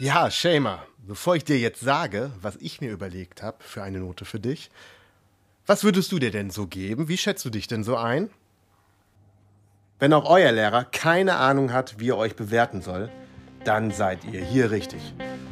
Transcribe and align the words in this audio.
Ja, 0.00 0.30
Shamer, 0.30 0.86
bevor 1.06 1.36
ich 1.36 1.44
dir 1.44 1.58
jetzt 1.58 1.82
sage, 1.82 2.30
was 2.40 2.56
ich 2.56 2.80
mir 2.80 2.90
überlegt 2.90 3.42
habe 3.42 3.58
für 3.60 3.82
eine 3.82 3.98
Note 3.98 4.24
für 4.24 4.40
dich, 4.40 4.70
was 5.66 5.84
würdest 5.84 6.10
du 6.10 6.18
dir 6.18 6.30
denn 6.30 6.48
so 6.48 6.66
geben? 6.66 7.08
Wie 7.08 7.18
schätzt 7.18 7.44
du 7.44 7.50
dich 7.50 7.66
denn 7.66 7.84
so 7.84 7.98
ein? 7.98 8.30
Wenn 9.98 10.14
auch 10.14 10.24
euer 10.24 10.52
Lehrer 10.52 10.84
keine 10.84 11.36
Ahnung 11.36 11.74
hat, 11.74 12.00
wie 12.00 12.08
er 12.08 12.16
euch 12.16 12.34
bewerten 12.34 12.80
soll, 12.80 13.10
dann 13.64 13.90
seid 13.90 14.24
ihr 14.24 14.42
hier 14.42 14.70
richtig. 14.70 15.02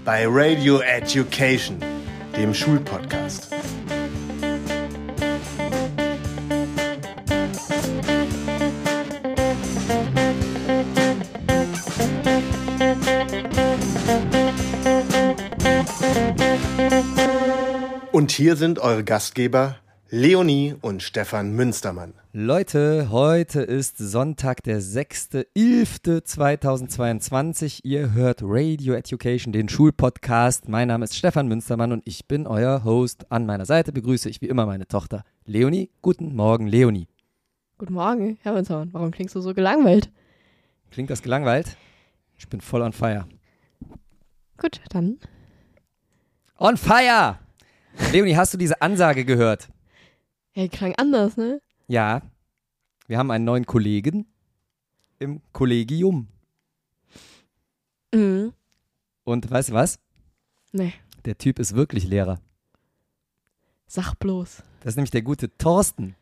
Bei 0.06 0.24
Radio 0.26 0.80
Education, 0.80 1.78
dem 2.34 2.54
Schulpodcast. 2.54 3.52
Und 18.18 18.32
hier 18.32 18.56
sind 18.56 18.80
eure 18.80 19.04
Gastgeber 19.04 19.76
Leonie 20.10 20.74
und 20.80 21.04
Stefan 21.04 21.52
Münstermann. 21.52 22.14
Leute, 22.32 23.12
heute 23.12 23.60
ist 23.60 23.96
Sonntag, 23.96 24.64
der 24.64 24.82
6.11.2022. 24.82 27.82
Ihr 27.84 28.14
hört 28.14 28.40
Radio 28.42 28.94
Education, 28.94 29.52
den 29.52 29.68
Schulpodcast. 29.68 30.68
Mein 30.68 30.88
Name 30.88 31.04
ist 31.04 31.14
Stefan 31.14 31.46
Münstermann 31.46 31.92
und 31.92 32.02
ich 32.06 32.26
bin 32.26 32.48
euer 32.48 32.82
Host. 32.82 33.30
An 33.30 33.46
meiner 33.46 33.66
Seite 33.66 33.92
begrüße 33.92 34.28
ich 34.28 34.42
wie 34.42 34.48
immer 34.48 34.66
meine 34.66 34.88
Tochter 34.88 35.22
Leonie. 35.44 35.92
Guten 36.02 36.34
Morgen, 36.34 36.66
Leonie. 36.66 37.06
Guten 37.78 37.94
Morgen, 37.94 38.36
Herr 38.42 38.54
Münstermann. 38.54 38.92
Warum 38.92 39.12
klingst 39.12 39.36
du 39.36 39.40
so 39.40 39.54
gelangweilt? 39.54 40.10
Klingt 40.90 41.10
das 41.10 41.22
gelangweilt? 41.22 41.76
Ich 42.36 42.48
bin 42.48 42.60
voll 42.60 42.82
on 42.82 42.92
fire. 42.92 43.28
Gut, 44.56 44.80
dann. 44.90 45.20
On 46.58 46.76
fire! 46.76 47.38
Leonie, 48.12 48.36
hast 48.36 48.54
du 48.54 48.58
diese 48.58 48.80
Ansage 48.80 49.24
gehört? 49.24 49.68
Ja, 50.54 50.62
die 50.62 50.68
klang 50.68 50.94
anders, 50.96 51.36
ne? 51.36 51.60
Ja. 51.86 52.22
Wir 53.06 53.18
haben 53.18 53.30
einen 53.30 53.44
neuen 53.44 53.66
Kollegen 53.66 54.26
im 55.18 55.40
Kollegium. 55.52 56.28
Mhm. 58.14 58.52
Und 59.24 59.50
weißt 59.50 59.70
du 59.70 59.72
was? 59.74 59.98
Nee, 60.72 60.92
Der 61.24 61.36
Typ 61.36 61.58
ist 61.58 61.74
wirklich 61.74 62.04
Lehrer. 62.04 62.40
sag 63.86 64.14
bloß. 64.14 64.62
Das 64.80 64.92
ist 64.92 64.96
nämlich 64.96 65.10
der 65.10 65.22
gute 65.22 65.54
Thorsten. 65.58 66.14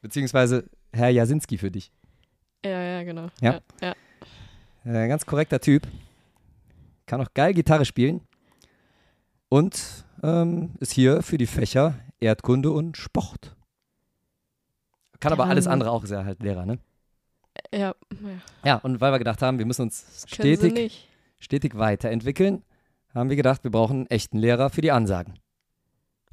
Beziehungsweise 0.00 0.68
Herr 0.92 1.08
Jasinski 1.10 1.58
für 1.58 1.70
dich. 1.70 1.90
Ja, 2.64 2.80
ja, 2.82 3.02
genau. 3.04 3.28
Ja. 3.40 3.60
ja. 3.80 3.94
Äh, 4.84 5.08
ganz 5.08 5.24
korrekter 5.24 5.60
Typ. 5.60 5.86
Kann 7.06 7.20
auch 7.20 7.32
geil 7.34 7.54
Gitarre 7.54 7.84
spielen. 7.84 8.20
Und 9.54 10.04
ähm, 10.24 10.72
ist 10.80 10.90
hier 10.90 11.22
für 11.22 11.38
die 11.38 11.46
Fächer 11.46 11.94
Erdkunde 12.18 12.72
und 12.72 12.96
Sport. 12.96 13.54
Kann 15.20 15.32
aber 15.32 15.44
alles 15.44 15.68
andere 15.68 15.92
auch, 15.92 16.02
ist 16.02 16.10
halt 16.10 16.42
Lehrer, 16.42 16.66
ne? 16.66 16.80
Ja, 17.72 17.78
ja. 17.78 17.94
Ja, 18.64 18.76
und 18.78 19.00
weil 19.00 19.12
wir 19.12 19.20
gedacht 19.20 19.42
haben, 19.42 19.60
wir 19.60 19.64
müssen 19.64 19.82
uns 19.82 20.24
stetig, 20.26 21.08
stetig 21.38 21.78
weiterentwickeln, 21.78 22.64
haben 23.14 23.30
wir 23.30 23.36
gedacht, 23.36 23.62
wir 23.62 23.70
brauchen 23.70 23.98
einen 23.98 24.06
echten 24.08 24.38
Lehrer 24.38 24.70
für 24.70 24.80
die 24.80 24.90
Ansagen. 24.90 25.38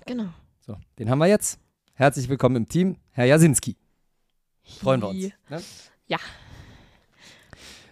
Genau. 0.07 0.29
So, 0.59 0.75
den 0.97 1.11
haben 1.11 1.19
wir 1.19 1.27
jetzt. 1.27 1.59
Herzlich 1.93 2.27
willkommen 2.27 2.55
im 2.55 2.69
Team, 2.69 2.97
Herr 3.11 3.25
Jasinski. 3.25 3.77
Freuen 4.63 4.99
wir 4.99 5.09
uns. 5.09 5.29
Ne? 5.47 5.61
Ja. 6.07 6.17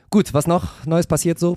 Gut, 0.10 0.34
was 0.34 0.48
noch 0.48 0.88
Neues 0.88 1.06
passiert 1.06 1.38
so? 1.38 1.56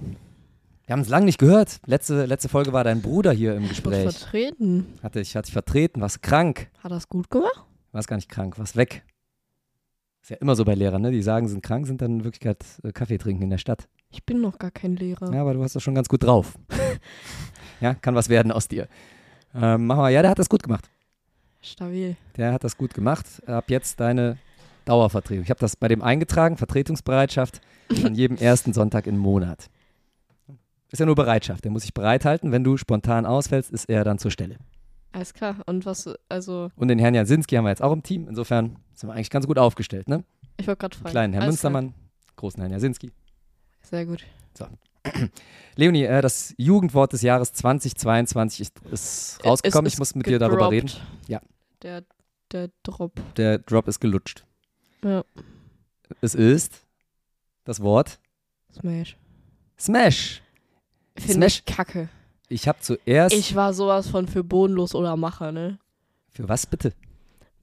Wir 0.87 0.95
haben 0.95 1.01
es 1.01 1.09
lange 1.09 1.27
nicht 1.27 1.39
gehört. 1.39 1.81
Letzte, 1.87 2.27
letzte 2.27 2.49
Folge 2.49 2.73
war 2.73 2.83
dein 2.85 3.03
Bruder 3.03 3.33
hier 3.33 3.55
im 3.55 3.65
Ich 3.65 3.71
Gespräch. 3.71 4.03
vertreten. 4.03 4.87
Hatte 5.03 5.21
ich, 5.21 5.37
hatte 5.37 5.47
ich 5.49 5.53
vertreten, 5.53 6.01
warst 6.01 6.23
krank. 6.23 6.71
Hat 6.83 6.91
das 6.91 7.09
gut 7.09 7.31
gemacht? 7.31 7.65
Warst 7.93 8.09
gar 8.09 8.17
nicht 8.17 8.29
krank, 8.29 8.59
warst 8.59 8.77
weg. 8.77 9.05
Ist 10.23 10.31
ja 10.31 10.37
immer 10.37 10.55
so 10.57 10.65
bei 10.65 10.75
Lehrern, 10.75 11.03
ne? 11.03 11.11
Die 11.11 11.23
sagen, 11.23 11.49
sind 11.49 11.63
krank, 11.63 11.87
sind 11.87 12.01
dann 12.03 12.19
in 12.19 12.25
Wirklichkeit 12.25 12.65
äh, 12.83 12.93
Kaffee 12.93 13.19
trinken 13.19 13.43
in 13.45 13.51
der 13.51 13.59
Stadt. 13.59 13.89
Ich 14.11 14.25
bin 14.25 14.41
noch 14.41 14.59
gar 14.59 14.71
kein 14.71 14.97
Lehrer. 14.97 15.33
Ja, 15.33 15.41
aber 15.41 15.55
du 15.55 15.63
hast 15.63 15.75
das 15.75 15.83
schon 15.83 15.95
ganz 15.95 16.09
gut 16.09 16.23
drauf. 16.25 16.55
ja, 17.81 17.95
kann 17.95 18.15
was 18.15 18.29
werden 18.29 18.53
aus 18.53 18.69
dir. 18.69 18.89
Ähm, 19.55 19.87
machen 19.87 20.01
wir, 20.03 20.11
ja, 20.11 20.23
der 20.23 20.31
hat 20.31 20.39
das 20.39 20.49
gut 20.49 20.63
gemacht. 20.63 20.89
Stabil. 21.61 22.17
Der 22.37 22.53
hat 22.53 22.65
das 22.65 22.77
gut 22.77 22.95
gemacht. 22.95 23.27
Ab 23.47 23.65
jetzt 23.69 24.01
deine 24.01 24.37
Dauervertretung. 24.85 25.45
Ich 25.45 25.51
habe 25.51 25.61
das 25.61 25.77
bei 25.77 25.89
dem 25.89 26.03
eingetragen, 26.03 26.57
Vertretungsbereitschaft 26.57 27.61
an 28.05 28.15
jedem 28.15 28.37
ersten 28.37 28.73
Sonntag 28.73 29.07
im 29.07 29.19
Monat. 29.19 29.69
Ist 30.93 30.99
ja 30.99 31.07
nur 31.07 31.15
Bereitschaft. 31.15 31.65
Der 31.65 31.71
muss 31.71 31.83
sich 31.83 31.95
bereithalten. 31.95 32.53
Wenn 32.53 32.65
du 32.65 32.77
spontan 32.77 33.27
ausfällst, 33.27 33.71
ist 33.71 33.89
er 33.89 34.05
dann 34.05 34.19
zur 34.19 34.31
Stelle. 34.31 34.59
Alles 35.13 35.35
klar. 35.35 35.57
Und 35.67 35.87
was, 35.87 36.09
also, 36.29 36.71
Und 36.77 36.89
den 36.89 36.99
Herrn 36.99 37.15
Jasinski 37.15 37.57
haben 37.57 37.65
wir 37.65 37.71
jetzt 37.71 37.83
auch 37.83 37.93
im 37.93 38.03
Team. 38.03 38.29
Insofern 38.29 38.77
sind 38.95 39.09
wir 39.09 39.15
eigentlich 39.15 39.31
ganz 39.31 39.47
gut 39.47 39.59
aufgestellt, 39.59 40.09
ne? 40.09 40.25
ich 40.59 40.67
wollte 40.67 40.81
gerade 40.81 40.97
fragen. 40.97 41.11
Kleinen 41.11 41.33
Herrn 41.33 41.45
Alles 41.45 41.61
klar. 41.61 41.73
Münstermann, 41.73 42.07
großen 42.37 42.61
Herrn 42.61 42.73
Jasinski. 42.73 43.11
Sehr 43.83 44.07
gut. 44.07 44.25
Leonie, 45.77 46.05
äh, 46.05 46.21
das 46.21 46.55
Jugendwort 46.59 47.13
des 47.13 47.23
Jahres 47.23 47.53
2022 47.55 48.61
ist, 48.61 48.79
ist 48.91 49.45
rausgekommen. 49.45 49.87
Es 49.87 49.93
ich 49.93 49.95
ist 49.95 49.99
muss 49.99 50.15
mit 50.15 50.27
dir 50.27 50.39
darüber 50.39 50.71
reden. 50.71 50.87
gedroppt. 50.87 51.29
Ja. 51.29 51.41
Der, 51.83 52.05
der 52.53 52.71
Drop. 52.83 53.21
Der 53.37 53.59
Drop 53.59 53.89
ist 53.89 53.99
gelutscht. 54.01 54.45
Ja. 55.03 55.25
Es 56.21 56.35
ist 56.35 56.87
das 57.65 57.81
Wort 57.81 58.21
Smash. 58.73 59.17
Smash. 59.79 60.42
Finde 61.17 61.35
Smash. 61.35 61.59
ich 61.59 61.65
kacke. 61.65 62.09
Ich 62.49 62.69
habe 62.69 62.79
zuerst. 62.81 63.35
Ich 63.35 63.55
war 63.55 63.73
sowas 63.75 64.09
von 64.09 64.27
für 64.29 64.45
bodenlos 64.45 64.95
oder 64.95 65.17
Macher, 65.17 65.53
ne? 65.53 65.79
für 66.31 66.49
was 66.49 66.67
bitte? 66.67 66.93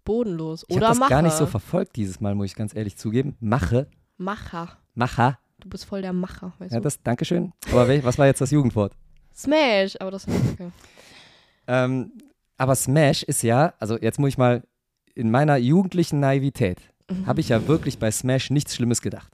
Bodenlos 0.05 0.63
Ich 0.67 0.75
habe 0.75 0.85
oder 0.85 0.87
das 0.89 0.99
Macher. 0.99 1.09
gar 1.09 1.21
nicht 1.21 1.35
so 1.35 1.45
verfolgt 1.45 1.95
dieses 1.95 2.19
Mal, 2.19 2.35
muss 2.35 2.47
ich 2.47 2.55
ganz 2.55 2.75
ehrlich 2.75 2.97
zugeben. 2.97 3.35
Mache, 3.39 3.87
Macher. 4.17 4.77
Macher. 4.95 5.39
Du 5.59 5.69
bist 5.69 5.85
voll 5.85 6.01
der 6.01 6.13
Macher, 6.13 6.53
weißt 6.59 6.71
Ja, 6.71 6.79
du? 6.79 6.83
das, 6.83 7.01
Dankeschön. 7.03 7.51
Aber 7.71 7.87
was 8.03 8.17
war 8.17 8.25
jetzt 8.27 8.41
das 8.41 8.51
Jugendwort? 8.51 8.93
Smash, 9.35 9.95
aber 9.99 10.11
das 10.11 10.27
war 10.27 10.35
kacke. 10.35 10.71
Ähm, 11.67 12.11
aber 12.57 12.75
Smash 12.75 13.23
ist 13.23 13.41
ja, 13.43 13.73
also 13.79 13.97
jetzt 13.99 14.19
muss 14.19 14.29
ich 14.29 14.37
mal, 14.37 14.63
in 15.15 15.31
meiner 15.31 15.57
jugendlichen 15.57 16.19
Naivität 16.19 16.79
Mhm. 17.11 17.25
habe 17.25 17.39
ich 17.41 17.49
ja 17.49 17.67
wirklich 17.67 17.97
bei 17.97 18.11
Smash 18.11 18.51
nichts 18.51 18.75
Schlimmes 18.75 19.01
gedacht. 19.01 19.31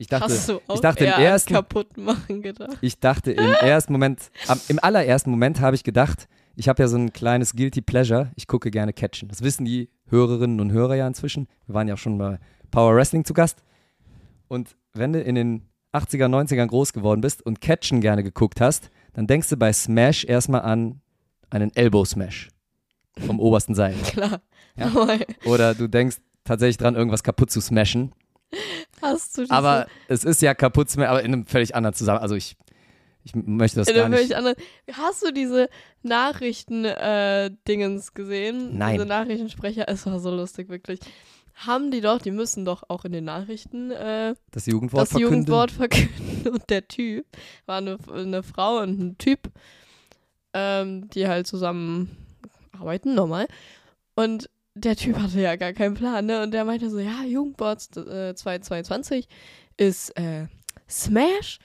Ich 0.00 0.06
dachte, 0.06 0.32
Hast 0.32 0.48
du 0.48 0.60
auch 0.66 0.76
ich 0.76 0.80
dachte 0.80 1.04
im 1.04 1.10
ersten- 1.12 1.52
kaputt 1.52 1.98
machen 1.98 2.40
gedacht. 2.40 2.78
ich 2.80 2.98
dachte 3.00 3.32
im 3.32 3.52
ersten 3.52 3.92
Moment, 3.92 4.30
am, 4.48 4.58
im 4.68 4.78
allerersten 4.82 5.30
Moment 5.30 5.60
habe 5.60 5.76
ich 5.76 5.84
gedacht, 5.84 6.26
ich 6.56 6.70
habe 6.70 6.82
ja 6.82 6.88
so 6.88 6.96
ein 6.96 7.12
kleines 7.12 7.54
Guilty 7.54 7.82
Pleasure, 7.82 8.30
ich 8.34 8.46
gucke 8.46 8.70
gerne 8.70 8.94
Catchen. 8.94 9.28
Das 9.28 9.42
wissen 9.42 9.66
die 9.66 9.90
Hörerinnen 10.08 10.58
und 10.58 10.72
Hörer 10.72 10.94
ja 10.94 11.06
inzwischen. 11.06 11.48
Wir 11.66 11.74
waren 11.74 11.86
ja 11.86 11.94
auch 11.94 11.98
schon 11.98 12.16
bei 12.16 12.38
Power 12.70 12.96
Wrestling 12.96 13.26
zu 13.26 13.34
Gast. 13.34 13.62
Und 14.48 14.74
wenn 14.94 15.12
du 15.12 15.20
in 15.20 15.34
den 15.34 15.68
80er, 15.92 16.28
90ern 16.28 16.66
groß 16.68 16.94
geworden 16.94 17.20
bist 17.20 17.44
und 17.44 17.60
Catchen 17.60 18.00
gerne 18.00 18.22
geguckt 18.22 18.60
hast, 18.62 18.88
dann 19.12 19.26
denkst 19.26 19.50
du 19.50 19.56
bei 19.58 19.70
Smash 19.72 20.24
erstmal 20.24 20.62
an 20.62 21.02
einen 21.50 21.74
Elbow 21.76 22.06
Smash 22.06 22.48
vom 23.18 23.38
obersten 23.38 23.74
Seil. 23.74 23.94
Klar. 24.04 24.40
Ja. 24.76 24.90
Oder 25.44 25.74
du 25.74 25.88
denkst 25.88 26.16
tatsächlich 26.44 26.78
dran, 26.78 26.94
irgendwas 26.94 27.22
kaputt 27.22 27.50
zu 27.50 27.60
smashen. 27.60 28.12
hast 29.02 29.38
du 29.38 29.42
diese, 29.42 29.54
Aber 29.54 29.86
es 30.08 30.24
ist 30.24 30.42
ja 30.42 30.54
kaputt, 30.54 30.88
aber 30.98 31.22
in 31.22 31.32
einem 31.32 31.46
völlig 31.46 31.74
anderen 31.74 31.94
Zusammenhang. 31.94 32.22
Also 32.22 32.34
ich, 32.34 32.56
ich 33.24 33.34
möchte 33.34 33.78
das 33.78 33.88
in 33.88 33.96
gar 33.96 34.08
nicht. 34.08 34.34
anderen, 34.34 34.56
hast 34.92 35.24
du 35.24 35.32
diese 35.32 35.68
Nachrichten-Dingens 36.02 38.14
gesehen? 38.14 38.78
Nein. 38.78 38.94
Diese 38.94 39.06
Nachrichtensprecher, 39.06 39.88
es 39.88 40.06
war 40.06 40.20
so 40.20 40.30
lustig, 40.30 40.68
wirklich. 40.68 41.00
Haben 41.54 41.90
die 41.90 42.00
doch, 42.00 42.22
die 42.22 42.30
müssen 42.30 42.64
doch 42.64 42.84
auch 42.88 43.04
in 43.04 43.12
den 43.12 43.24
Nachrichten 43.24 43.90
äh, 43.90 44.34
Das 44.50 44.66
Jugendwort 44.66 45.02
das 45.02 45.10
verkünden. 45.10 45.34
Jugendwort 45.34 45.70
verkünden. 45.70 46.48
Und 46.48 46.70
der 46.70 46.88
Typ 46.88 47.26
war 47.66 47.78
eine, 47.78 47.98
eine 48.10 48.42
Frau 48.42 48.78
und 48.78 48.98
ein 48.98 49.18
Typ, 49.18 49.50
ähm, 50.54 51.10
die 51.10 51.28
halt 51.28 51.46
zusammen 51.46 52.16
arbeiten, 52.72 53.14
normal. 53.14 53.46
Und 54.14 54.48
der 54.74 54.96
Typ 54.96 55.18
hatte 55.18 55.40
ja 55.40 55.56
gar 55.56 55.72
keinen 55.72 55.94
Plan, 55.94 56.26
ne? 56.26 56.42
Und 56.42 56.52
der 56.52 56.64
meinte 56.64 56.90
so, 56.90 56.98
ja, 56.98 57.22
Jugendwort 57.24 57.96
äh, 57.96 58.34
2022 58.34 59.26
ist 59.76 60.10
äh, 60.18 60.46
Smash. 60.88 61.58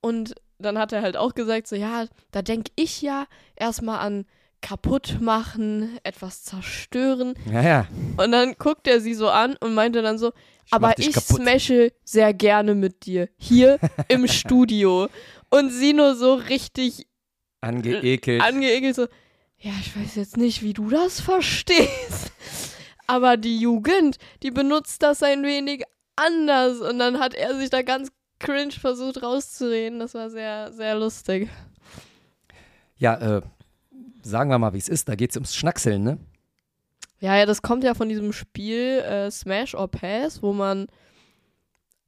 Und 0.00 0.34
dann 0.58 0.78
hat 0.78 0.92
er 0.92 1.02
halt 1.02 1.16
auch 1.16 1.34
gesagt, 1.34 1.66
so, 1.68 1.76
ja, 1.76 2.06
da 2.30 2.42
denke 2.42 2.70
ich 2.76 3.00
ja 3.02 3.26
erstmal 3.56 4.00
an 4.00 4.26
kaputt 4.62 5.18
machen, 5.20 5.98
etwas 6.02 6.42
zerstören. 6.44 7.32
Ja, 7.50 7.62
ja. 7.62 7.86
Und 8.18 8.30
dann 8.32 8.54
guckt 8.58 8.86
er 8.86 9.00
sie 9.00 9.14
so 9.14 9.30
an 9.30 9.56
und 9.60 9.72
meinte 9.74 10.02
dann 10.02 10.18
so, 10.18 10.32
Ich 10.66 10.72
aber 10.72 10.98
ich 10.98 11.12
kaputt. 11.12 11.36
smashe 11.42 11.92
sehr 12.04 12.34
gerne 12.34 12.74
mit 12.74 13.06
dir. 13.06 13.30
Hier 13.38 13.78
im 14.08 14.26
Studio. 14.28 15.08
Und 15.48 15.70
sie 15.70 15.94
nur 15.94 16.14
so 16.14 16.34
richtig 16.34 17.06
Angeekelt. 17.62 18.42
angeekelt 18.42 18.96
so, 18.96 19.06
ja, 19.60 19.72
ich 19.80 19.96
weiß 19.96 20.14
jetzt 20.16 20.36
nicht, 20.36 20.62
wie 20.62 20.72
du 20.72 20.88
das 20.90 21.20
verstehst. 21.20 22.32
Aber 23.06 23.36
die 23.36 23.58
Jugend, 23.58 24.16
die 24.42 24.50
benutzt 24.50 25.02
das 25.02 25.22
ein 25.22 25.42
wenig 25.42 25.82
anders. 26.16 26.80
Und 26.80 26.98
dann 26.98 27.18
hat 27.18 27.34
er 27.34 27.56
sich 27.58 27.68
da 27.70 27.82
ganz 27.82 28.10
cringe 28.38 28.72
versucht 28.72 29.22
rauszureden. 29.22 29.98
Das 29.98 30.14
war 30.14 30.30
sehr, 30.30 30.72
sehr 30.72 30.94
lustig. 30.94 31.48
Ja, 32.96 33.38
äh, 33.38 33.42
sagen 34.22 34.50
wir 34.50 34.58
mal, 34.58 34.72
wie 34.72 34.78
es 34.78 34.88
ist. 34.88 35.08
Da 35.08 35.14
geht 35.14 35.30
es 35.30 35.36
ums 35.36 35.54
Schnackseln, 35.54 36.02
ne? 36.04 36.18
Ja, 37.18 37.36
ja, 37.36 37.44
das 37.46 37.60
kommt 37.62 37.84
ja 37.84 37.94
von 37.94 38.08
diesem 38.08 38.32
Spiel 38.32 39.00
äh, 39.00 39.30
Smash 39.30 39.74
or 39.74 39.88
Pass, 39.88 40.42
wo 40.42 40.52
man 40.54 40.86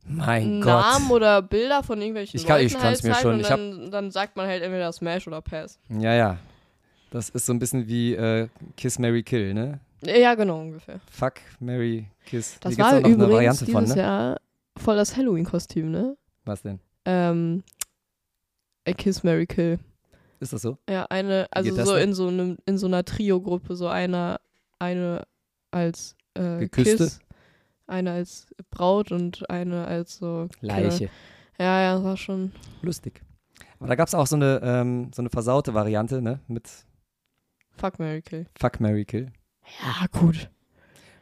Mein 0.05 0.61
Namen 0.61 1.09
Gott. 1.09 1.17
oder 1.17 1.43
Bilder 1.43 1.83
von 1.83 2.01
irgendwelchen 2.01 2.39
Ich 2.41 2.47
kann- 2.47 2.61
Leuten 2.63 2.77
ich 2.77 2.83
halt 2.83 3.03
mir 3.05 3.15
schon- 3.15 3.35
und 3.35 3.41
ich 3.41 3.51
hab- 3.51 3.59
dann, 3.59 3.91
dann 3.91 4.11
sagt 4.11 4.37
man 4.37 4.47
halt 4.47 4.63
entweder 4.63 4.91
Smash 4.93 5.27
oder 5.27 5.43
Pass. 5.43 5.79
Ja, 5.91 6.15
ja. 6.15 6.39
Das 7.13 7.29
ist 7.29 7.45
so 7.45 7.53
ein 7.53 7.59
bisschen 7.59 7.87
wie 7.87 8.15
äh, 8.15 8.49
Kiss, 8.75 8.99
Mary 8.99 9.23
Kill, 9.23 9.53
ne? 9.53 9.81
Ja, 10.01 10.35
genau, 10.35 10.63
ungefähr. 10.63 10.99
Fuck, 11.11 11.35
Mary 11.61 12.09
Kiss. 12.25 12.59
Das 12.59 12.75
Hier 12.75 12.77
gibt's 12.79 12.91
war 12.91 12.99
auch 12.99 13.03
noch 13.03 13.05
eine 13.05 13.15
übrigens 13.15 13.35
Variante 13.35 13.65
dieses 13.67 13.89
von, 13.89 13.97
ne? 13.97 14.03
Jahr 14.03 14.41
voll 14.79 14.97
das 14.97 15.15
Halloween-Kostüm, 15.15 15.91
ne? 15.91 16.17
Was 16.47 16.63
denn? 16.63 16.81
Ähm, 17.05 17.63
A 18.89 18.93
Kiss, 18.93 19.23
Mary 19.23 19.47
Kill. 19.47 19.79
Ist 20.41 20.55
das 20.55 20.63
so? 20.63 20.79
Ja, 20.89 21.07
eine, 21.11 21.47
also 21.51 21.85
so 21.85 21.97
in 21.97 22.15
so 22.15 22.29
einem, 22.29 22.57
in 22.65 22.79
so 22.79 22.87
einer 22.87 23.05
Trio-Gruppe, 23.05 23.77
so 23.77 23.89
einer, 23.89 24.41
eine 24.79 25.25
als 25.71 26.17
äh, 26.33 26.61
Geküsste? 26.61 26.97
Kiss, 26.97 27.21
eine 27.87 28.13
als 28.13 28.47
Braut 28.71 29.13
und 29.13 29.49
eine 29.51 29.87
als 29.87 30.17
so. 30.17 30.49
Leiche. 30.63 31.11
Ja, 31.59 31.83
ja, 31.83 31.95
das 31.95 32.05
war 32.05 32.17
schon. 32.17 32.53
Lustig. 32.81 33.21
Aber 33.79 33.89
da 33.89 33.97
gab 33.97 34.09
es 34.09 34.15
auch 34.15 34.27
so 34.27 34.37
eine, 34.37 34.61
ähm, 34.65 35.11
so 35.15 35.21
eine 35.21 35.29
versaute 35.29 35.75
Variante, 35.75 36.23
ne? 36.23 36.41
Mit 36.49 36.71
Fuck 37.77 37.99
Mary 37.99 38.23
Kill. 38.23 38.47
Fuck, 38.59 38.81
Mary 38.81 39.05
Kill. 39.05 39.33
Ja, 39.83 40.07
gut. 40.19 40.51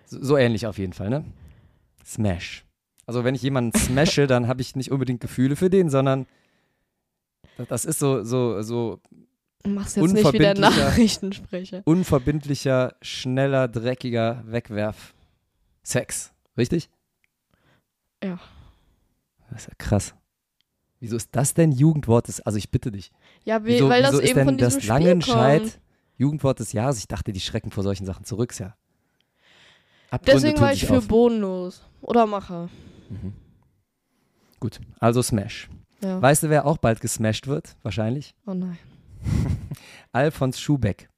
So, 0.06 0.22
so 0.22 0.36
ähnlich 0.36 0.66
auf 0.66 0.78
jeden 0.78 0.92
Fall, 0.92 1.10
ne? 1.10 1.24
Smash. 2.04 2.64
Also 3.06 3.24
wenn 3.24 3.34
ich 3.34 3.42
jemanden 3.42 3.72
smashe, 3.78 4.26
dann 4.26 4.46
habe 4.48 4.60
ich 4.60 4.76
nicht 4.76 4.90
unbedingt 4.90 5.20
Gefühle 5.20 5.56
für 5.56 5.70
den, 5.70 5.90
sondern 5.90 6.26
das- 7.68 7.84
ist 7.84 7.98
so, 7.98 8.22
so, 8.24 8.62
so 8.62 9.00
machst 9.64 9.96
jetzt 9.96 10.12
nicht 10.12 10.32
wieder 10.32 10.52
Unverbindlicher- 10.52 10.60
Nachrichtensprecher. 10.60 11.82
unverbindlicher, 11.84 12.94
schneller, 13.02 13.68
dreckiger 13.68 14.42
Wegwerf. 14.46 15.14
Sex. 15.82 16.32
Richtig? 16.56 16.88
Ja. 18.22 18.38
Das 19.50 19.62
ist 19.62 19.68
ja 19.68 19.74
krass. 19.78 20.14
Wieso 21.00 21.16
ist 21.16 21.30
das 21.32 21.54
denn 21.54 21.72
Jugendwort 21.72 22.28
also 22.44 22.58
ich 22.58 22.70
bitte 22.70 22.90
dich. 22.90 23.10
Ja, 23.44 23.64
wie, 23.64 23.68
Wieso, 23.74 23.88
weil 23.88 24.02
wieso 24.02 24.12
das 24.12 24.20
ist 24.20 24.28
eben 24.30 24.38
denn 24.38 24.44
von 24.46 24.56
diesem 24.58 24.66
das 24.74 24.82
Spiel 24.82 24.88
Langenscheid 24.88 25.60
kommt. 25.62 25.80
Jugendwort 26.20 26.60
des 26.60 26.72
Jahres? 26.72 26.98
Ich 26.98 27.08
dachte, 27.08 27.32
die 27.32 27.40
schrecken 27.40 27.70
vor 27.70 27.82
solchen 27.82 28.04
Sachen 28.04 28.24
zurück, 28.24 28.58
ja. 28.58 28.76
Abgründe 30.10 30.42
Deswegen 30.42 30.60
war 30.60 30.72
ich 30.72 30.84
für 30.84 30.98
auf. 30.98 31.08
bodenlos. 31.08 31.82
Oder 32.02 32.26
Macher. 32.26 32.68
Mhm. 33.08 33.32
Gut, 34.58 34.80
also 34.98 35.22
Smash. 35.22 35.70
Ja. 36.02 36.20
Weißt 36.20 36.42
du, 36.42 36.50
wer 36.50 36.66
auch 36.66 36.76
bald 36.76 37.00
gesmashed 37.00 37.46
wird? 37.46 37.76
Wahrscheinlich? 37.82 38.34
oh 38.46 38.52
nein. 38.54 38.78
Alfons 40.12 40.60
Schubeck. 40.60 41.08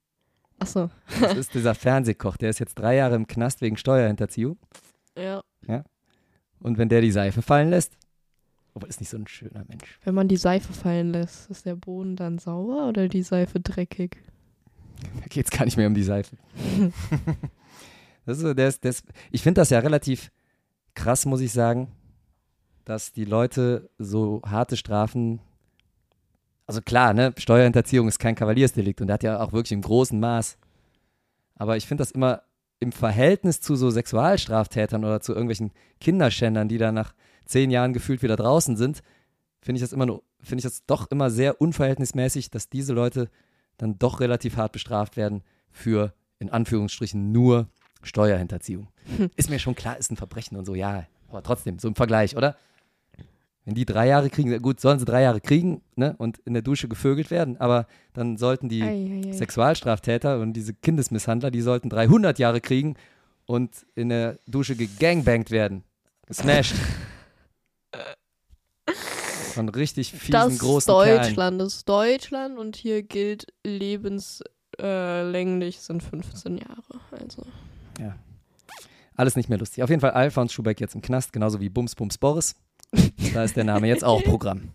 Achso. 0.61 0.91
Das 1.21 1.37
ist 1.37 1.55
dieser 1.55 1.75
Fernsehkoch. 1.75 2.37
Der 2.37 2.51
ist 2.51 2.61
jetzt 2.61 2.77
drei 2.77 2.95
Jahre 2.95 3.17
im 3.17 3.27
Knast 3.27 3.61
wegen 3.61 3.77
Steuerhinterziehung. 3.77 4.57
Ja. 5.17 5.43
Und 6.61 6.79
wenn 6.79 6.89
der 6.89 7.01
die 7.01 7.11
Seife 7.11 7.43
fallen 7.43 7.71
lässt, 7.71 7.97
obwohl 8.75 8.89
ist 8.89 9.01
nicht 9.01 9.11
so 9.11 9.17
ein 9.17 9.27
schöner 9.27 9.65
Mensch. 9.67 9.99
Wenn 10.05 10.15
man 10.15 10.29
die 10.29 10.37
Seife 10.37 10.73
fallen 10.73 11.13
lässt, 11.13 11.51
ist 11.51 11.67
der 11.67 11.75
Boden 11.75 12.15
dann 12.15 12.39
sauber 12.39 12.89
oder 12.89 13.09
die 13.09 13.23
Seife 13.23 13.59
dreckig? 13.59 14.23
Da 15.21 15.27
geht 15.29 15.47
es 15.47 15.51
gar 15.51 15.65
nicht 15.65 15.77
mehr 15.77 15.87
um 15.87 15.95
die 15.95 16.03
Seife. 16.03 16.37
das 18.27 18.39
ist, 18.39 18.57
der 18.57 18.69
ist, 18.69 19.05
ich 19.31 19.43
finde 19.43 19.61
das 19.61 19.71
ja 19.71 19.79
relativ 19.79 20.31
krass, 20.95 21.27
muss 21.27 21.41
ich 21.41 21.53
sagen, 21.53 21.89
dass 22.85 23.13
die 23.13 23.25
Leute 23.25 23.91
so 23.99 24.43
harte 24.45 24.77
Strafen. 24.77 25.41
Also 26.67 26.81
klar, 26.81 27.15
ne, 27.15 27.35
Steuerhinterziehung 27.37 28.09
ist 28.09 28.19
kein 28.19 28.35
Kavaliersdelikt 28.35 29.01
und 29.01 29.09
der 29.09 29.15
hat 29.15 29.23
ja 29.23 29.41
auch 29.41 29.53
wirklich 29.53 29.73
im 29.73 29.83
großen 29.83 30.19
Maß. 30.19 30.59
Aber 31.57 31.77
ich 31.77 31.87
finde 31.87 32.03
das 32.03 32.11
immer 32.13 32.43
im 32.81 32.93
Verhältnis 32.93 33.61
zu 33.61 33.77
so 33.77 33.91
Sexualstraftätern 33.91 35.05
oder 35.05 35.21
zu 35.21 35.33
irgendwelchen 35.33 35.73
Kinderschändern, 36.01 36.69
die 36.69 36.79
dann 36.79 36.95
nach 36.95 37.15
zehn 37.45 37.71
Jahren 37.71 37.93
gefühlt 37.93 38.23
wieder 38.23 38.37
draußen 38.37 38.77
sind, 38.77 39.03
finde 39.61 39.77
ich 39.77 39.83
das 39.83 39.93
immer 39.93 40.21
finde 40.43 40.59
ich 40.59 40.65
das 40.65 40.85
doch 40.87 41.11
immer 41.11 41.31
sehr 41.31 41.61
unverhältnismäßig, 41.61 42.51
dass 42.51 42.69
diese 42.69 42.93
Leute 42.93 43.31
dann 43.79 43.99
doch 43.99 44.21
relativ 44.21 44.57
hart 44.57 44.73
bestraft 44.73 45.17
werden 45.17 45.43
für 45.71 46.13
in 46.39 46.51
Anführungsstrichen 46.51 47.33
nur 47.33 47.69
Steuerhinterziehung. 48.03 48.89
Ist 49.37 49.51
mir 49.51 49.59
schon 49.59 49.75
klar, 49.75 49.97
ist 49.97 50.11
ein 50.11 50.17
Verbrechen 50.17 50.57
und 50.57 50.65
so, 50.65 50.75
ja, 50.75 51.07
aber 51.29 51.43
trotzdem, 51.43 51.79
so 51.79 51.89
im 51.89 51.95
Vergleich, 51.95 52.37
oder? 52.37 52.57
Wenn 53.65 53.75
die 53.75 53.85
drei 53.85 54.09
Jahre 54.09 54.29
kriegen, 54.29 54.61
gut, 54.61 54.81
sollen 54.81 54.99
sie 54.99 55.05
drei 55.05 55.23
Jahre 55.23 55.41
kriegen, 55.41 55.83
ne, 55.95 56.17
und 56.19 56.39
in 56.39 56.53
der 56.53 56.63
Dusche 56.63 56.89
gevögelt 56.89 57.31
werden, 57.31 57.57
aber 57.59 57.87
dann 58.13 58.37
sollten 58.37 58.69
die 58.69 58.83
Ei, 58.83 58.87
ei, 58.87 59.29
ei. 59.29 59.33
Sexualstraftäter 59.33 60.41
und 60.41 60.53
diese 60.55 60.75
Kindesmisshandler, 60.75 61.53
die 61.53 61.61
sollten 61.61 61.89
300 61.89 62.41
Jahre 62.41 62.61
kriegen 62.61 62.97
und 63.47 63.87
in 63.95 64.09
der 64.09 64.39
Dusche 64.49 64.75
gegangbangt 64.75 65.51
werden. 65.51 65.85
Gesmashed. 66.27 66.75
Von 69.55 69.69
richtig 69.69 70.13
fiesen, 70.13 70.33
das 70.33 70.55
ist 70.55 70.61
großen 70.61 70.95
Kerlen. 70.95 71.23
Deutschland. 71.23 71.61
Das 71.61 71.75
ist 71.75 71.89
Deutschland 71.89 72.59
und 72.59 72.77
hier 72.77 73.03
gilt 73.03 73.53
lebenslänglich 73.65 75.77
äh, 75.77 75.81
sind 75.81 76.03
15 76.03 76.59
Jahre. 76.59 77.01
Also. 77.11 77.43
Alles 79.15 79.37
nicht 79.37 79.49
mehr 79.49 79.59
lustig. 79.59 79.83
Auf 79.83 79.91
jeden 79.91 80.01
Fall 80.01 80.13
Alfons 80.13 80.53
Schubeck 80.53 80.81
jetzt 80.81 80.95
im 80.95 81.03
Knast, 81.03 81.33
genauso 81.33 81.61
wie 81.61 81.69
Bums 81.69 81.95
Bums 81.95 82.19
Boris. 82.19 82.57
Da 83.33 83.45
ist 83.45 83.57
der 83.57 83.65
Name 83.65 83.87
jetzt 83.87 84.05
auch 84.05 84.23
Programm. 84.23 84.71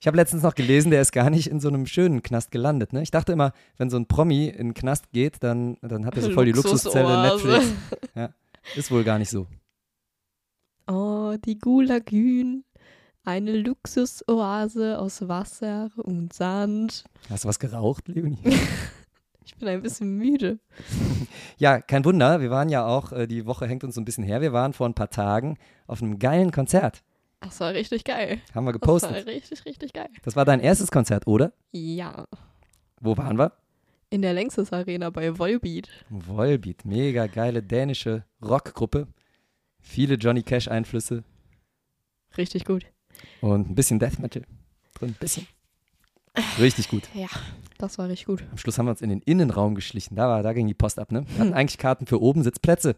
Ich 0.00 0.06
habe 0.06 0.16
letztens 0.16 0.42
noch 0.42 0.56
gelesen, 0.56 0.90
der 0.90 1.00
ist 1.00 1.12
gar 1.12 1.30
nicht 1.30 1.46
in 1.46 1.60
so 1.60 1.68
einem 1.68 1.86
schönen 1.86 2.22
Knast 2.22 2.50
gelandet. 2.50 2.92
Ne? 2.92 3.02
Ich 3.02 3.12
dachte 3.12 3.32
immer, 3.32 3.52
wenn 3.76 3.88
so 3.88 3.96
ein 3.96 4.06
Promi 4.06 4.48
in 4.48 4.68
den 4.68 4.74
Knast 4.74 5.12
geht, 5.12 5.44
dann, 5.44 5.76
dann 5.80 6.04
hat 6.04 6.16
er 6.16 6.22
so 6.22 6.32
voll 6.32 6.46
die 6.46 6.52
Luxuszelle. 6.52 7.22
Netflix. 7.22 7.66
Ist 8.74 8.90
wohl 8.90 9.04
gar 9.04 9.20
nicht 9.20 9.30
so. 9.30 9.46
Oh, 10.88 11.36
die 11.44 11.56
Gulagün. 11.56 12.64
Eine 13.24 13.56
Luxusoase 13.56 14.98
aus 14.98 15.28
Wasser 15.28 15.90
und 15.96 16.32
Sand. 16.32 17.04
Hast 17.30 17.44
du 17.44 17.48
was 17.48 17.58
geraucht, 17.58 18.08
Leonie? 18.08 18.38
Ich 19.44 19.56
bin 19.56 19.66
ein 19.68 19.82
bisschen 19.82 20.16
müde. 20.18 20.60
Ja, 21.58 21.80
kein 21.80 22.04
Wunder. 22.04 22.40
Wir 22.40 22.50
waren 22.50 22.68
ja 22.68 22.86
auch, 22.86 23.10
äh, 23.10 23.26
die 23.26 23.44
Woche 23.44 23.66
hängt 23.66 23.82
uns 23.82 23.96
so 23.96 24.00
ein 24.00 24.04
bisschen 24.04 24.22
her. 24.22 24.40
Wir 24.40 24.52
waren 24.52 24.72
vor 24.72 24.88
ein 24.88 24.94
paar 24.94 25.10
Tagen 25.10 25.58
auf 25.88 26.00
einem 26.00 26.20
geilen 26.20 26.52
Konzert. 26.52 27.02
Das 27.40 27.58
war 27.58 27.74
richtig 27.74 28.04
geil. 28.04 28.40
Haben 28.54 28.66
wir 28.66 28.72
Das 28.72 28.80
war 28.88 28.98
gepostet. 29.10 29.26
richtig, 29.26 29.64
richtig 29.66 29.92
geil. 29.92 30.08
Das 30.22 30.36
war 30.36 30.44
dein 30.44 30.60
erstes 30.60 30.92
Konzert, 30.92 31.26
oder? 31.26 31.52
Ja. 31.72 32.26
Wo 33.00 33.16
waren 33.16 33.36
wir? 33.36 33.52
In 34.10 34.22
der 34.22 34.32
Längstes 34.32 34.72
Arena 34.72 35.10
bei 35.10 35.36
Volbeat. 35.36 35.88
Volbeat, 36.08 36.84
mega 36.84 37.26
geile 37.26 37.64
dänische 37.64 38.24
Rockgruppe. 38.44 39.08
Viele 39.80 40.14
Johnny 40.14 40.44
Cash 40.44 40.68
Einflüsse 40.68 41.24
Richtig 42.38 42.64
gut. 42.64 42.86
Und 43.40 43.70
ein 43.70 43.74
bisschen 43.74 43.98
Death 43.98 44.18
Metal 44.18 44.42
drin, 44.94 45.10
ein 45.10 45.16
bisschen. 45.18 45.46
Richtig 46.58 46.88
gut. 46.88 47.08
Ja, 47.14 47.28
das 47.78 47.98
war 47.98 48.08
richtig 48.08 48.26
gut. 48.26 48.42
Am 48.50 48.56
Schluss 48.56 48.78
haben 48.78 48.86
wir 48.86 48.90
uns 48.92 49.02
in 49.02 49.10
den 49.10 49.20
Innenraum 49.20 49.74
geschlichen. 49.74 50.14
Da, 50.16 50.28
war, 50.28 50.42
da 50.42 50.52
ging 50.52 50.66
die 50.66 50.74
Post 50.74 50.98
ab, 50.98 51.12
ne? 51.12 51.26
Wir 51.28 51.40
hatten 51.40 51.52
eigentlich 51.52 51.78
Karten 51.78 52.06
für 52.06 52.22
oben 52.22 52.42
Sitzplätze, 52.42 52.96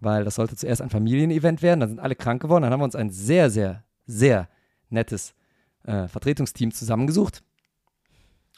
weil 0.00 0.24
das 0.24 0.36
sollte 0.36 0.54
zuerst 0.54 0.80
ein 0.80 0.90
Familienevent 0.90 1.62
werden. 1.62 1.80
Dann 1.80 1.88
sind 1.88 2.00
alle 2.00 2.14
krank 2.14 2.40
geworden. 2.40 2.62
Dann 2.62 2.72
haben 2.72 2.80
wir 2.80 2.84
uns 2.84 2.94
ein 2.94 3.10
sehr, 3.10 3.50
sehr, 3.50 3.82
sehr 4.06 4.48
nettes 4.88 5.34
äh, 5.82 6.06
Vertretungsteam 6.06 6.70
zusammengesucht. 6.70 7.42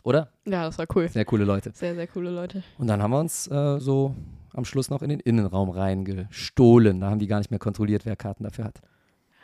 Oder? 0.02 0.30
Ja, 0.44 0.64
das 0.64 0.78
war 0.78 0.86
cool. 0.94 1.08
Sehr 1.08 1.24
coole 1.24 1.44
Leute. 1.44 1.72
Sehr, 1.74 1.94
sehr 1.94 2.06
coole 2.06 2.30
Leute. 2.30 2.62
Und 2.78 2.86
dann 2.86 3.02
haben 3.02 3.10
wir 3.10 3.18
uns 3.18 3.50
äh, 3.50 3.80
so 3.80 4.14
am 4.52 4.64
Schluss 4.64 4.90
noch 4.90 5.02
in 5.02 5.08
den 5.08 5.20
Innenraum 5.20 5.70
reingestohlen. 5.70 7.00
Da 7.00 7.10
haben 7.10 7.18
die 7.18 7.26
gar 7.26 7.38
nicht 7.38 7.50
mehr 7.50 7.58
kontrolliert, 7.58 8.04
wer 8.04 8.14
Karten 8.14 8.44
dafür 8.44 8.66
hat. 8.66 8.80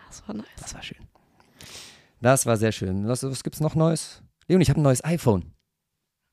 Das 0.08 0.26
war 0.28 0.36
nice. 0.36 0.46
Das 0.58 0.74
war 0.74 0.82
schön. 0.82 0.98
Das 2.22 2.46
war 2.46 2.56
sehr 2.56 2.70
schön. 2.70 3.08
Was, 3.08 3.24
was 3.24 3.42
gibt's 3.42 3.58
noch 3.60 3.74
Neues? 3.74 4.22
Leon, 4.46 4.60
ich 4.60 4.70
habe 4.70 4.80
ein 4.80 4.84
neues 4.84 5.04
iPhone. 5.04 5.52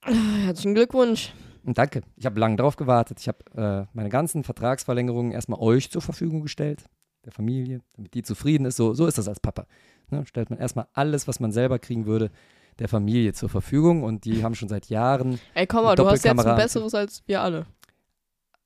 Herzlichen 0.03 0.75
Glückwunsch. 0.75 1.33
Danke. 1.63 2.01
Ich 2.15 2.25
habe 2.27 2.39
lange 2.39 2.57
drauf 2.57 2.75
gewartet. 2.75 3.19
Ich 3.19 3.27
habe 3.27 3.39
äh, 3.55 3.87
meine 3.93 4.09
ganzen 4.09 4.43
Vertragsverlängerungen 4.43 5.31
erstmal 5.31 5.59
euch 5.59 5.89
zur 5.89 6.03
Verfügung 6.03 6.41
gestellt, 6.41 6.83
der 7.25 7.31
Familie, 7.31 7.81
damit 7.95 8.13
die 8.13 8.21
zufrieden 8.21 8.65
ist. 8.65 8.77
So, 8.77 8.93
so 8.93 9.07
ist 9.07 9.17
das 9.17 9.27
als 9.27 9.39
Papa. 9.39 9.65
Ne? 10.11 10.25
Stellt 10.27 10.51
man 10.51 10.59
erstmal 10.59 10.87
alles, 10.93 11.27
was 11.27 11.39
man 11.39 11.51
selber 11.51 11.79
kriegen 11.79 12.05
würde, 12.05 12.29
der 12.77 12.87
Familie 12.87 13.33
zur 13.33 13.49
Verfügung. 13.49 14.03
Und 14.03 14.25
die 14.25 14.43
haben 14.43 14.53
schon 14.55 14.69
seit 14.69 14.89
Jahren, 14.89 15.39
Ey, 15.55 15.65
komm 15.65 15.85
mal, 15.85 15.95
du 15.95 16.07
hast 16.07 16.23
jetzt 16.23 16.45
ein 16.45 16.55
besseres 16.55 16.93
als 16.93 17.23
wir 17.25 17.41
alle. 17.41 17.65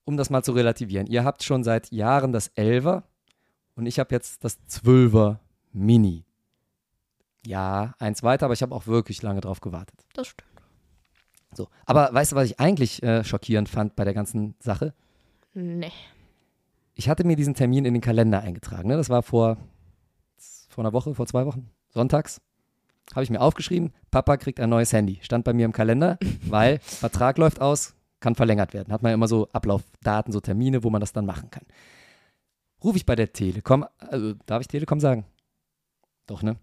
um 0.03 0.17
das 0.17 0.29
mal 0.29 0.43
zu 0.43 0.51
relativieren, 0.51 1.07
ihr 1.07 1.23
habt 1.23 1.41
schon 1.43 1.63
seit 1.63 1.89
Jahren 1.91 2.33
das 2.33 2.51
11er 2.57 3.03
und 3.75 3.85
ich 3.85 3.97
habe 3.97 4.13
jetzt 4.13 4.43
das 4.43 4.59
12er 4.69 5.37
Mini. 5.71 6.25
Ja, 7.45 7.93
eins 7.99 8.23
weiter, 8.23 8.45
aber 8.45 8.53
ich 8.53 8.61
habe 8.61 8.73
auch 8.73 8.87
wirklich 8.87 9.21
lange 9.21 9.41
drauf 9.41 9.61
gewartet. 9.61 10.05
Das 10.13 10.27
stimmt. 10.27 10.49
So. 11.53 11.67
Aber 11.85 12.13
weißt 12.13 12.31
du, 12.31 12.35
was 12.35 12.45
ich 12.45 12.59
eigentlich 12.59 13.03
äh, 13.03 13.23
schockierend 13.23 13.69
fand 13.69 13.95
bei 13.95 14.05
der 14.05 14.13
ganzen 14.13 14.55
Sache? 14.59 14.93
Nee. 15.53 15.91
Ich 16.95 17.09
hatte 17.09 17.25
mir 17.25 17.35
diesen 17.35 17.53
Termin 17.53 17.85
in 17.85 17.93
den 17.93 18.01
Kalender 18.01 18.41
eingetragen. 18.41 18.87
Ne? 18.87 18.97
Das 18.97 19.09
war 19.09 19.23
vor 19.23 19.57
vor 20.73 20.83
einer 20.83 20.93
Woche, 20.93 21.13
vor 21.15 21.27
zwei 21.27 21.45
Wochen, 21.45 21.69
sonntags, 21.89 22.41
habe 23.13 23.23
ich 23.23 23.29
mir 23.29 23.41
aufgeschrieben, 23.41 23.93
Papa 24.11 24.37
kriegt 24.37 24.59
ein 24.59 24.69
neues 24.69 24.91
Handy. 24.91 25.19
Stand 25.21 25.45
bei 25.45 25.53
mir 25.53 25.65
im 25.65 25.71
Kalender, 25.71 26.17
weil 26.47 26.79
Vertrag 26.79 27.37
läuft 27.37 27.61
aus, 27.61 27.95
kann 28.19 28.35
verlängert 28.35 28.73
werden. 28.73 28.91
Hat 28.93 29.03
man 29.03 29.11
ja 29.11 29.13
immer 29.13 29.27
so 29.27 29.47
Ablaufdaten, 29.51 30.33
so 30.33 30.39
Termine, 30.39 30.83
wo 30.83 30.89
man 30.89 31.01
das 31.01 31.13
dann 31.13 31.25
machen 31.25 31.51
kann. 31.51 31.63
Rufe 32.83 32.97
ich 32.97 33.05
bei 33.05 33.15
der 33.15 33.31
Telekom, 33.31 33.85
also 33.97 34.33
darf 34.45 34.61
ich 34.61 34.67
Telekom 34.67 34.99
sagen? 34.99 35.25
Doch, 36.27 36.43
ne? 36.43 36.57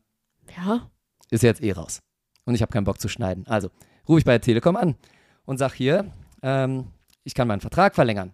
Ja. 0.56 0.90
Ist 1.30 1.42
jetzt 1.42 1.62
eh 1.62 1.72
raus. 1.72 2.00
Und 2.44 2.54
ich 2.54 2.62
habe 2.62 2.72
keinen 2.72 2.84
Bock 2.84 3.00
zu 3.00 3.08
schneiden. 3.08 3.46
Also 3.46 3.70
rufe 4.08 4.18
ich 4.18 4.24
bei 4.24 4.32
der 4.32 4.40
Telekom 4.40 4.76
an 4.76 4.96
und 5.44 5.58
sage 5.58 5.74
hier, 5.74 6.12
ähm, 6.42 6.88
ich 7.24 7.34
kann 7.34 7.48
meinen 7.48 7.60
Vertrag 7.60 7.94
verlängern. 7.94 8.32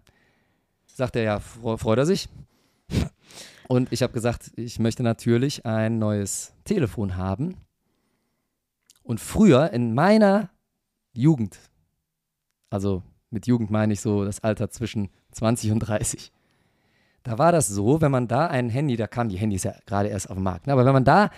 Sagt 0.85 1.15
er, 1.15 1.23
ja, 1.23 1.39
freut 1.39 1.97
er 1.99 2.05
sich. 2.05 2.29
Und 3.67 3.91
ich 3.91 4.01
habe 4.01 4.13
gesagt, 4.13 4.51
ich 4.55 4.79
möchte 4.79 5.03
natürlich 5.03 5.65
ein 5.65 5.99
neues 5.99 6.53
Telefon 6.63 7.17
haben. 7.17 7.57
Und 9.03 9.19
früher 9.19 9.71
in 9.71 9.93
meiner 9.93 10.49
Jugend, 11.13 11.59
also 12.69 13.03
mit 13.29 13.45
Jugend 13.45 13.69
meine 13.69 13.93
ich 13.93 14.01
so 14.01 14.23
das 14.23 14.39
Alter 14.39 14.69
zwischen 14.69 15.09
20 15.31 15.71
und 15.71 15.79
30, 15.79 16.31
da 17.23 17.37
war 17.37 17.51
das 17.51 17.67
so, 17.67 17.99
wenn 18.01 18.11
man 18.11 18.27
da 18.27 18.47
ein 18.47 18.69
Handy, 18.69 18.95
da 18.95 19.07
kamen 19.07 19.29
die 19.29 19.37
Handys 19.37 19.63
ja 19.63 19.75
gerade 19.85 20.09
erst 20.09 20.29
auf 20.29 20.37
den 20.37 20.43
Markt, 20.43 20.67
ne? 20.67 20.73
aber 20.73 20.85
wenn 20.85 20.93
man 20.93 21.03
da 21.03 21.29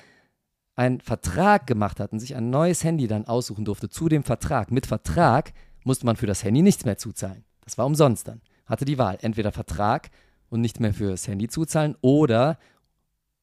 einen 0.79 1.01
Vertrag 1.01 1.67
gemacht 1.67 2.00
hat 2.00 2.13
und 2.13 2.19
sich 2.19 2.38
ein 2.38 2.50
neues 2.50 2.86
Handy 2.86 3.07
dann 3.07 3.25
aussuchen 3.25 3.65
durfte 3.65 3.89
zu 3.89 4.07
dem 4.07 4.24
Vertrag, 4.24 4.71
mit 4.71 4.86
Vertrag 4.86 5.51
musste 5.83 6.05
man 6.05 6.15
für 6.15 6.25
das 6.25 6.45
Handy 6.45 6.62
nichts 6.62 6.86
mehr 6.86 6.98
zuzahlen. 6.98 7.43
Das 7.65 7.77
war 7.77 7.86
umsonst 7.86 8.29
dann. 8.29 8.39
Hatte 8.65 8.86
die 8.86 8.98
Wahl, 8.98 9.17
entweder 9.21 9.51
Vertrag 9.51 10.09
und 10.50 10.62
nicht 10.62 10.79
mehr 10.79 10.93
für 10.93 11.12
das 11.12 11.27
Handy 11.27 11.50
zuzahlen 11.50 11.98
oder 12.00 12.57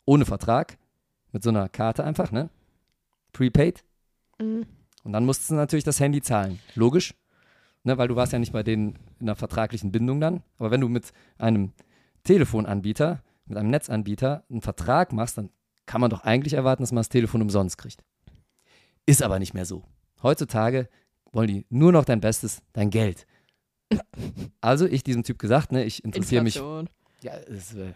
ohne 0.07 0.25
Vertrag 0.25 0.79
mit 1.33 1.43
so 1.43 1.51
einer 1.51 1.69
Karte 1.69 2.05
einfach, 2.05 2.33
ne? 2.33 2.49
Prepaid. 3.35 3.85
Mhm. 4.41 4.65
Und 5.05 5.13
dann 5.13 5.27
musstest 5.27 5.51
du 5.51 5.57
natürlich 5.57 5.85
das 5.85 6.01
Handy 6.01 6.23
zahlen. 6.23 6.59
Logisch, 6.75 7.15
ne? 7.85 7.99
weil 7.99 8.09
du 8.09 8.17
warst 8.17 8.33
ja 8.33 8.39
nicht 8.39 8.55
bei 8.55 8.63
denen 8.63 8.99
in 9.21 9.29
einer 9.29 9.37
vertraglichen 9.37 9.93
Bindung 9.93 10.21
dann. 10.21 10.43
Aber 10.59 10.71
wenn 10.71 10.81
du 10.81 10.89
mit 10.89 11.13
einem 11.37 11.73
Telefonanbieter, 12.25 13.23
mit 13.45 13.59
einem 13.59 13.69
Netzanbieter 13.69 14.45
einen 14.49 14.63
Vertrag 14.63 15.13
machst, 15.13 15.37
dann 15.37 15.51
kann 15.87 16.01
man 16.01 16.11
doch 16.11 16.23
eigentlich 16.23 16.55
erwarten, 16.55 16.83
dass 16.83 16.93
man 16.93 17.01
das 17.01 17.09
Telefon 17.09 17.43
umsonst 17.43 17.79
kriegt. 17.79 18.03
Ist 19.07 19.23
aber 19.23 19.39
nicht 19.39 19.55
mehr 19.55 19.65
so. 19.65 19.85
Heutzutage 20.23 20.89
wollen 21.33 21.49
die 21.49 21.67
nur 21.71 21.93
noch 21.93 22.05
dein 22.05 22.21
Bestes, 22.21 22.63
dein 22.73 22.91
Geld. 22.91 23.27
Also 24.61 24.87
ich 24.87 25.05
diesem 25.05 25.23
Typ 25.23 25.39
gesagt, 25.39 25.71
ne, 25.71 25.85
ich 25.85 26.05
interessiere 26.05 26.43
mich. 26.43 26.57
Ja, 27.23 27.33
es, 27.49 27.75
äh, 27.75 27.93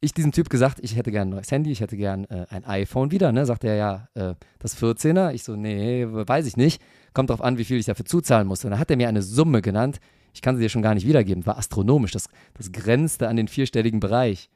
ich 0.00 0.12
diesem 0.14 0.32
Typ 0.32 0.48
gesagt, 0.48 0.78
ich 0.82 0.96
hätte 0.96 1.10
gern 1.10 1.28
ein 1.28 1.30
neues 1.30 1.50
Handy, 1.50 1.72
ich 1.72 1.80
hätte 1.80 1.96
gern 1.96 2.24
äh, 2.26 2.46
ein 2.50 2.64
iPhone 2.64 3.10
wieder, 3.10 3.32
ne? 3.32 3.46
Sagt 3.46 3.64
er 3.64 3.74
ja, 3.74 4.08
äh, 4.14 4.34
das 4.58 4.80
14er. 4.80 5.32
Ich 5.32 5.42
so, 5.42 5.56
nee, 5.56 6.06
weiß 6.06 6.46
ich 6.46 6.56
nicht. 6.56 6.80
Kommt 7.14 7.30
drauf 7.30 7.40
an, 7.40 7.58
wie 7.58 7.64
viel 7.64 7.78
ich 7.78 7.86
dafür 7.86 8.04
zuzahlen 8.04 8.46
muss. 8.46 8.64
Und 8.64 8.70
dann 8.70 8.78
hat 8.78 8.90
er 8.90 8.96
mir 8.96 9.08
eine 9.08 9.22
Summe 9.22 9.62
genannt. 9.62 9.98
Ich 10.34 10.42
kann 10.42 10.56
sie 10.56 10.62
dir 10.62 10.68
schon 10.68 10.82
gar 10.82 10.94
nicht 10.94 11.06
wiedergeben. 11.06 11.46
War 11.46 11.58
astronomisch. 11.58 12.12
Das, 12.12 12.28
das 12.54 12.70
grenzte 12.70 13.26
an 13.28 13.36
den 13.36 13.48
vierstelligen 13.48 14.00
Bereich. 14.00 14.50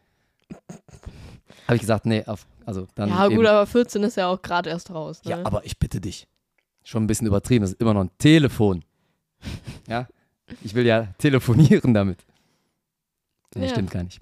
Habe 1.66 1.76
ich 1.76 1.80
gesagt, 1.80 2.06
nee, 2.06 2.24
auf, 2.26 2.46
also 2.66 2.86
dann. 2.94 3.08
Ja, 3.10 3.26
eben, 3.26 3.36
gut, 3.36 3.46
aber 3.46 3.66
14 3.66 4.02
ist 4.02 4.16
ja 4.16 4.28
auch 4.28 4.42
gerade 4.42 4.70
erst 4.70 4.90
raus. 4.90 5.22
Ne? 5.24 5.30
ja, 5.32 5.40
aber 5.44 5.64
ich 5.64 5.78
bitte 5.78 6.00
dich. 6.00 6.26
Schon 6.82 7.04
ein 7.04 7.06
bisschen 7.06 7.26
übertrieben. 7.26 7.62
Das 7.62 7.72
ist 7.72 7.80
immer 7.80 7.94
noch 7.94 8.02
ein 8.02 8.10
Telefon. 8.18 8.84
Ja, 9.88 10.08
ich 10.62 10.74
will 10.74 10.86
ja 10.86 11.08
telefonieren 11.18 11.94
damit. 11.94 12.24
Nee, 13.54 13.64
Ja. 13.64 13.70
stimmt 13.70 13.90
gar 13.90 14.02
nicht. 14.02 14.20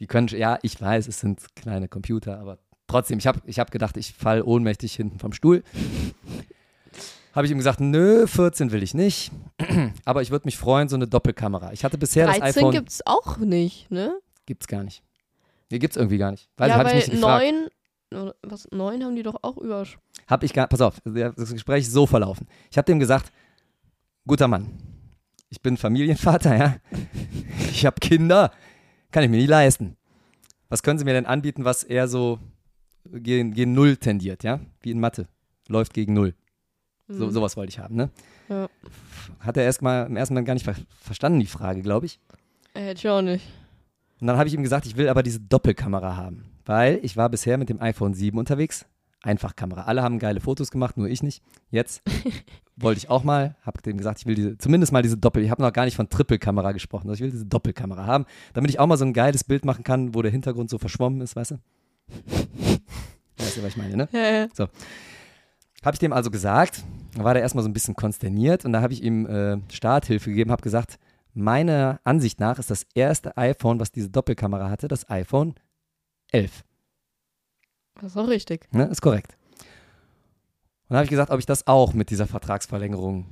Die 0.00 0.06
können, 0.06 0.28
ja, 0.28 0.58
ich 0.62 0.80
weiß, 0.80 1.08
es 1.08 1.20
sind 1.20 1.40
kleine 1.56 1.88
Computer, 1.88 2.38
aber 2.38 2.58
trotzdem, 2.86 3.18
ich 3.18 3.26
habe 3.26 3.40
ich 3.44 3.58
hab 3.58 3.70
gedacht, 3.70 3.96
ich 3.96 4.12
fall 4.14 4.42
ohnmächtig 4.42 4.94
hinten 4.94 5.18
vom 5.18 5.32
Stuhl. 5.32 5.62
Habe 7.34 7.46
ich 7.46 7.52
ihm 7.52 7.58
gesagt, 7.58 7.80
nö, 7.80 8.26
14 8.26 8.70
will 8.72 8.82
ich 8.82 8.94
nicht, 8.94 9.30
aber 10.04 10.22
ich 10.22 10.30
würde 10.30 10.46
mich 10.46 10.56
freuen, 10.56 10.88
so 10.88 10.96
eine 10.96 11.06
Doppelkamera. 11.06 11.72
Ich 11.72 11.84
hatte 11.84 11.98
bisher 11.98 12.26
das 12.26 12.38
13 12.38 12.60
iPhone, 12.62 12.72
gibt's 12.72 13.02
auch 13.06 13.36
nicht, 13.38 13.90
ne? 13.90 14.18
gibt's 14.46 14.66
gar 14.66 14.82
nicht. 14.82 15.02
Nee, 15.70 15.78
gibt's 15.78 15.96
irgendwie 15.96 16.18
gar 16.18 16.30
nicht. 16.30 16.48
Weiß, 16.56 16.68
ja, 16.70 16.94
ich 16.96 17.10
weil. 17.12 17.18
9, 17.20 17.68
oder 18.12 18.34
was, 18.42 18.68
9 18.70 19.04
haben 19.04 19.16
die 19.16 19.22
doch 19.22 19.36
auch 19.42 19.58
über. 19.58 19.84
Hab 20.26 20.42
ich 20.42 20.52
gar, 20.52 20.66
pass 20.66 20.80
auf, 20.80 21.00
das 21.04 21.52
Gespräch 21.52 21.84
ist 21.84 21.92
so 21.92 22.06
verlaufen. 22.06 22.46
Ich 22.70 22.78
habe 22.78 22.86
dem 22.86 22.98
gesagt, 22.98 23.32
guter 24.26 24.48
Mann, 24.48 24.70
ich 25.50 25.60
bin 25.60 25.76
Familienvater, 25.76 26.56
ja. 26.58 26.76
Ich 27.70 27.84
habe 27.86 27.96
Kinder, 28.00 28.50
kann 29.10 29.24
ich 29.24 29.30
mir 29.30 29.36
nicht 29.38 29.48
leisten. 29.48 29.96
Was 30.68 30.82
können 30.82 30.98
Sie 30.98 31.04
mir 31.04 31.14
denn 31.14 31.26
anbieten, 31.26 31.64
was 31.64 31.82
eher 31.84 32.08
so 32.08 32.38
gegen, 33.10 33.52
gegen 33.54 33.72
Null 33.72 33.96
tendiert, 33.96 34.42
ja? 34.44 34.60
Wie 34.82 34.90
in 34.90 35.00
Mathe. 35.00 35.28
Läuft 35.68 35.94
gegen 35.94 36.12
Null. 36.12 36.34
So, 37.08 37.26
Mhm. 37.26 37.30
sowas 37.30 37.56
wollte 37.56 37.70
ich 37.70 37.78
haben, 37.78 37.94
ne? 37.96 38.10
Ja. 38.50 38.68
Hat 39.40 39.56
er 39.56 39.64
erst 39.64 39.80
mal, 39.80 40.06
im 40.06 40.16
ersten 40.16 40.34
Mal 40.34 40.44
gar 40.44 40.52
nicht 40.54 40.64
ver 40.64 40.74
verstanden, 41.00 41.40
die 41.40 41.46
Frage, 41.46 41.80
glaube 41.80 42.04
ich. 42.06 42.20
Hätte 42.74 42.98
ich 42.98 43.08
auch 43.08 43.22
nicht. 43.22 43.46
Und 44.20 44.26
dann 44.26 44.36
habe 44.36 44.48
ich 44.48 44.54
ihm 44.54 44.62
gesagt, 44.62 44.86
ich 44.86 44.96
will 44.96 45.08
aber 45.08 45.22
diese 45.22 45.40
Doppelkamera 45.40 46.16
haben. 46.16 46.44
Weil 46.64 47.00
ich 47.02 47.16
war 47.16 47.28
bisher 47.28 47.56
mit 47.56 47.68
dem 47.68 47.80
iPhone 47.80 48.14
7 48.14 48.38
unterwegs. 48.38 48.86
Einfachkamera. 49.22 49.82
Alle 49.82 50.02
haben 50.02 50.18
geile 50.18 50.40
Fotos 50.40 50.70
gemacht, 50.70 50.96
nur 50.96 51.08
ich 51.08 51.22
nicht. 51.22 51.42
Jetzt 51.70 52.02
wollte 52.76 52.98
ich 52.98 53.10
auch 53.10 53.24
mal, 53.24 53.56
habe 53.62 53.82
dem 53.82 53.98
gesagt, 53.98 54.20
ich 54.20 54.26
will 54.26 54.36
diese, 54.36 54.58
zumindest 54.58 54.92
mal 54.92 55.02
diese 55.02 55.16
Doppel, 55.16 55.42
ich 55.42 55.50
habe 55.50 55.60
noch 55.60 55.72
gar 55.72 55.86
nicht 55.86 55.96
von 55.96 56.08
Trippelkamera 56.08 56.72
gesprochen, 56.72 57.08
also 57.08 57.14
ich 57.14 57.20
will 57.22 57.32
diese 57.32 57.46
Doppelkamera 57.46 58.06
haben, 58.06 58.26
damit 58.52 58.70
ich 58.70 58.78
auch 58.78 58.86
mal 58.86 58.96
so 58.96 59.04
ein 59.04 59.12
geiles 59.12 59.42
Bild 59.42 59.64
machen 59.64 59.82
kann, 59.82 60.14
wo 60.14 60.22
der 60.22 60.30
Hintergrund 60.30 60.70
so 60.70 60.78
verschwommen 60.78 61.20
ist, 61.20 61.34
weißt 61.34 61.52
du? 61.52 61.56
Weißt 63.40 63.56
du, 63.56 63.62
was 63.62 63.70
ich 63.70 63.76
meine, 63.76 63.96
ne? 63.96 64.08
Ja, 64.10 64.30
ja. 64.30 64.68
Habe 65.84 65.94
ich 65.94 66.00
dem 66.00 66.12
also 66.12 66.28
gesagt, 66.28 66.82
war 67.16 67.34
der 67.34 67.42
erstmal 67.42 67.62
so 67.62 67.70
ein 67.70 67.72
bisschen 67.72 67.94
konsterniert 67.94 68.64
und 68.64 68.72
da 68.72 68.82
habe 68.82 68.92
ich 68.92 69.02
ihm 69.02 69.26
äh, 69.26 69.58
Starthilfe 69.70 70.30
gegeben, 70.30 70.50
habe 70.50 70.62
gesagt, 70.62 70.98
meiner 71.34 72.00
Ansicht 72.04 72.40
nach 72.40 72.58
ist 72.58 72.70
das 72.70 72.86
erste 72.94 73.36
iPhone, 73.36 73.80
was 73.80 73.92
diese 73.92 74.10
Doppelkamera 74.10 74.70
hatte, 74.70 74.88
das 74.88 75.08
iPhone 75.10 75.54
11. 76.32 76.64
Das 77.94 78.12
ist 78.12 78.16
auch 78.16 78.28
richtig. 78.28 78.72
Ne? 78.72 78.84
Ist 78.84 79.02
korrekt. 79.02 79.36
Und 80.88 80.94
dann 80.94 80.98
habe 80.98 81.04
ich 81.04 81.10
gesagt, 81.10 81.30
ob 81.30 81.38
ich 81.38 81.46
das 81.46 81.66
auch 81.66 81.92
mit 81.92 82.10
dieser 82.10 82.26
Vertragsverlängerung 82.26 83.26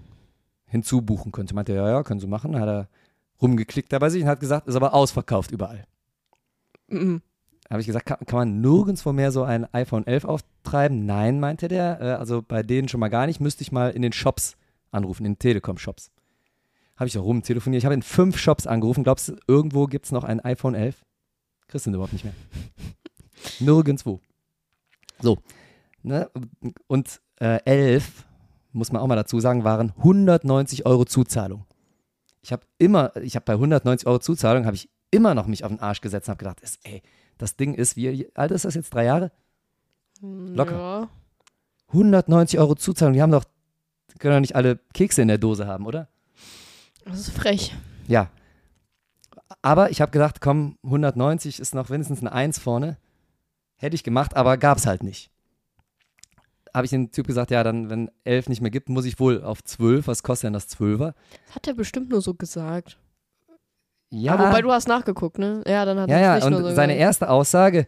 hinzubuchen 0.66 1.32
könnte. 1.32 1.54
Meinte 1.54 1.72
er, 1.72 1.82
ja, 1.84 1.88
ja, 1.88 2.02
können 2.02 2.20
Sie 2.20 2.26
machen. 2.26 2.52
Dann 2.52 2.60
hat 2.60 2.68
er 2.68 2.88
rumgeklickt 3.40 3.92
da 3.92 3.98
bei 3.98 4.10
sich 4.10 4.22
und 4.22 4.28
hat 4.28 4.40
gesagt, 4.40 4.66
ist 4.66 4.76
aber 4.76 4.94
ausverkauft 4.94 5.50
überall. 5.50 5.86
Mhm. 6.88 7.22
habe 7.68 7.80
ich 7.80 7.86
gesagt, 7.86 8.06
kann, 8.06 8.18
kann 8.26 8.38
man 8.38 8.60
nirgendwo 8.60 9.12
mehr 9.12 9.32
so 9.32 9.42
ein 9.42 9.72
iPhone 9.72 10.06
11 10.06 10.24
auftreiben? 10.24 11.04
Nein, 11.06 11.40
meinte 11.40 11.68
der. 11.68 12.00
Äh, 12.00 12.04
also 12.12 12.42
bei 12.42 12.62
denen 12.62 12.88
schon 12.88 13.00
mal 13.00 13.08
gar 13.08 13.26
nicht. 13.26 13.40
Müsste 13.40 13.62
ich 13.62 13.72
mal 13.72 13.90
in 13.90 14.02
den 14.02 14.12
Shops 14.12 14.56
anrufen, 14.90 15.24
in 15.24 15.32
den 15.32 15.38
Telekom-Shops. 15.38 16.10
Habe 16.96 17.08
ich 17.08 17.14
da 17.14 17.20
rum 17.20 17.42
telefoniert. 17.42 17.80
Ich 17.80 17.84
habe 17.84 17.94
in 17.94 18.02
fünf 18.02 18.38
Shops 18.38 18.66
angerufen. 18.66 19.04
Glaubst 19.04 19.28
du, 19.28 19.36
irgendwo 19.46 19.86
gibt 19.86 20.06
es 20.06 20.12
noch 20.12 20.24
ein 20.24 20.40
iPhone 20.40 20.74
11? 20.74 21.04
Kriegst 21.68 21.86
du 21.86 21.90
überhaupt 21.90 22.12
nicht 22.12 22.24
mehr. 22.24 22.34
Nirgendwo. 23.60 24.20
So. 25.20 25.38
Ne? 26.02 26.30
Und 26.86 27.20
äh, 27.40 27.60
11, 27.64 28.24
muss 28.72 28.92
man 28.92 29.02
auch 29.02 29.06
mal 29.06 29.16
dazu 29.16 29.40
sagen, 29.40 29.64
waren 29.64 29.92
190 29.98 30.86
Euro 30.86 31.04
Zuzahlung. 31.04 31.66
Ich 32.40 32.52
habe 32.52 32.64
immer, 32.78 33.14
ich 33.16 33.34
habe 33.34 33.44
bei 33.44 33.54
190 33.54 34.06
Euro 34.06 34.18
Zuzahlung, 34.18 34.66
habe 34.66 34.76
ich 34.76 34.88
immer 35.10 35.34
noch 35.34 35.46
mich 35.46 35.64
auf 35.64 35.70
den 35.70 35.80
Arsch 35.80 36.00
gesetzt 36.00 36.28
und 36.28 36.32
habe 36.32 36.38
gedacht, 36.38 36.60
ist, 36.60 36.78
ey, 36.84 37.02
das 37.38 37.56
Ding 37.56 37.74
ist, 37.74 37.96
wie 37.96 38.30
alt 38.34 38.52
ist 38.52 38.64
das 38.64 38.74
jetzt? 38.74 38.94
Drei 38.94 39.04
Jahre? 39.04 39.32
Locker. 40.20 40.76
Ja. 40.76 41.08
190 41.88 42.58
Euro 42.58 42.74
Zuzahlung. 42.74 43.14
Die 43.14 43.22
haben 43.22 43.32
doch, 43.32 43.44
die 44.12 44.18
können 44.18 44.34
doch 44.34 44.40
nicht 44.40 44.56
alle 44.56 44.78
Kekse 44.94 45.22
in 45.22 45.28
der 45.28 45.38
Dose 45.38 45.66
haben, 45.66 45.86
oder? 45.86 46.08
Das 47.06 47.20
ist 47.20 47.30
frech. 47.30 47.72
Ja. 48.08 48.28
Aber 49.62 49.90
ich 49.90 50.00
habe 50.00 50.10
gedacht, 50.10 50.40
komm, 50.40 50.76
190 50.82 51.60
ist 51.60 51.74
noch 51.74 51.88
wenigstens 51.88 52.20
eine 52.20 52.32
1 52.32 52.58
vorne. 52.58 52.98
Hätte 53.76 53.94
ich 53.94 54.02
gemacht, 54.02 54.36
aber 54.36 54.56
gab 54.56 54.78
es 54.78 54.86
halt 54.86 55.02
nicht. 55.02 55.30
Habe 56.74 56.84
ich 56.84 56.90
dem 56.90 57.10
Typ 57.10 57.26
gesagt, 57.26 57.50
ja, 57.50 57.62
dann, 57.62 57.88
wenn 57.88 58.10
11 58.24 58.48
nicht 58.48 58.60
mehr 58.60 58.70
gibt, 58.70 58.88
muss 58.88 59.04
ich 59.04 59.20
wohl 59.20 59.42
auf 59.42 59.62
12. 59.62 60.08
Was 60.08 60.22
kostet 60.22 60.48
denn 60.48 60.52
das 60.52 60.68
12er? 60.68 61.14
Das 61.46 61.54
hat 61.54 61.68
er 61.68 61.74
bestimmt 61.74 62.10
nur 62.10 62.20
so 62.20 62.34
gesagt. 62.34 62.98
Ja, 64.10 64.34
Aber 64.34 64.48
wobei 64.48 64.62
du 64.62 64.72
hast 64.72 64.88
nachgeguckt, 64.88 65.38
ne? 65.38 65.62
Ja, 65.66 65.84
dann 65.84 65.98
hat 66.00 66.10
ja, 66.10 66.16
er 66.16 66.22
ja. 66.22 66.34
nicht 66.36 66.44
Und 66.44 66.52
nur 66.52 66.62
so 66.62 66.74
seine 66.74 66.94
gesagt. 66.94 67.00
erste 67.00 67.30
Aussage, 67.30 67.86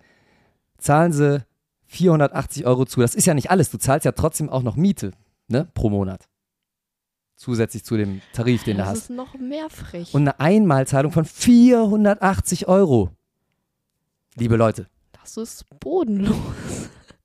zahlen 0.79 1.13
sie 1.13 1.45
480 1.87 2.67
Euro 2.67 2.87
zu. 2.87 3.01
Das 3.01 3.15
ist 3.15 3.27
ja 3.27 3.35
nicht 3.35 3.51
alles. 3.51 3.71
Du 3.71 3.79
zahlst 3.79 4.05
ja 4.05 4.13
trotzdem 4.13 4.49
auch 4.49 4.63
noch 4.63 4.77
Miete, 4.77 5.11
ne, 5.49 5.69
pro 5.75 5.91
Monat. 5.91 6.29
Zusätzlich 7.39 7.85
zu 7.85 7.97
dem 7.97 8.21
Tarif, 8.33 8.65
den 8.65 8.77
du 8.79 8.83
Das 8.83 8.89
hast. 8.91 8.99
ist 8.99 9.11
noch 9.11 9.35
mehr 9.39 9.71
frech. 9.71 10.13
Und 10.13 10.23
eine 10.23 10.41
Einmalzahlung 10.41 11.13
von 11.13 11.25
480 11.25 12.67
Euro. 12.67 13.11
Liebe 14.35 14.57
Leute, 14.57 14.89
das 15.13 15.37
ist 15.37 15.65
bodenlos. 15.79 16.37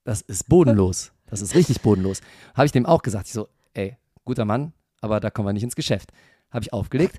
das 0.04 0.20
ist 0.20 0.48
bodenlos. 0.48 1.10
Das 1.26 1.40
ist 1.42 1.56
richtig 1.56 1.80
bodenlos. 1.82 2.20
Habe 2.54 2.66
ich 2.66 2.70
dem 2.72 2.86
auch 2.86 3.02
gesagt. 3.02 3.26
Ich 3.26 3.32
so, 3.32 3.48
ey, 3.72 3.96
guter 4.24 4.44
Mann, 4.44 4.72
aber 5.00 5.18
da 5.18 5.30
kommen 5.30 5.48
wir 5.48 5.52
nicht 5.52 5.64
ins 5.64 5.74
Geschäft. 5.74 6.10
Habe 6.52 6.62
ich 6.62 6.72
aufgelegt. 6.72 7.18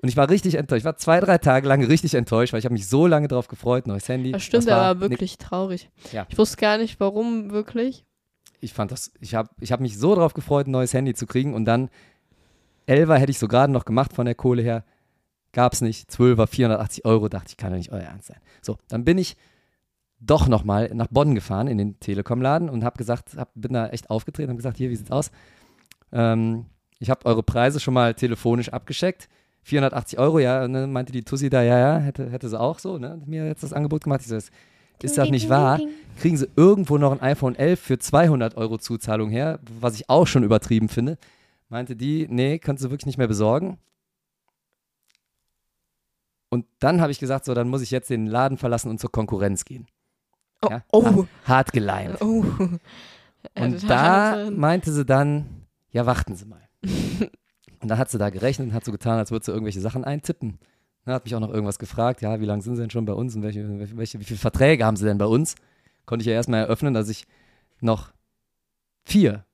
Und 0.00 0.08
ich 0.08 0.16
war 0.16 0.30
richtig 0.30 0.54
enttäuscht. 0.54 0.80
Ich 0.80 0.84
war 0.86 0.96
zwei, 0.96 1.20
drei 1.20 1.36
Tage 1.36 1.68
lang 1.68 1.84
richtig 1.84 2.14
enttäuscht, 2.14 2.54
weil 2.54 2.60
ich 2.60 2.64
habe 2.64 2.72
mich 2.72 2.88
so 2.88 3.06
lange 3.06 3.28
drauf 3.28 3.48
gefreut, 3.48 3.86
neues 3.86 4.08
Handy. 4.08 4.32
Das 4.32 4.42
stimmt, 4.42 4.66
war 4.66 4.72
er 4.78 4.80
war 4.80 4.94
nix. 4.94 5.10
wirklich 5.10 5.36
traurig. 5.36 5.90
Ja. 6.12 6.26
Ich 6.30 6.38
wusste 6.38 6.56
gar 6.56 6.78
nicht, 6.78 6.98
warum 6.98 7.50
wirklich. 7.50 8.06
Ich 8.60 8.72
fand 8.72 8.92
das, 8.92 9.12
ich 9.20 9.34
habe 9.34 9.50
ich 9.60 9.72
hab 9.72 9.80
mich 9.80 9.98
so 9.98 10.14
drauf 10.14 10.34
gefreut, 10.34 10.66
ein 10.66 10.72
neues 10.72 10.94
Handy 10.94 11.14
zu 11.14 11.26
kriegen 11.26 11.54
und 11.54 11.64
dann 11.64 11.90
11er 12.88 13.16
hätte 13.16 13.30
ich 13.30 13.38
so 13.38 13.48
gerade 13.48 13.72
noch 13.72 13.84
gemacht 13.84 14.12
von 14.12 14.26
der 14.26 14.34
Kohle 14.34 14.62
her, 14.62 14.84
gab 15.52 15.72
es 15.72 15.80
nicht, 15.80 16.10
12er, 16.10 16.46
480 16.46 17.04
Euro, 17.04 17.28
dachte 17.28 17.48
ich, 17.48 17.56
kann 17.56 17.70
doch 17.70 17.78
nicht 17.78 17.92
euer 17.92 18.02
Ernst 18.02 18.28
sein. 18.28 18.40
So, 18.62 18.78
dann 18.88 19.04
bin 19.04 19.18
ich 19.18 19.36
doch 20.20 20.48
nochmal 20.48 20.90
nach 20.94 21.08
Bonn 21.08 21.34
gefahren 21.34 21.66
in 21.66 21.78
den 21.78 22.00
Telekom-Laden 22.00 22.68
und 22.68 22.84
habe 22.84 22.96
gesagt, 22.96 23.36
hab, 23.36 23.50
bin 23.54 23.72
da 23.72 23.88
echt 23.88 24.10
aufgetreten 24.10 24.50
und 24.50 24.56
gesagt, 24.56 24.76
hier, 24.76 24.90
wie 24.90 24.96
sieht's 24.96 25.10
aus? 25.10 25.30
Ähm, 26.12 26.66
ich 26.98 27.10
habe 27.10 27.26
eure 27.26 27.42
Preise 27.42 27.80
schon 27.80 27.94
mal 27.94 28.14
telefonisch 28.14 28.70
abgescheckt. 28.70 29.28
480 29.62 30.18
Euro, 30.18 30.38
ja, 30.38 30.68
ne, 30.68 30.86
meinte 30.86 31.12
die 31.12 31.24
Tussi 31.24 31.50
da, 31.50 31.62
ja, 31.62 31.78
ja, 31.78 31.98
hätte, 31.98 32.30
hätte 32.30 32.48
sie 32.48 32.58
auch 32.58 32.78
so, 32.78 32.98
ne, 32.98 33.20
mir 33.26 33.46
jetzt 33.46 33.62
das 33.62 33.72
Angebot 33.72 34.04
gemacht. 34.04 34.20
Ich 34.20 34.28
so, 34.28 34.36
ist, 34.36 34.52
ist 35.02 35.18
das 35.18 35.30
nicht 35.30 35.48
wahr? 35.48 35.80
kriegen 36.18 36.36
sie 36.38 36.48
irgendwo 36.56 36.96
noch 36.96 37.12
ein 37.12 37.20
iPhone 37.20 37.54
11 37.56 37.78
für 37.80 37.98
200 37.98 38.56
Euro 38.56 38.78
Zuzahlung 38.78 39.28
her, 39.28 39.58
was 39.80 39.94
ich 39.96 40.08
auch 40.08 40.26
schon 40.26 40.44
übertrieben 40.44 40.88
finde. 40.88 41.18
Meinte 41.68 41.94
die, 41.94 42.26
nee, 42.30 42.58
kannst 42.58 42.82
du 42.82 42.90
wirklich 42.90 43.04
nicht 43.06 43.18
mehr 43.18 43.28
besorgen. 43.28 43.78
Und 46.48 46.64
dann 46.78 47.00
habe 47.00 47.12
ich 47.12 47.18
gesagt, 47.18 47.44
so, 47.44 47.54
dann 47.54 47.68
muss 47.68 47.82
ich 47.82 47.90
jetzt 47.90 48.08
den 48.08 48.26
Laden 48.26 48.56
verlassen 48.56 48.88
und 48.90 49.00
zur 49.00 49.10
Konkurrenz 49.12 49.64
gehen. 49.64 49.86
Oh, 50.62 50.68
Ja? 50.70 50.84
oh, 50.92 51.04
Ha- 51.04 51.26
Hart 51.44 51.72
geleimt. 51.72 52.20
oh. 52.22 52.44
Und 53.58 53.88
da 53.90 54.50
meinte 54.50 54.92
sie 54.92 55.04
dann, 55.04 55.66
ja, 55.90 56.06
warten 56.06 56.34
Sie 56.34 56.46
mal. 56.46 56.66
und 57.80 57.88
dann 57.88 57.98
hat 57.98 58.10
sie 58.10 58.18
da 58.18 58.30
gerechnet 58.30 58.68
und 58.68 58.74
hat 58.74 58.84
so 58.84 58.92
getan, 58.92 59.18
als 59.18 59.30
würde 59.30 59.44
sie 59.44 59.52
irgendwelche 59.52 59.80
Sachen 59.80 60.04
eintippen. 60.04 60.58
Dann 61.06 61.14
hat 61.14 61.24
mich 61.24 61.34
auch 61.34 61.40
noch 61.40 61.50
irgendwas 61.50 61.78
gefragt, 61.78 62.20
ja, 62.20 62.38
wie 62.40 62.44
lange 62.44 62.60
sind 62.60 62.76
Sie 62.76 62.82
denn 62.82 62.90
schon 62.90 63.06
bei 63.06 63.14
uns 63.14 63.34
und 63.34 63.42
welche, 63.42 63.96
welche, 63.96 64.20
wie 64.20 64.24
viele 64.24 64.38
Verträge 64.38 64.84
haben 64.84 64.96
Sie 64.96 65.06
denn 65.06 65.16
bei 65.16 65.24
uns? 65.24 65.54
Konnte 66.04 66.22
ich 66.22 66.26
ja 66.26 66.34
erstmal 66.34 66.60
eröffnen, 66.60 66.92
dass 66.92 67.08
ich 67.08 67.26
noch 67.80 68.12
vier 69.04 69.46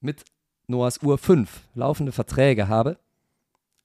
mit 0.00 0.24
Noahs 0.66 1.02
Uhr 1.02 1.16
fünf 1.16 1.62
laufende 1.74 2.12
Verträge 2.12 2.68
habe 2.68 2.98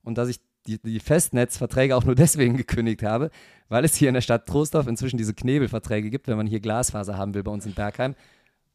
und 0.04 0.18
dass 0.18 0.28
ich 0.28 0.42
die, 0.68 0.80
die 0.82 1.00
Festnetzverträge 1.00 1.96
auch 1.96 2.04
nur 2.04 2.16
deswegen 2.16 2.58
gekündigt 2.58 3.04
habe, 3.04 3.30
weil 3.70 3.86
es 3.86 3.96
hier 3.96 4.10
in 4.10 4.16
der 4.16 4.22
Stadt 4.22 4.48
Trostorf 4.48 4.88
inzwischen 4.88 5.18
diese 5.18 5.34
Knebelverträge 5.34 6.10
gibt, 6.10 6.28
wenn 6.28 6.38
man 6.38 6.48
hier 6.48 6.60
Glasfaser 6.60 7.18
haben 7.18 7.34
will 7.34 7.44
bei 7.44 7.52
uns 7.52 7.66
in 7.66 7.74
Bergheim 7.74 8.16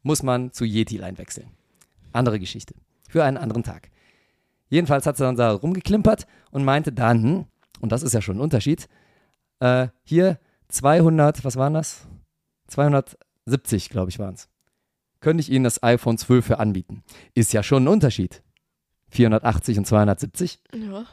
muss 0.03 0.23
man 0.23 0.51
zu 0.51 0.65
Yeti-Line 0.65 1.17
wechseln. 1.17 1.47
Andere 2.13 2.39
Geschichte. 2.39 2.75
Für 3.07 3.23
einen 3.23 3.37
anderen 3.37 3.63
Tag. 3.63 3.89
Jedenfalls 4.69 5.05
hat 5.05 5.17
sie 5.17 5.23
dann 5.23 5.35
da 5.35 5.51
rumgeklimpert 5.51 6.27
und 6.51 6.63
meinte 6.63 6.91
dann, 6.91 7.45
und 7.81 7.91
das 7.91 8.03
ist 8.03 8.13
ja 8.13 8.21
schon 8.21 8.37
ein 8.37 8.41
Unterschied, 8.41 8.87
äh, 9.59 9.87
hier 10.03 10.39
200, 10.69 11.43
was 11.43 11.55
waren 11.55 11.73
das? 11.73 12.07
270, 12.67 13.89
glaube 13.89 14.09
ich, 14.09 14.19
waren 14.19 14.35
es. 14.35 14.47
Könnte 15.19 15.41
ich 15.41 15.51
Ihnen 15.51 15.63
das 15.63 15.83
iPhone 15.83 16.17
12 16.17 16.45
für 16.45 16.59
anbieten. 16.59 17.03
Ist 17.35 17.53
ja 17.53 17.61
schon 17.61 17.83
ein 17.83 17.87
Unterschied. 17.87 18.41
480 19.09 19.77
und 19.77 19.85
270. 19.85 20.59
Ja. 20.73 21.05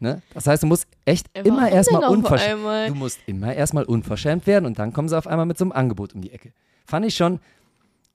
Ne? 0.00 0.22
Das 0.32 0.46
heißt, 0.46 0.62
du 0.62 0.66
musst 0.68 0.86
echt 1.04 1.28
Ey, 1.32 1.42
immer 1.48 1.62
warum 1.62 1.72
erstmal 1.72 2.04
unverschämt. 2.08 2.88
Du 2.88 2.94
musst 2.94 3.18
immer 3.26 3.52
erstmal 3.52 3.84
unverschämt 3.84 4.46
werden 4.46 4.64
und 4.64 4.78
dann 4.78 4.92
kommen 4.92 5.08
sie 5.08 5.18
auf 5.18 5.26
einmal 5.26 5.46
mit 5.46 5.58
so 5.58 5.64
einem 5.64 5.72
Angebot 5.72 6.14
um 6.14 6.20
die 6.20 6.30
Ecke. 6.30 6.52
Fand 6.86 7.04
ich 7.04 7.16
schon, 7.16 7.40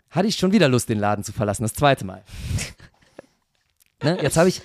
hatte 0.10 0.28
ich 0.28 0.38
schon 0.38 0.54
wieder 0.54 0.70
Lust, 0.70 0.88
den 0.88 1.00
Laden 1.00 1.24
zu 1.24 1.34
verlassen, 1.34 1.64
das 1.64 1.74
zweite 1.74 2.06
Mal. 2.06 2.24
ne? 4.04 4.18
Jetzt 4.22 4.38
habe 4.38 4.48
ich, 4.48 4.62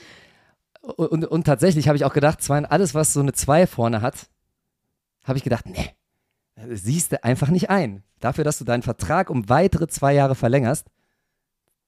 und, 0.96 1.24
und 1.24 1.44
tatsächlich 1.44 1.88
habe 1.88 1.96
ich 1.96 2.04
auch 2.04 2.12
gedacht, 2.12 2.42
zwei, 2.42 2.64
alles, 2.64 2.94
was 2.94 3.12
so 3.12 3.20
eine 3.20 3.32
2 3.32 3.66
vorne 3.66 4.00
hat, 4.00 4.28
habe 5.24 5.38
ich 5.38 5.44
gedacht, 5.44 5.66
nee, 5.66 5.94
siehst 6.70 7.12
du 7.12 7.22
einfach 7.22 7.48
nicht 7.48 7.70
ein. 7.70 8.02
Dafür, 8.20 8.44
dass 8.44 8.58
du 8.58 8.64
deinen 8.64 8.82
Vertrag 8.82 9.30
um 9.30 9.48
weitere 9.48 9.86
zwei 9.86 10.14
Jahre 10.14 10.34
verlängerst, 10.34 10.86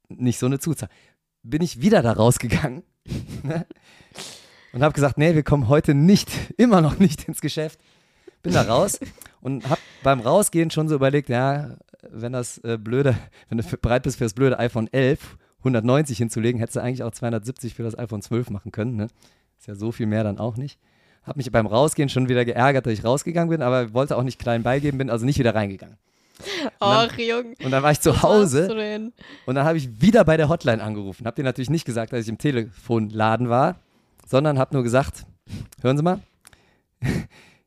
nicht 0.09 0.39
so 0.39 0.47
eine 0.47 0.59
Zuzahlung. 0.59 0.95
Bin 1.43 1.63
ich 1.63 1.81
wieder 1.81 2.03
da 2.03 2.13
rausgegangen 2.13 2.83
ne? 3.43 3.67
und 4.73 4.83
habe 4.83 4.93
gesagt, 4.93 5.19
nee, 5.19 5.35
wir 5.35 5.43
kommen 5.43 5.69
heute 5.69 5.95
nicht, 5.95 6.31
immer 6.57 6.81
noch 6.81 6.99
nicht 6.99 7.27
ins 7.27 7.41
Geschäft. 7.41 7.81
Bin 8.43 8.53
da 8.53 8.63
raus 8.63 9.01
und 9.41 9.69
habe 9.69 9.81
beim 10.03 10.21
Rausgehen 10.21 10.71
schon 10.71 10.89
so 10.89 10.95
überlegt, 10.95 11.29
ja, 11.29 11.77
wenn 12.03 12.33
das 12.33 12.59
äh, 12.59 12.79
blöde, 12.79 13.17
wenn 13.49 13.59
du 13.59 13.65
bereit 13.77 14.03
bist 14.03 14.19
für 14.19 14.25
das 14.25 14.35
blöde 14.35 14.59
iPhone 14.59 14.91
11, 14.93 15.37
190 15.61 16.19
hinzulegen, 16.19 16.59
hättest 16.59 16.77
du 16.77 16.81
eigentlich 16.81 17.03
auch 17.03 17.13
270 17.13 17.75
für 17.75 17.83
das 17.83 17.99
iPhone 17.99 18.23
12 18.23 18.51
machen 18.51 18.73
können. 18.73 18.97
Ne? 18.97 19.09
Ist 19.59 19.67
ja 19.67 19.75
so 19.75 19.93
viel 19.93 20.07
mehr 20.07 20.25
dann 20.25 20.39
auch 20.39 20.57
nicht. 20.57 20.79
Habe 21.23 21.39
mich 21.39 21.51
beim 21.53 21.67
Rausgehen 21.67 22.09
schon 22.09 22.29
wieder 22.29 22.45
geärgert, 22.45 22.87
dass 22.87 22.95
ich 22.95 23.05
rausgegangen 23.05 23.51
bin, 23.51 23.63
aber 23.63 23.93
wollte 23.93 24.17
auch 24.17 24.23
nicht 24.23 24.39
klein 24.39 24.63
beigeben, 24.63 24.99
bin 24.99 25.11
also 25.11 25.27
nicht 25.27 25.39
wieder 25.39 25.55
reingegangen. 25.55 25.97
Ach, 26.79 27.17
Junge. 27.19 27.55
Und 27.63 27.71
dann 27.71 27.83
war 27.83 27.93
ich 27.93 28.01
zu 28.01 28.23
Hause 28.23 29.13
und 29.45 29.55
dann 29.55 29.65
habe 29.65 29.77
ich 29.77 30.01
wieder 30.01 30.25
bei 30.25 30.39
der 30.39 30.49
Hotline 30.49 30.83
angerufen. 30.83 31.27
Habe 31.27 31.37
dir 31.37 31.45
natürlich 31.45 31.69
nicht 31.69 31.85
gesagt, 31.85 32.13
dass 32.13 32.23
ich 32.23 32.29
im 32.29 32.39
Telefonladen 32.39 33.51
war, 33.51 33.77
sondern 34.27 34.59
habe 34.59 34.75
nur 34.75 34.83
gesagt, 34.83 35.27
hören 35.83 35.99
Sie 35.99 36.03
mal, 36.03 36.21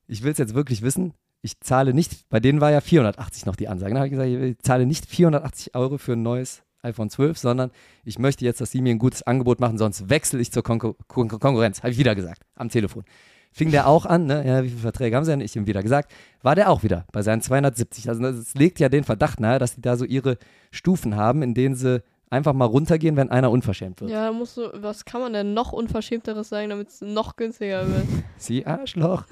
ich 0.08 0.24
will 0.24 0.32
es 0.32 0.40
jetzt 0.40 0.56
wirklich 0.56 0.82
wissen. 0.82 1.14
Ich 1.44 1.60
zahle 1.60 1.94
nicht, 1.94 2.30
bei 2.30 2.40
denen 2.40 2.62
war 2.62 2.72
ja 2.72 2.82
480 2.82 3.46
noch 3.46 3.56
die 3.56 3.68
Ansage. 3.68 3.94
Dann 3.94 4.00
habe 4.00 4.08
ich 4.08 4.14
gesagt, 4.14 4.30
ich 4.30 4.58
zahle 4.60 4.88
nicht 4.88 5.06
480 5.06 5.76
Euro 5.76 5.98
für 5.98 6.14
ein 6.14 6.24
neues 6.24 6.64
iPhone 6.84 7.10
12, 7.10 7.38
sondern 7.38 7.72
ich 8.04 8.20
möchte 8.20 8.46
jetzt, 8.46 8.62
dass 8.62 8.72
Sie 8.72 8.82
mir 8.82 8.92
ein 8.92 9.00
gutes 9.00 9.24
Angebot 9.24 9.60
machen, 9.60 9.78
sonst 9.78 10.10
wechsle 10.10 10.40
ich 10.40 10.52
zur 10.52 10.64
Konkur 10.64 10.96
Kon 11.08 11.28
Konkurrenz. 11.28 11.80
Habe 11.80 11.92
ich 11.92 11.98
wieder 11.98 12.16
gesagt, 12.16 12.44
am 12.56 12.70
Telefon. 12.70 13.04
Fing 13.52 13.70
der 13.70 13.88
auch 13.88 14.08
an, 14.08 14.26
ne? 14.26 14.44
ja, 14.46 14.64
wie 14.64 14.70
viele 14.70 14.82
Verträge 14.82 15.16
haben 15.16 15.26
Sie 15.26 15.32
denn? 15.32 15.40
Ich 15.40 15.56
ihm 15.56 15.68
wieder 15.68 15.84
gesagt, 15.84 16.12
war 16.42 16.56
der 16.56 16.72
auch 16.72 16.82
wieder 16.82 17.06
bei 17.12 17.22
seinen 17.22 17.42
270. 17.42 18.10
Also 18.10 18.22
das 18.24 18.56
legt 18.56 18.80
ja 18.80 18.90
den 18.90 19.04
Verdacht 19.04 19.40
nahe, 19.40 19.60
dass 19.60 19.76
die 19.76 19.82
da 19.82 19.96
so 19.96 20.06
ihre 20.06 20.38
Stufen 20.72 21.16
haben, 21.16 21.44
in 21.44 21.54
denen 21.54 21.76
sie 21.76 22.02
einfach 22.32 22.54
mal 22.54 22.66
runtergehen, 22.66 23.16
wenn 23.16 23.30
einer 23.30 23.52
unverschämt 23.52 24.02
wird. 24.02 24.10
Ja, 24.10 24.32
musst 24.32 24.58
du, 24.58 24.70
was 24.74 25.06
kann 25.06 25.22
man 25.22 25.34
denn 25.34 25.54
noch 25.54 25.72
Unverschämteres 25.72 26.50
sagen, 26.50 26.70
damit 26.70 26.90
es 26.90 27.02
noch 27.02 27.36
günstiger 27.36 27.88
wird? 27.88 28.08
Sie 28.38 28.66
Arschloch. 28.66 29.26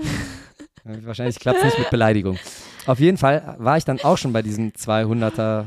Wahrscheinlich 0.83 1.39
klappt 1.39 1.59
es 1.59 1.65
nicht 1.65 1.79
mit 1.79 1.89
Beleidigung. 1.89 2.37
Auf 2.85 2.99
jeden 2.99 3.17
Fall 3.17 3.55
war 3.57 3.77
ich 3.77 3.85
dann 3.85 3.99
auch 4.01 4.17
schon 4.17 4.33
bei 4.33 4.43
diesem 4.43 4.69
200er 4.69 5.65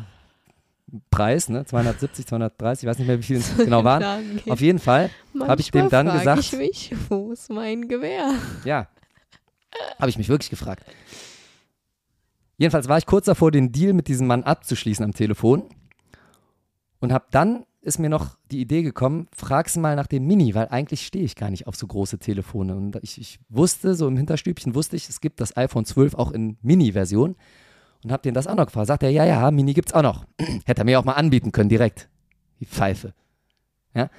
Preis, 1.10 1.48
ne? 1.48 1.64
270, 1.64 2.26
230, 2.26 2.84
ich 2.84 2.88
weiß 2.90 2.98
nicht 2.98 3.06
mehr, 3.08 3.18
wie 3.18 3.22
viel 3.22 3.36
es 3.38 3.56
genau 3.56 3.84
waren. 3.84 4.36
Geht. 4.36 4.50
Auf 4.50 4.60
jeden 4.60 4.78
Fall, 4.78 5.10
hab 5.40 5.58
ich 5.58 5.70
dem 5.70 5.88
dann 5.88 6.10
gesagt- 6.10 6.40
Ich 6.40 6.52
mich, 6.52 6.92
wo 7.08 7.32
ist 7.32 7.50
mein 7.50 7.88
Gewehr? 7.88 8.32
ja, 8.64 8.88
habe 9.98 10.10
ich 10.10 10.18
mich 10.18 10.28
wirklich 10.28 10.50
gefragt. 10.50 10.84
Jedenfalls 12.56 12.88
war 12.88 12.98
ich 12.98 13.06
kurz 13.06 13.26
davor, 13.26 13.50
den 13.50 13.72
Deal 13.72 13.92
mit 13.92 14.06
diesem 14.08 14.26
Mann 14.28 14.44
abzuschließen 14.44 15.04
am 15.04 15.12
Telefon 15.12 15.64
und 17.00 17.12
habe 17.12 17.26
dann 17.30 17.64
ist 17.80 17.98
mir 17.98 18.08
noch 18.08 18.38
die 18.50 18.60
Idee 18.62 18.82
gekommen, 18.82 19.28
frag's 19.36 19.76
mal 19.76 19.94
nach 19.94 20.06
dem 20.06 20.26
Mini, 20.26 20.54
weil 20.54 20.68
eigentlich 20.68 21.04
stehe 21.04 21.24
ich 21.24 21.36
gar 21.36 21.50
nicht 21.50 21.66
auf 21.66 21.76
so 21.76 21.86
große 21.86 22.18
Telefone. 22.18 22.74
Und 22.76 22.96
ich, 23.02 23.20
ich 23.20 23.38
wusste, 23.50 23.94
so 23.94 24.08
im 24.08 24.16
Hinterstübchen 24.16 24.74
wusste 24.74 24.96
ich, 24.96 25.08
es 25.10 25.20
gibt 25.20 25.38
das 25.40 25.54
iPhone 25.58 25.84
12 25.84 26.14
auch 26.14 26.30
in 26.32 26.56
Mini-Version 26.62 27.36
und 28.04 28.12
habe 28.12 28.22
den 28.22 28.34
das 28.34 28.46
auch 28.46 28.54
noch 28.54 28.66
gefragt. 28.66 28.86
Sagt 28.86 29.02
er, 29.02 29.10
ja, 29.10 29.24
ja, 29.24 29.50
Mini 29.50 29.72
gibt's 29.72 29.92
auch 29.92 30.02
noch. 30.02 30.24
Hätte 30.66 30.82
er 30.82 30.84
mir 30.84 31.00
auch 31.00 31.04
mal 31.04 31.14
anbieten 31.14 31.52
können, 31.52 31.68
direkt. 31.68 32.08
Die 32.60 32.66
Pfeife. 32.66 33.14
Ja. 33.94 34.10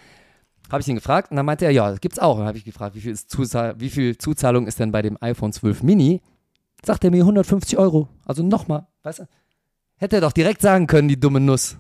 Habe 0.71 0.81
ich 0.81 0.87
ihn 0.87 0.95
gefragt 0.95 1.29
und 1.29 1.37
dann 1.37 1.45
meinte 1.45 1.65
er, 1.65 1.71
ja, 1.71 1.89
das 1.91 2.01
gibt's 2.01 2.17
auch. 2.17 2.33
Und 2.33 2.39
dann 2.39 2.47
habe 2.47 2.57
ich 2.57 2.65
gefragt, 2.65 2.95
wie 2.95 3.01
viel, 3.01 3.11
ist 3.11 3.29
Zuzahl 3.29 3.79
wie 3.79 3.89
viel 3.89 4.17
Zuzahlung 4.17 4.65
ist 4.65 4.79
denn 4.79 4.91
bei 4.91 5.03
dem 5.03 5.17
iPhone 5.21 5.53
12 5.53 5.83
Mini? 5.83 6.21
Sagt 6.83 7.03
er 7.03 7.11
mir 7.11 7.21
150 7.21 7.77
Euro. 7.77 8.09
Also 8.25 8.43
nochmal, 8.43 8.87
weißt 9.03 9.19
du? 9.19 9.27
Hätte 9.97 10.17
er 10.17 10.21
doch 10.21 10.33
direkt 10.33 10.61
sagen 10.61 10.87
können, 10.87 11.07
die 11.07 11.19
dumme 11.19 11.39
Nuss. 11.39 11.77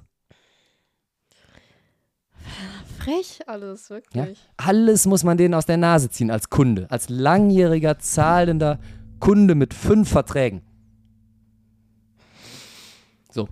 Frech 2.99 3.39
alles, 3.47 3.89
wirklich. 3.89 4.39
Alles 4.57 5.05
muss 5.05 5.23
man 5.23 5.37
denen 5.37 5.53
aus 5.53 5.65
der 5.65 5.77
Nase 5.77 6.09
ziehen 6.09 6.31
als 6.31 6.49
Kunde, 6.49 6.87
als 6.89 7.09
langjähriger, 7.09 7.99
zahlender 7.99 8.79
Kunde 9.19 9.55
mit 9.55 9.73
fünf 9.73 10.09
Verträgen. 10.09 10.61
So, 13.35 13.49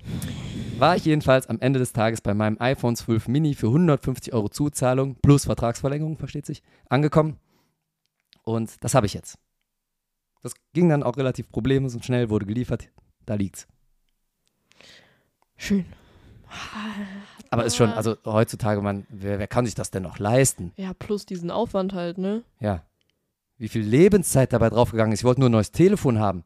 war 0.77 0.95
ich 0.95 1.03
jedenfalls 1.03 1.47
am 1.47 1.59
Ende 1.59 1.77
des 1.77 1.91
Tages 1.91 2.21
bei 2.21 2.33
meinem 2.33 2.55
iPhone 2.61 2.95
12 2.95 3.27
Mini 3.27 3.53
für 3.53 3.67
150 3.67 4.33
Euro 4.33 4.47
Zuzahlung 4.47 5.15
plus 5.15 5.43
Vertragsverlängerung, 5.43 6.17
versteht 6.17 6.45
sich, 6.45 6.63
angekommen. 6.87 7.37
Und 8.43 8.81
das 8.81 8.95
habe 8.95 9.07
ich 9.07 9.13
jetzt. 9.13 9.37
Das 10.41 10.53
ging 10.71 10.87
dann 10.87 11.03
auch 11.03 11.17
relativ 11.17 11.49
problemlos 11.49 11.95
und 11.95 12.05
schnell, 12.05 12.29
wurde 12.29 12.45
geliefert. 12.45 12.87
Da 13.25 13.33
liegt's. 13.33 13.67
Schön. 15.57 15.83
Aber 17.49 17.65
ist 17.65 17.75
schon, 17.75 17.89
also 17.89 18.15
heutzutage, 18.23 18.81
man, 18.81 19.05
wer, 19.09 19.37
wer 19.37 19.47
kann 19.47 19.65
sich 19.65 19.75
das 19.75 19.91
denn 19.91 20.03
noch 20.03 20.17
leisten? 20.17 20.71
Ja, 20.77 20.93
plus 20.93 21.25
diesen 21.25 21.51
Aufwand 21.51 21.91
halt, 21.91 22.17
ne? 22.17 22.43
Ja. 22.61 22.85
Wie 23.57 23.67
viel 23.67 23.81
Lebenszeit 23.81 24.53
dabei 24.53 24.69
draufgegangen 24.69 25.11
ist. 25.11 25.19
Ich 25.19 25.25
wollte 25.25 25.41
nur 25.41 25.49
ein 25.49 25.53
neues 25.53 25.73
Telefon 25.73 26.19
haben. 26.19 26.45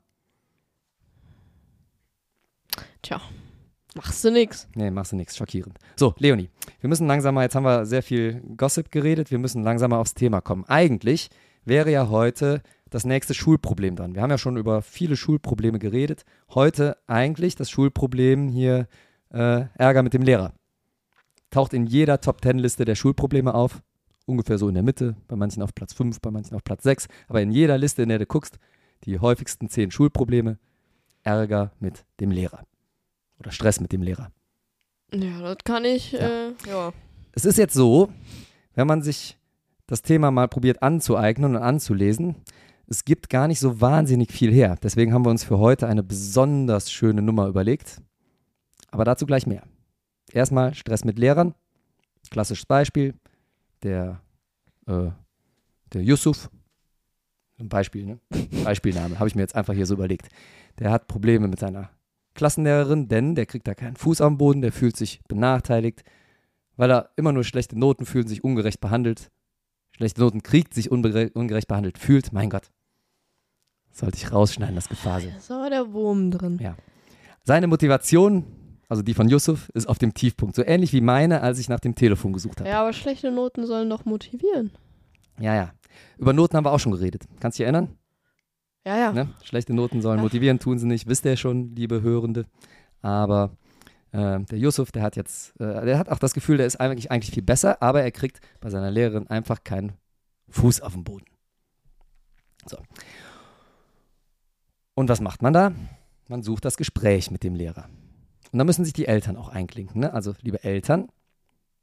Tja, 3.01 3.21
machst 3.95 4.23
du 4.23 4.31
nix. 4.31 4.67
Nee, 4.75 4.91
machst 4.91 5.11
du 5.11 5.15
nichts. 5.15 5.37
Schockierend. 5.37 5.77
So, 5.95 6.13
Leonie, 6.17 6.49
wir 6.79 6.89
müssen 6.89 7.07
langsam 7.07 7.35
mal, 7.35 7.43
jetzt 7.43 7.55
haben 7.55 7.65
wir 7.65 7.85
sehr 7.85 8.03
viel 8.03 8.41
Gossip 8.55 8.91
geredet, 8.91 9.31
wir 9.31 9.39
müssen 9.39 9.63
langsam 9.63 9.91
mal 9.91 9.99
aufs 9.99 10.13
Thema 10.13 10.41
kommen. 10.41 10.65
Eigentlich 10.65 11.29
wäre 11.65 11.91
ja 11.91 12.09
heute 12.09 12.61
das 12.89 13.05
nächste 13.05 13.33
Schulproblem 13.33 13.95
dran. 13.95 14.15
Wir 14.15 14.21
haben 14.21 14.29
ja 14.29 14.37
schon 14.37 14.57
über 14.57 14.81
viele 14.81 15.17
Schulprobleme 15.17 15.79
geredet. 15.79 16.23
Heute 16.53 16.97
eigentlich 17.07 17.55
das 17.55 17.69
Schulproblem 17.69 18.47
hier 18.47 18.87
äh, 19.31 19.65
Ärger 19.75 20.03
mit 20.03 20.13
dem 20.13 20.21
Lehrer. 20.21 20.53
Taucht 21.49 21.73
in 21.73 21.85
jeder 21.85 22.21
Top-10-Liste 22.21 22.85
der 22.85 22.95
Schulprobleme 22.95 23.53
auf. 23.53 23.81
Ungefähr 24.25 24.57
so 24.57 24.67
in 24.67 24.73
der 24.73 24.83
Mitte, 24.83 25.15
bei 25.27 25.35
manchen 25.35 25.63
auf 25.63 25.73
Platz 25.73 25.93
5, 25.93 26.19
bei 26.19 26.31
manchen 26.31 26.55
auf 26.55 26.63
Platz 26.63 26.83
6. 26.83 27.07
Aber 27.27 27.41
in 27.41 27.51
jeder 27.51 27.77
Liste, 27.77 28.03
in 28.03 28.09
der 28.09 28.19
du 28.19 28.25
guckst, 28.25 28.59
die 29.05 29.19
häufigsten 29.19 29.69
10 29.69 29.91
Schulprobleme, 29.91 30.57
Ärger 31.23 31.71
mit 31.79 32.05
dem 32.19 32.31
Lehrer. 32.31 32.63
Oder 33.39 33.51
Stress 33.51 33.79
mit 33.79 33.91
dem 33.91 34.01
Lehrer. 34.01 34.31
Ja, 35.13 35.41
das 35.41 35.57
kann 35.63 35.85
ich, 35.85 36.11
ja. 36.11 36.49
Äh, 36.49 36.53
ja. 36.67 36.93
Es 37.31 37.45
ist 37.45 37.57
jetzt 37.57 37.73
so, 37.73 38.09
wenn 38.73 38.87
man 38.87 39.01
sich 39.01 39.37
das 39.85 40.01
Thema 40.01 40.31
mal 40.31 40.47
probiert 40.47 40.81
anzueignen 40.83 41.55
und 41.55 41.61
anzulesen, 41.61 42.35
es 42.87 43.05
gibt 43.05 43.29
gar 43.29 43.47
nicht 43.47 43.59
so 43.59 43.81
wahnsinnig 43.81 44.31
viel 44.31 44.51
her. 44.51 44.77
Deswegen 44.81 45.13
haben 45.13 45.25
wir 45.25 45.29
uns 45.29 45.43
für 45.43 45.59
heute 45.59 45.87
eine 45.87 46.03
besonders 46.03 46.91
schöne 46.91 47.21
Nummer 47.21 47.47
überlegt. 47.47 48.01
Aber 48.91 49.03
dazu 49.05 49.25
gleich 49.25 49.45
mehr. 49.45 49.63
Erstmal 50.31 50.73
Stress 50.73 51.03
mit 51.03 51.19
Lehrern. 51.19 51.53
Klassisches 52.29 52.65
Beispiel. 52.65 53.13
Der, 53.83 54.21
äh, 54.87 55.09
der 55.93 56.03
Yusuf. 56.03 56.49
Ein 57.59 57.69
Beispiel, 57.69 58.05
ne? 58.05 58.19
Beispielname. 58.63 59.19
Habe 59.19 59.27
ich 59.27 59.35
mir 59.35 59.41
jetzt 59.41 59.55
einfach 59.55 59.73
hier 59.73 59.85
so 59.85 59.95
überlegt. 59.95 60.29
Der 60.79 60.91
hat 60.91 61.07
Probleme 61.07 61.47
mit 61.47 61.59
seiner 61.59 61.89
Klassenlehrerin, 62.37 63.09
denn 63.09 63.35
der 63.35 63.45
kriegt 63.45 63.67
da 63.67 63.73
keinen 63.73 63.97
Fuß 63.97 64.21
am 64.21 64.37
Boden, 64.37 64.61
der 64.61 64.71
fühlt 64.71 64.95
sich 64.95 65.21
benachteiligt, 65.27 66.03
weil 66.77 66.91
er 66.91 67.09
immer 67.17 67.33
nur 67.33 67.43
schlechte 67.43 67.77
Noten 67.77 68.05
fühlt, 68.05 68.29
sich 68.29 68.43
ungerecht 68.43 68.79
behandelt. 68.79 69.29
Schlechte 69.91 70.21
Noten 70.21 70.43
kriegt, 70.43 70.73
sich 70.73 70.91
ungerecht 70.91 71.67
behandelt 71.67 71.97
fühlt. 71.97 72.31
Mein 72.31 72.49
Gott. 72.49 72.71
Sollte 73.91 74.17
ich 74.17 74.31
rausschneiden, 74.31 74.75
das 74.75 74.87
Gefasel. 74.87 75.31
Da 75.31 75.37
ist 75.37 75.51
aber 75.51 75.69
der 75.69 75.91
Wurm 75.91 76.29
drin. 76.31 76.59
Ja. 76.61 76.77
Seine 77.43 77.65
Motivation, 77.65 78.45
also 78.87 79.01
die 79.01 79.15
von 79.15 79.27
Yusuf, 79.27 79.69
ist 79.69 79.89
auf 79.89 79.97
dem 79.97 80.13
Tiefpunkt. 80.13 80.55
So 80.55 80.63
ähnlich 80.63 80.93
wie 80.93 81.01
meine, 81.01 81.41
als 81.41 81.57
ich 81.57 81.67
nach 81.67 81.79
dem 81.79 81.95
Telefon 81.95 82.31
gesucht 82.31 82.59
habe. 82.59 82.69
Ja, 82.69 82.81
aber 82.81 82.93
schlechte 82.93 83.31
Noten 83.31 83.65
sollen 83.65 83.89
doch 83.89 84.05
motivieren. 84.05 84.71
Ja, 85.39 85.55
ja. 85.55 85.73
Über 86.19 86.33
Noten 86.33 86.55
haben 86.55 86.65
wir 86.65 86.71
auch 86.71 86.79
schon 86.79 86.91
geredet. 86.91 87.23
Kannst 87.39 87.57
du 87.57 87.63
dich 87.63 87.65
erinnern? 87.65 87.97
Ja, 88.87 88.97
ja. 88.97 89.11
Ne? 89.11 89.27
Schlechte 89.43 89.73
Noten 89.73 90.01
sollen 90.01 90.21
motivieren, 90.21 90.59
tun 90.59 90.79
sie 90.79 90.87
nicht. 90.87 91.07
Wisst 91.09 91.25
ihr 91.25 91.35
schon, 91.35 91.75
liebe 91.75 92.01
Hörende. 92.01 92.45
Aber 93.01 93.51
äh, 94.13 94.39
der 94.39 94.57
Yusuf, 94.57 94.93
der 94.93 95.03
hat 95.03 95.17
jetzt, 95.17 95.59
äh, 95.59 95.85
der 95.85 95.99
hat 95.99 96.07
auch 96.07 96.19
das 96.19 96.33
Gefühl, 96.33 96.55
der 96.55 96.67
ist 96.67 96.77
eigentlich, 96.77 97.11
eigentlich 97.11 97.33
viel 97.33 97.43
besser, 97.43 97.81
aber 97.81 98.01
er 98.01 98.11
kriegt 98.11 98.39
bei 98.61 98.69
seiner 98.69 98.89
Lehrerin 98.89 99.27
einfach 99.27 99.65
keinen 99.65 99.91
Fuß 100.47 100.79
auf 100.79 100.93
dem 100.93 101.03
Boden. 101.03 101.25
So. 102.65 102.77
Und 104.93 105.09
was 105.09 105.19
macht 105.19 105.41
man 105.41 105.51
da? 105.51 105.73
Man 106.29 106.41
sucht 106.41 106.63
das 106.63 106.77
Gespräch 106.77 107.29
mit 107.29 107.43
dem 107.43 107.55
Lehrer. 107.55 107.89
Und 108.53 108.59
da 108.59 108.63
müssen 108.63 108.85
sich 108.85 108.93
die 108.93 109.07
Eltern 109.07 109.35
auch 109.35 109.49
einklinken. 109.49 109.99
Ne? 109.99 110.13
Also, 110.13 110.33
liebe 110.41 110.63
Eltern, 110.63 111.09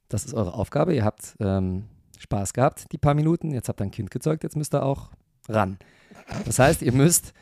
das 0.09 0.25
ist 0.25 0.33
eure 0.33 0.55
Aufgabe. 0.55 0.95
Ihr 0.95 1.05
habt 1.05 1.37
ähm, 1.39 1.85
Spaß 2.19 2.55
gehabt, 2.55 2.91
die 2.93 2.99
paar 2.99 3.13
Minuten. 3.13 3.51
Jetzt 3.51 3.69
habt 3.69 3.83
ihr 3.83 3.85
ein 3.85 3.91
Kind 3.91 4.11
gezeugt, 4.11 4.43
jetzt 4.43 4.57
müsst 4.57 4.75
ihr 4.75 4.83
auch 4.83 5.11
ran. 5.49 5.79
Das 6.45 6.59
heißt, 6.59 6.83
ihr 6.83 6.93
müsst 6.93 7.33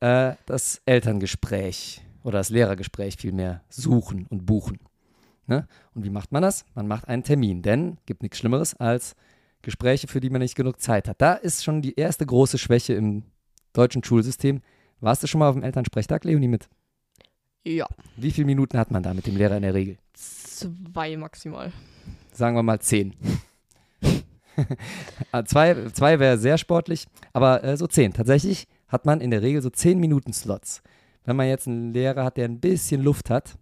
äh, 0.00 0.34
das 0.46 0.80
Elterngespräch 0.86 2.02
oder 2.22 2.38
das 2.38 2.50
Lehrergespräch 2.50 3.16
vielmehr 3.16 3.62
suchen 3.68 4.26
und 4.30 4.46
buchen. 4.46 4.78
Ne? 5.46 5.68
Und 5.94 6.04
wie 6.04 6.10
macht 6.10 6.32
man 6.32 6.42
das? 6.42 6.64
Man 6.74 6.88
macht 6.88 7.08
einen 7.08 7.22
Termin, 7.22 7.62
denn 7.62 7.98
es 8.00 8.06
gibt 8.06 8.22
nichts 8.22 8.38
Schlimmeres 8.38 8.74
als 8.74 9.14
Gespräche, 9.62 10.08
für 10.08 10.20
die 10.20 10.30
man 10.30 10.40
nicht 10.40 10.54
genug 10.54 10.80
Zeit 10.80 11.08
hat. 11.08 11.20
Da 11.20 11.34
ist 11.34 11.64
schon 11.64 11.82
die 11.82 11.94
erste 11.94 12.24
große 12.24 12.58
Schwäche 12.58 12.94
im 12.94 13.24
deutschen 13.72 14.04
Schulsystem. 14.04 14.60
Warst 15.00 15.22
du 15.22 15.26
schon 15.26 15.40
mal 15.40 15.48
auf 15.48 15.54
dem 15.54 15.64
Elternsprechtag, 15.64 16.24
Leonie, 16.24 16.48
mit? 16.48 16.68
Ja. 17.64 17.86
Wie 18.16 18.30
viele 18.30 18.46
Minuten 18.46 18.78
hat 18.78 18.90
man 18.90 19.02
da 19.02 19.14
mit 19.14 19.26
dem 19.26 19.36
Lehrer 19.36 19.56
in 19.56 19.62
der 19.62 19.74
Regel? 19.74 19.96
Zwei 20.12 21.16
maximal. 21.16 21.72
Sagen 22.32 22.56
wir 22.56 22.62
mal 22.62 22.80
zehn. 22.80 23.14
Ah, 25.32 25.44
zwei 25.44 25.88
zwei 25.92 26.20
wäre 26.20 26.38
sehr 26.38 26.58
sportlich, 26.58 27.06
aber 27.32 27.64
äh, 27.64 27.76
so 27.76 27.86
zehn. 27.86 28.12
Tatsächlich 28.12 28.68
hat 28.88 29.04
man 29.04 29.20
in 29.20 29.30
der 29.30 29.42
Regel 29.42 29.62
so 29.62 29.70
zehn 29.70 29.98
Minuten 29.98 30.32
Slots. 30.32 30.82
Wenn 31.24 31.36
man 31.36 31.48
jetzt 31.48 31.66
einen 31.66 31.92
Lehrer 31.92 32.24
hat, 32.24 32.36
der 32.36 32.44
ein 32.44 32.60
bisschen 32.60 33.02
Luft 33.02 33.30
hat, 33.30 33.56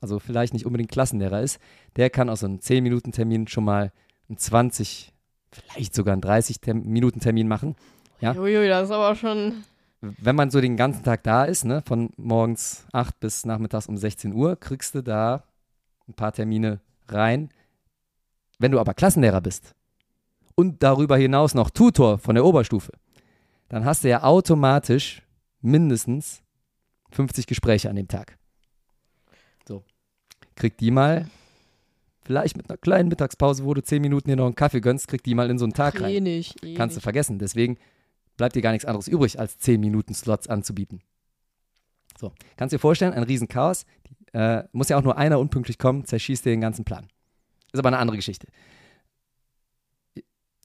also 0.00 0.18
vielleicht 0.18 0.52
nicht 0.52 0.66
unbedingt 0.66 0.90
Klassenlehrer 0.90 1.40
ist, 1.40 1.58
der 1.96 2.10
kann 2.10 2.28
aus 2.28 2.40
so 2.40 2.46
einem 2.46 2.58
10-Minuten-Termin 2.58 3.48
schon 3.48 3.64
mal 3.64 3.92
einen 4.28 4.38
20, 4.38 5.12
vielleicht 5.50 5.94
sogar 5.94 6.12
einen 6.12 6.22
30-Minuten-Termin 6.22 7.48
machen. 7.48 7.74
Ja? 8.20 8.34
Uiui, 8.36 8.68
das 8.68 8.84
ist 8.84 8.94
aber 8.94 9.14
schon 9.16 9.64
wenn 10.00 10.36
man 10.36 10.50
so 10.50 10.60
den 10.60 10.76
ganzen 10.76 11.02
Tag 11.02 11.22
da 11.24 11.44
ist, 11.44 11.64
ne, 11.64 11.82
von 11.86 12.10
morgens 12.16 12.86
8 12.92 13.20
bis 13.20 13.44
nachmittags 13.44 13.86
um 13.86 13.96
16 13.96 14.32
Uhr, 14.32 14.56
kriegst 14.56 14.94
du 14.94 15.02
da 15.02 15.44
ein 16.08 16.14
paar 16.14 16.32
Termine 16.32 16.80
rein. 17.08 17.50
Wenn 18.58 18.72
du 18.72 18.80
aber 18.80 18.94
Klassenlehrer 18.94 19.40
bist 19.40 19.74
und 20.60 20.82
darüber 20.82 21.16
hinaus 21.16 21.54
noch 21.54 21.70
Tutor 21.70 22.18
von 22.18 22.34
der 22.34 22.44
Oberstufe, 22.44 22.92
dann 23.70 23.86
hast 23.86 24.04
du 24.04 24.08
ja 24.10 24.24
automatisch 24.24 25.22
mindestens 25.62 26.42
50 27.12 27.46
Gespräche 27.46 27.88
an 27.88 27.96
dem 27.96 28.08
Tag. 28.08 28.36
So. 29.66 29.82
Krieg 30.56 30.76
die 30.76 30.90
mal, 30.90 31.30
vielleicht 32.24 32.58
mit 32.58 32.68
einer 32.68 32.76
kleinen 32.76 33.08
Mittagspause, 33.08 33.64
wo 33.64 33.72
du 33.72 33.82
10 33.82 34.02
Minuten 34.02 34.28
hier 34.28 34.36
noch 34.36 34.44
einen 34.44 34.54
Kaffee 34.54 34.82
gönnst, 34.82 35.08
krieg 35.08 35.22
die 35.24 35.34
mal 35.34 35.48
in 35.48 35.58
so 35.58 35.64
einen 35.64 35.72
Tag 35.72 35.98
rein. 35.98 36.10
Eh 36.10 36.20
nicht, 36.20 36.62
eh 36.62 36.74
Kannst 36.74 36.94
du 36.94 37.00
vergessen. 37.00 37.38
Deswegen 37.38 37.78
bleibt 38.36 38.54
dir 38.54 38.62
gar 38.62 38.72
nichts 38.72 38.84
anderes 38.84 39.08
übrig, 39.08 39.40
als 39.40 39.58
10 39.58 39.80
Minuten 39.80 40.12
Slots 40.12 40.46
anzubieten. 40.46 41.00
So, 42.18 42.32
kannst 42.58 42.74
dir 42.74 42.78
vorstellen, 42.78 43.14
ein 43.14 43.22
Riesenchaos. 43.22 43.86
Äh, 44.34 44.64
muss 44.72 44.90
ja 44.90 44.98
auch 44.98 45.02
nur 45.02 45.16
einer 45.16 45.38
unpünktlich 45.38 45.78
kommen, 45.78 46.04
zerschießt 46.04 46.44
dir 46.44 46.50
den 46.50 46.60
ganzen 46.60 46.84
Plan. 46.84 47.08
Ist 47.72 47.78
aber 47.78 47.88
eine 47.88 47.98
andere 47.98 48.18
Geschichte. 48.18 48.46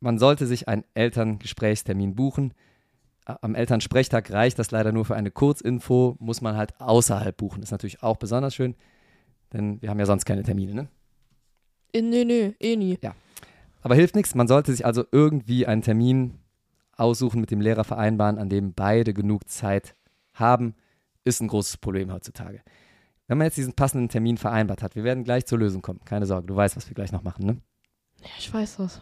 Man 0.06 0.20
sollte 0.20 0.46
sich 0.46 0.68
einen 0.68 0.84
Elterngesprächstermin 0.94 2.14
buchen. 2.14 2.54
Am 3.26 3.56
Elternsprechtag 3.56 4.30
reicht 4.30 4.60
das 4.60 4.70
leider 4.70 4.92
nur 4.92 5.04
für 5.04 5.16
eine 5.16 5.32
Kurzinfo, 5.32 6.16
muss 6.20 6.42
man 6.42 6.56
halt 6.56 6.80
außerhalb 6.80 7.36
buchen. 7.36 7.64
Ist 7.64 7.72
natürlich 7.72 8.04
auch 8.04 8.18
besonders 8.18 8.54
schön, 8.54 8.76
denn 9.52 9.82
wir 9.82 9.90
haben 9.90 9.98
ja 9.98 10.06
sonst 10.06 10.26
keine 10.26 10.44
Termine, 10.44 10.76
ne? 10.76 10.88
Nee, 11.96 12.24
nee, 12.24 12.54
eh 12.60 12.76
nie. 12.76 13.00
Aber 13.82 13.96
hilft 13.96 14.16
nichts, 14.16 14.36
man 14.36 14.48
sollte 14.48 14.74
sich 14.74 14.86
also 14.86 15.04
irgendwie 15.12 15.66
einen 15.66 15.82
Termin 15.82 16.38
aussuchen, 16.96 17.42
mit 17.42 17.50
dem 17.50 17.62
Lehrer 17.62 17.84
vereinbaren, 17.84 18.38
an 18.38 18.48
dem 18.48 18.76
beide 18.76 19.12
genug 19.12 19.50
Zeit 19.50 19.96
haben, 20.36 20.76
ist 21.24 21.42
ein 21.42 21.48
großes 21.48 21.78
Problem 21.78 22.14
heutzutage. 22.14 22.62
Wenn 23.26 23.40
man 23.40 23.46
jetzt 23.46 23.58
diesen 23.58 23.74
passenden 23.74 24.10
Termin 24.10 24.38
vereinbart 24.38 24.84
hat, 24.84 24.96
wir 24.96 25.04
werden 25.04 25.24
gleich 25.24 25.48
zur 25.48 25.58
Lösung 25.58 25.82
kommen. 25.82 26.02
Keine 26.06 26.28
Sorge, 26.28 26.46
du 26.46 26.56
weißt, 26.56 26.78
was 26.78 26.88
wir 26.88 26.94
gleich 26.94 27.12
noch 27.12 27.24
machen, 27.24 27.48
ne? 27.48 27.58
Ja, 28.22 28.30
ich 28.38 28.54
weiß 28.54 28.78
das. 28.78 29.02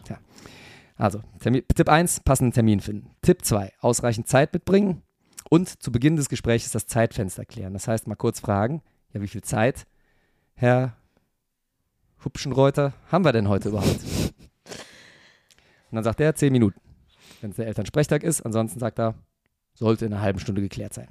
Also, 0.96 1.22
Termin, 1.40 1.62
Tipp 1.74 1.88
1, 1.88 2.20
passenden 2.20 2.52
Termin 2.52 2.80
finden. 2.80 3.10
Tipp 3.22 3.44
2, 3.44 3.72
ausreichend 3.80 4.28
Zeit 4.28 4.52
mitbringen 4.52 5.02
und 5.50 5.82
zu 5.82 5.90
Beginn 5.90 6.16
des 6.16 6.28
Gesprächs 6.28 6.70
das 6.70 6.86
Zeitfenster 6.86 7.44
klären. 7.44 7.72
Das 7.72 7.88
heißt, 7.88 8.06
mal 8.06 8.14
kurz 8.14 8.40
fragen, 8.40 8.82
ja, 9.12 9.20
wie 9.20 9.28
viel 9.28 9.42
Zeit, 9.42 9.86
Herr 10.54 10.96
Hupschenreuter, 12.24 12.94
haben 13.10 13.24
wir 13.24 13.32
denn 13.32 13.48
heute 13.48 13.70
überhaupt? 13.70 14.00
Und 15.90 15.96
dann 15.96 16.04
sagt 16.04 16.20
er, 16.20 16.34
10 16.34 16.52
Minuten 16.52 16.80
wenn 17.44 17.50
es 17.50 17.56
der 17.56 17.66
Elternsprechtag 17.66 18.22
ist. 18.22 18.40
Ansonsten 18.40 18.80
sagt 18.80 18.98
er, 18.98 19.14
sollte 19.74 20.06
in 20.06 20.14
einer 20.14 20.22
halben 20.22 20.40
Stunde 20.40 20.62
geklärt 20.62 20.94
sein. 20.94 21.08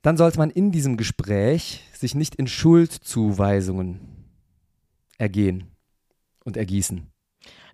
Dann 0.00 0.16
sollte 0.16 0.38
man 0.38 0.50
in 0.50 0.72
diesem 0.72 0.96
Gespräch 0.96 1.86
sich 1.92 2.14
nicht 2.14 2.34
in 2.34 2.46
Schuldzuweisungen 2.46 4.00
ergehen 5.18 5.70
und 6.44 6.56
ergießen. 6.56 7.10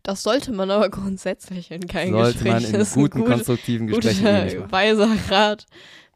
Das 0.03 0.23
sollte 0.23 0.53
man 0.53 0.71
aber 0.71 0.89
grundsätzlich 0.89 1.71
in 1.71 1.87
keinem 1.87 2.13
sollte 2.13 2.33
Gespräch. 2.45 2.73
man 2.73 2.81
in 2.81 2.87
guten, 2.95 3.19
gut- 3.21 3.29
konstruktiven 3.29 3.87
Gesprächen 3.87 4.25
nicht 4.25 4.55
guter, 4.55 4.61
machen. 4.61 4.73
weiser 4.73 5.09
Rat 5.29 5.67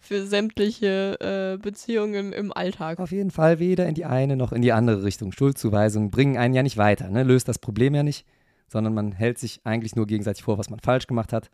für 0.01 0.27
sämtliche 0.27 1.19
äh, 1.21 1.59
Beziehungen 1.63 2.33
im 2.33 2.53
Alltag. 2.53 2.99
Auf 2.99 3.11
jeden 3.13 3.31
Fall 3.31 3.59
weder 3.59 3.87
in 3.87 3.95
die 3.95 4.05
eine 4.05 4.37
noch 4.37 4.53
in 4.53 4.63
die 4.63 4.73
andere 4.73 5.03
Richtung. 5.05 5.33
Schuldzuweisungen 5.33 6.11
bringen 6.11 6.37
einen 6.37 6.55
ja 6.55 6.63
nicht 6.63 6.77
weiter, 6.77 7.09
ne? 7.11 7.23
löst 7.23 7.49
das 7.49 7.59
Problem 7.59 7.95
ja 7.95 8.03
nicht, 8.03 8.27
sondern 8.69 8.95
man 8.95 9.13
hält 9.13 9.39
sich 9.39 9.61
eigentlich 9.65 9.97
nur 9.97 10.07
gegenseitig 10.07 10.43
vor, 10.43 10.59
was 10.59 10.71
man 10.71 10.81
falsch 10.81 11.07
gemacht 11.07 11.33
hat. 11.33 11.51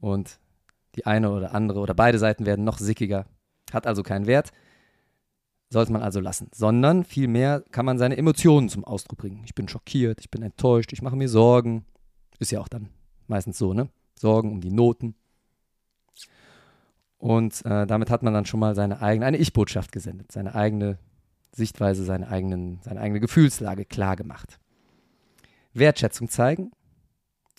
Und 0.00 0.38
die 0.96 1.06
eine 1.06 1.30
oder 1.30 1.54
andere 1.54 1.80
oder 1.80 1.94
beide 1.94 2.18
Seiten 2.18 2.46
werden 2.46 2.64
noch 2.64 2.78
sickiger. 2.78 3.26
Hat 3.72 3.86
also 3.86 4.02
keinen 4.02 4.26
Wert. 4.26 4.50
Sollte 5.74 5.90
man 5.90 6.02
also 6.02 6.20
lassen. 6.20 6.50
Sondern 6.54 7.02
vielmehr 7.02 7.64
kann 7.72 7.84
man 7.84 7.98
seine 7.98 8.16
Emotionen 8.16 8.68
zum 8.68 8.84
Ausdruck 8.84 9.18
bringen. 9.18 9.42
Ich 9.44 9.56
bin 9.56 9.66
schockiert, 9.66 10.20
ich 10.20 10.30
bin 10.30 10.40
enttäuscht, 10.42 10.92
ich 10.92 11.02
mache 11.02 11.16
mir 11.16 11.28
Sorgen. 11.28 11.84
Ist 12.38 12.52
ja 12.52 12.60
auch 12.60 12.68
dann 12.68 12.90
meistens 13.26 13.58
so, 13.58 13.74
ne? 13.74 13.88
Sorgen 14.14 14.52
um 14.52 14.60
die 14.60 14.70
Noten. 14.70 15.16
Und 17.18 17.66
äh, 17.66 17.88
damit 17.88 18.08
hat 18.08 18.22
man 18.22 18.32
dann 18.32 18.46
schon 18.46 18.60
mal 18.60 18.76
seine 18.76 19.02
eigene, 19.02 19.26
eine 19.26 19.36
Ich-Botschaft 19.36 19.90
gesendet, 19.90 20.30
seine 20.30 20.54
eigene 20.54 21.00
Sichtweise, 21.50 22.04
seine, 22.04 22.28
eigenen, 22.28 22.78
seine 22.84 23.00
eigene 23.00 23.18
Gefühlslage 23.18 23.84
klar 23.84 24.14
gemacht. 24.14 24.60
Wertschätzung 25.72 26.28
zeigen, 26.28 26.70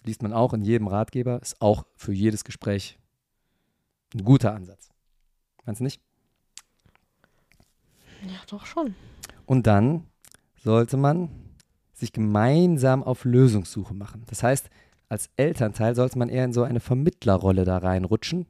liest 0.06 0.23
man 0.23 0.32
auch 0.32 0.54
in 0.54 0.62
jedem 0.62 0.88
Ratgeber, 0.88 1.41
ist 1.41 1.60
auch 1.60 1.86
für 1.97 2.13
jedes 2.13 2.45
Gespräch 2.45 2.97
ein 4.13 4.23
guter 4.23 4.54
Ansatz. 4.54 4.88
Meinst 5.65 5.82
du 5.82 5.84
nicht? 5.84 6.04
Ja, 8.25 8.39
doch 8.49 8.65
schon. 8.65 8.95
Und 9.45 9.67
dann 9.67 10.05
sollte 10.55 10.97
man 10.97 11.29
sich 11.93 12.11
gemeinsam 12.11 13.03
auf 13.03 13.25
Lösungssuche 13.25 13.93
machen. 13.93 14.23
Das 14.27 14.43
heißt, 14.43 14.69
als 15.07 15.29
Elternteil 15.38 15.95
sollte 15.95 16.17
man 16.17 16.29
eher 16.29 16.45
in 16.45 16.53
so 16.53 16.63
eine 16.63 16.79
Vermittlerrolle 16.79 17.63
da 17.63 17.77
reinrutschen. 17.77 18.47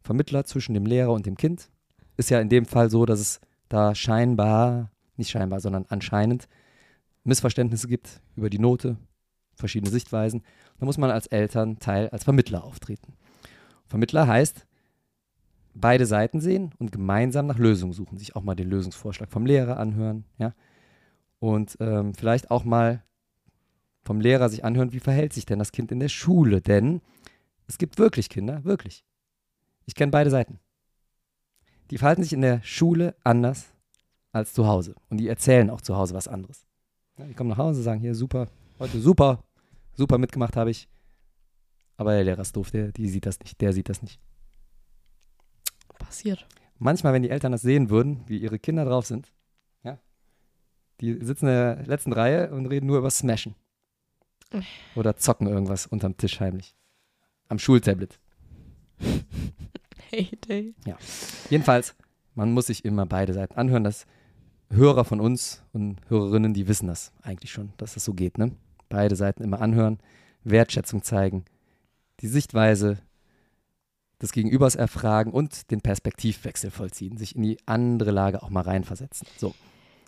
Vermittler 0.00 0.44
zwischen 0.44 0.74
dem 0.74 0.86
Lehrer 0.86 1.12
und 1.12 1.26
dem 1.26 1.36
Kind. 1.36 1.68
Ist 2.16 2.30
ja 2.30 2.40
in 2.40 2.48
dem 2.48 2.64
Fall 2.64 2.90
so, 2.90 3.04
dass 3.04 3.20
es 3.20 3.40
da 3.68 3.94
scheinbar, 3.94 4.90
nicht 5.16 5.30
scheinbar, 5.30 5.60
sondern 5.60 5.84
anscheinend 5.88 6.48
Missverständnisse 7.24 7.88
gibt 7.88 8.22
über 8.34 8.48
die 8.48 8.58
Note, 8.58 8.96
verschiedene 9.54 9.90
Sichtweisen. 9.90 10.42
Da 10.78 10.86
muss 10.86 10.98
man 10.98 11.10
als 11.10 11.26
Elternteil 11.26 12.08
als 12.08 12.24
Vermittler 12.24 12.64
auftreten. 12.64 13.12
Vermittler 13.86 14.26
heißt, 14.26 14.66
beide 15.80 16.06
Seiten 16.06 16.40
sehen 16.40 16.72
und 16.78 16.92
gemeinsam 16.92 17.46
nach 17.46 17.58
Lösungen 17.58 17.92
suchen, 17.92 18.18
sich 18.18 18.36
auch 18.36 18.42
mal 18.42 18.54
den 18.54 18.68
Lösungsvorschlag 18.68 19.30
vom 19.30 19.46
Lehrer 19.46 19.78
anhören, 19.78 20.24
ja. 20.38 20.54
Und 21.40 21.76
ähm, 21.80 22.14
vielleicht 22.14 22.50
auch 22.50 22.64
mal 22.64 23.04
vom 24.02 24.20
Lehrer 24.20 24.48
sich 24.48 24.64
anhören, 24.64 24.92
wie 24.92 25.00
verhält 25.00 25.32
sich 25.32 25.46
denn 25.46 25.58
das 25.58 25.70
Kind 25.70 25.92
in 25.92 26.00
der 26.00 26.08
Schule? 26.08 26.60
Denn 26.60 27.00
es 27.66 27.78
gibt 27.78 27.98
wirklich 27.98 28.28
Kinder, 28.28 28.64
wirklich. 28.64 29.04
Ich 29.86 29.94
kenne 29.94 30.10
beide 30.10 30.30
Seiten. 30.30 30.58
Die 31.90 31.98
verhalten 31.98 32.22
sich 32.22 32.32
in 32.32 32.40
der 32.40 32.62
Schule 32.62 33.14
anders 33.22 33.72
als 34.32 34.52
zu 34.52 34.66
Hause. 34.66 34.94
Und 35.08 35.18
die 35.18 35.28
erzählen 35.28 35.70
auch 35.70 35.80
zu 35.80 35.96
Hause 35.96 36.14
was 36.14 36.28
anderes. 36.28 36.66
Ja, 37.18 37.26
die 37.26 37.34
kommen 37.34 37.50
nach 37.50 37.58
Hause 37.58 37.82
sagen, 37.82 38.00
hier, 38.00 38.14
super, 38.14 38.48
heute 38.78 38.98
super, 39.00 39.44
super 39.94 40.18
mitgemacht 40.18 40.56
habe 40.56 40.70
ich. 40.70 40.88
Aber 41.96 42.12
der 42.12 42.24
Lehrer 42.24 42.42
ist 42.42 42.56
doof, 42.56 42.70
der, 42.70 42.92
die 42.92 43.08
sieht 43.08 43.26
das 43.26 43.40
nicht, 43.40 43.60
der 43.60 43.72
sieht 43.72 43.88
das 43.88 44.02
nicht. 44.02 44.20
Passiert. 46.08 46.46
Manchmal, 46.78 47.12
wenn 47.12 47.22
die 47.22 47.28
Eltern 47.28 47.52
das 47.52 47.60
sehen 47.60 47.90
würden, 47.90 48.22
wie 48.26 48.38
ihre 48.38 48.58
Kinder 48.58 48.86
drauf 48.86 49.04
sind, 49.04 49.30
ja, 49.82 49.98
die 51.02 51.22
sitzen 51.22 51.46
in 51.46 51.52
der 51.52 51.86
letzten 51.86 52.14
Reihe 52.14 52.50
und 52.50 52.64
reden 52.64 52.86
nur 52.86 52.96
über 52.96 53.10
Smashen. 53.10 53.54
Oder 54.94 55.16
zocken 55.16 55.46
irgendwas 55.46 55.86
unterm 55.86 56.16
Tisch 56.16 56.40
heimlich. 56.40 56.74
Am 57.48 57.58
Schultablet. 57.58 58.18
Hey, 60.10 60.30
day. 60.48 60.74
Jedenfalls, 61.50 61.94
man 62.34 62.52
muss 62.52 62.68
sich 62.68 62.86
immer 62.86 63.04
beide 63.04 63.34
Seiten 63.34 63.56
anhören. 63.56 63.84
Das 63.84 64.06
Hörer 64.70 65.04
von 65.04 65.20
uns 65.20 65.62
und 65.72 66.00
Hörerinnen, 66.08 66.54
die 66.54 66.66
wissen 66.66 66.86
das 66.86 67.12
eigentlich 67.20 67.52
schon, 67.52 67.74
dass 67.76 67.92
das 67.92 68.06
so 68.06 68.14
geht. 68.14 68.38
Ne? 68.38 68.52
Beide 68.88 69.16
Seiten 69.16 69.44
immer 69.44 69.60
anhören, 69.60 69.98
Wertschätzung 70.44 71.02
zeigen, 71.02 71.44
die 72.20 72.26
Sichtweise 72.26 72.96
des 74.20 74.32
Gegenübers 74.32 74.74
erfragen 74.74 75.32
und 75.32 75.70
den 75.70 75.80
Perspektivwechsel 75.80 76.70
vollziehen, 76.70 77.16
sich 77.16 77.36
in 77.36 77.42
die 77.42 77.58
andere 77.66 78.10
Lage 78.10 78.42
auch 78.42 78.50
mal 78.50 78.62
reinversetzen. 78.62 79.26
So, 79.36 79.54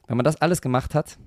wenn 0.06 0.16
man 0.16 0.24
das 0.24 0.36
alles 0.36 0.60
gemacht 0.62 0.94
hat, 0.94 1.18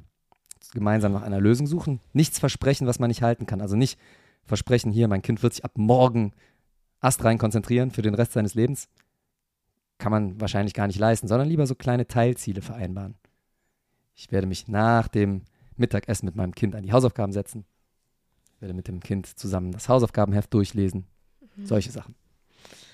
gemeinsam 0.73 1.13
nach 1.13 1.21
einer 1.21 1.39
Lösung 1.39 1.67
suchen, 1.67 1.99
nichts 2.13 2.39
versprechen, 2.39 2.87
was 2.87 2.99
man 2.99 3.09
nicht 3.09 3.21
halten 3.21 3.45
kann. 3.45 3.61
Also 3.61 3.75
nicht 3.75 3.99
versprechen, 4.43 4.91
hier, 4.91 5.07
mein 5.07 5.21
Kind 5.21 5.43
wird 5.43 5.53
sich 5.53 5.63
ab 5.63 5.71
morgen 5.75 6.33
astrein 6.99 7.37
konzentrieren 7.37 7.91
für 7.91 8.01
den 8.01 8.15
Rest 8.15 8.33
seines 8.33 8.55
Lebens. 8.55 8.89
Kann 9.97 10.11
man 10.11 10.41
wahrscheinlich 10.41 10.73
gar 10.73 10.87
nicht 10.87 10.99
leisten, 10.99 11.27
sondern 11.27 11.47
lieber 11.47 11.67
so 11.67 11.75
kleine 11.75 12.07
Teilziele 12.07 12.61
vereinbaren. 12.61 13.15
Ich 14.15 14.31
werde 14.31 14.47
mich 14.47 14.67
nach 14.67 15.07
dem 15.07 15.43
Mittagessen 15.75 16.25
mit 16.25 16.35
meinem 16.35 16.55
Kind 16.55 16.75
an 16.75 16.83
die 16.83 16.91
Hausaufgaben 16.91 17.33
setzen, 17.33 17.65
werde 18.59 18.73
mit 18.73 18.87
dem 18.87 18.99
Kind 18.99 19.27
zusammen 19.27 19.71
das 19.71 19.89
Hausaufgabenheft 19.89 20.53
durchlesen, 20.53 21.05
solche 21.63 21.91
Sachen. 21.91 22.15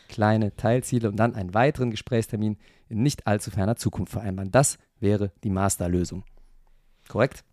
Kleine 0.10 0.56
Teilziele 0.56 1.08
und 1.08 1.16
dann 1.16 1.36
einen 1.36 1.54
weiteren 1.54 1.92
Gesprächstermin 1.92 2.58
in 2.90 3.02
nicht 3.04 3.28
allzu 3.28 3.52
ferner 3.52 3.78
Zukunft 3.78 4.12
vereinbaren. 4.12 4.52
Das 4.52 4.78
wäre 5.00 5.32
die 5.44 5.52
Masterlösung. 5.52 6.24
Korrekt? 7.08 7.46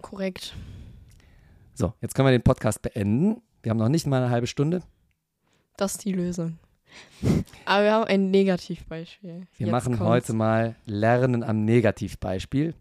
Korrekt. 0.00 0.56
So, 1.74 1.92
jetzt 2.00 2.14
können 2.14 2.26
wir 2.26 2.32
den 2.32 2.42
Podcast 2.42 2.82
beenden. 2.82 3.42
Wir 3.62 3.70
haben 3.70 3.78
noch 3.78 3.88
nicht 3.88 4.06
mal 4.06 4.22
eine 4.22 4.30
halbe 4.30 4.46
Stunde. 4.46 4.82
Das 5.76 5.92
ist 5.92 6.04
die 6.04 6.12
Lösung. 6.12 6.58
Aber 7.64 7.84
wir 7.84 7.92
haben 7.92 8.04
ein 8.04 8.30
Negativbeispiel. 8.30 9.46
Wir 9.56 9.66
Jetzt 9.66 9.70
machen 9.70 9.96
kommt's. 9.96 10.10
heute 10.10 10.32
mal 10.32 10.76
Lernen 10.84 11.42
am 11.42 11.64
Negativbeispiel. 11.64 12.74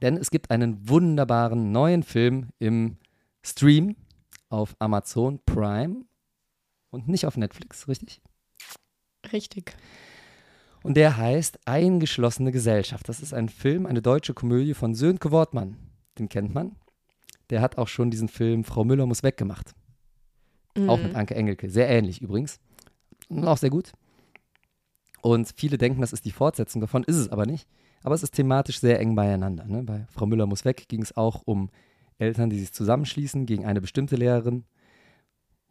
Denn 0.00 0.16
es 0.16 0.30
gibt 0.30 0.50
einen 0.50 0.88
wunderbaren 0.88 1.72
neuen 1.72 2.02
Film 2.02 2.48
im 2.58 2.96
Stream 3.42 3.96
auf 4.48 4.74
Amazon 4.78 5.40
Prime 5.44 6.04
und 6.96 7.08
nicht 7.08 7.26
auf 7.26 7.36
Netflix, 7.36 7.86
richtig? 7.88 8.20
Richtig. 9.32 9.74
Und 10.82 10.96
der 10.96 11.16
heißt 11.16 11.60
Eingeschlossene 11.66 12.52
Gesellschaft. 12.52 13.08
Das 13.08 13.20
ist 13.20 13.34
ein 13.34 13.48
Film, 13.48 13.86
eine 13.86 14.02
deutsche 14.02 14.34
Komödie 14.34 14.74
von 14.74 14.94
Sönke 14.94 15.30
Wortmann. 15.30 15.76
Den 16.18 16.28
kennt 16.28 16.54
man. 16.54 16.76
Der 17.50 17.60
hat 17.60 17.78
auch 17.78 17.88
schon 17.88 18.10
diesen 18.10 18.28
Film 18.28 18.64
Frau 18.64 18.84
Müller 18.84 19.06
muss 19.06 19.22
weggemacht. 19.22 19.74
Auch 20.86 20.98
mit 20.98 21.12
Mhm. 21.12 21.16
Anke 21.16 21.34
Engelke. 21.34 21.70
Sehr 21.70 21.88
ähnlich 21.88 22.20
übrigens. 22.20 22.60
Und 23.28 23.46
auch 23.46 23.56
sehr 23.56 23.70
gut. 23.70 23.92
Und 25.22 25.52
viele 25.56 25.78
denken, 25.78 26.00
das 26.00 26.12
ist 26.12 26.24
die 26.24 26.30
Fortsetzung 26.32 26.80
davon, 26.80 27.02
ist 27.04 27.16
es 27.16 27.28
aber 27.30 27.46
nicht. 27.46 27.68
Aber 28.02 28.14
es 28.14 28.22
ist 28.22 28.34
thematisch 28.34 28.78
sehr 28.78 29.00
eng 29.00 29.16
beieinander. 29.16 29.64
Ne? 29.64 29.82
Bei 29.82 30.06
Frau 30.10 30.26
Müller 30.26 30.46
muss 30.46 30.64
weg 30.64 30.86
ging 30.88 31.02
es 31.02 31.16
auch 31.16 31.42
um 31.44 31.70
Eltern, 32.18 32.50
die 32.50 32.60
sich 32.60 32.72
zusammenschließen 32.72 33.46
gegen 33.46 33.64
eine 33.64 33.80
bestimmte 33.80 34.16
Lehrerin. 34.16 34.64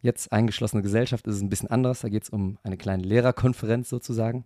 Jetzt 0.06 0.30
eingeschlossene 0.30 0.82
Gesellschaft 0.82 1.26
ist 1.26 1.34
es 1.34 1.42
ein 1.42 1.48
bisschen 1.48 1.68
anders. 1.68 2.02
Da 2.02 2.08
geht 2.08 2.22
es 2.22 2.30
um 2.30 2.58
eine 2.62 2.76
kleine 2.76 3.02
Lehrerkonferenz 3.02 3.88
sozusagen 3.88 4.44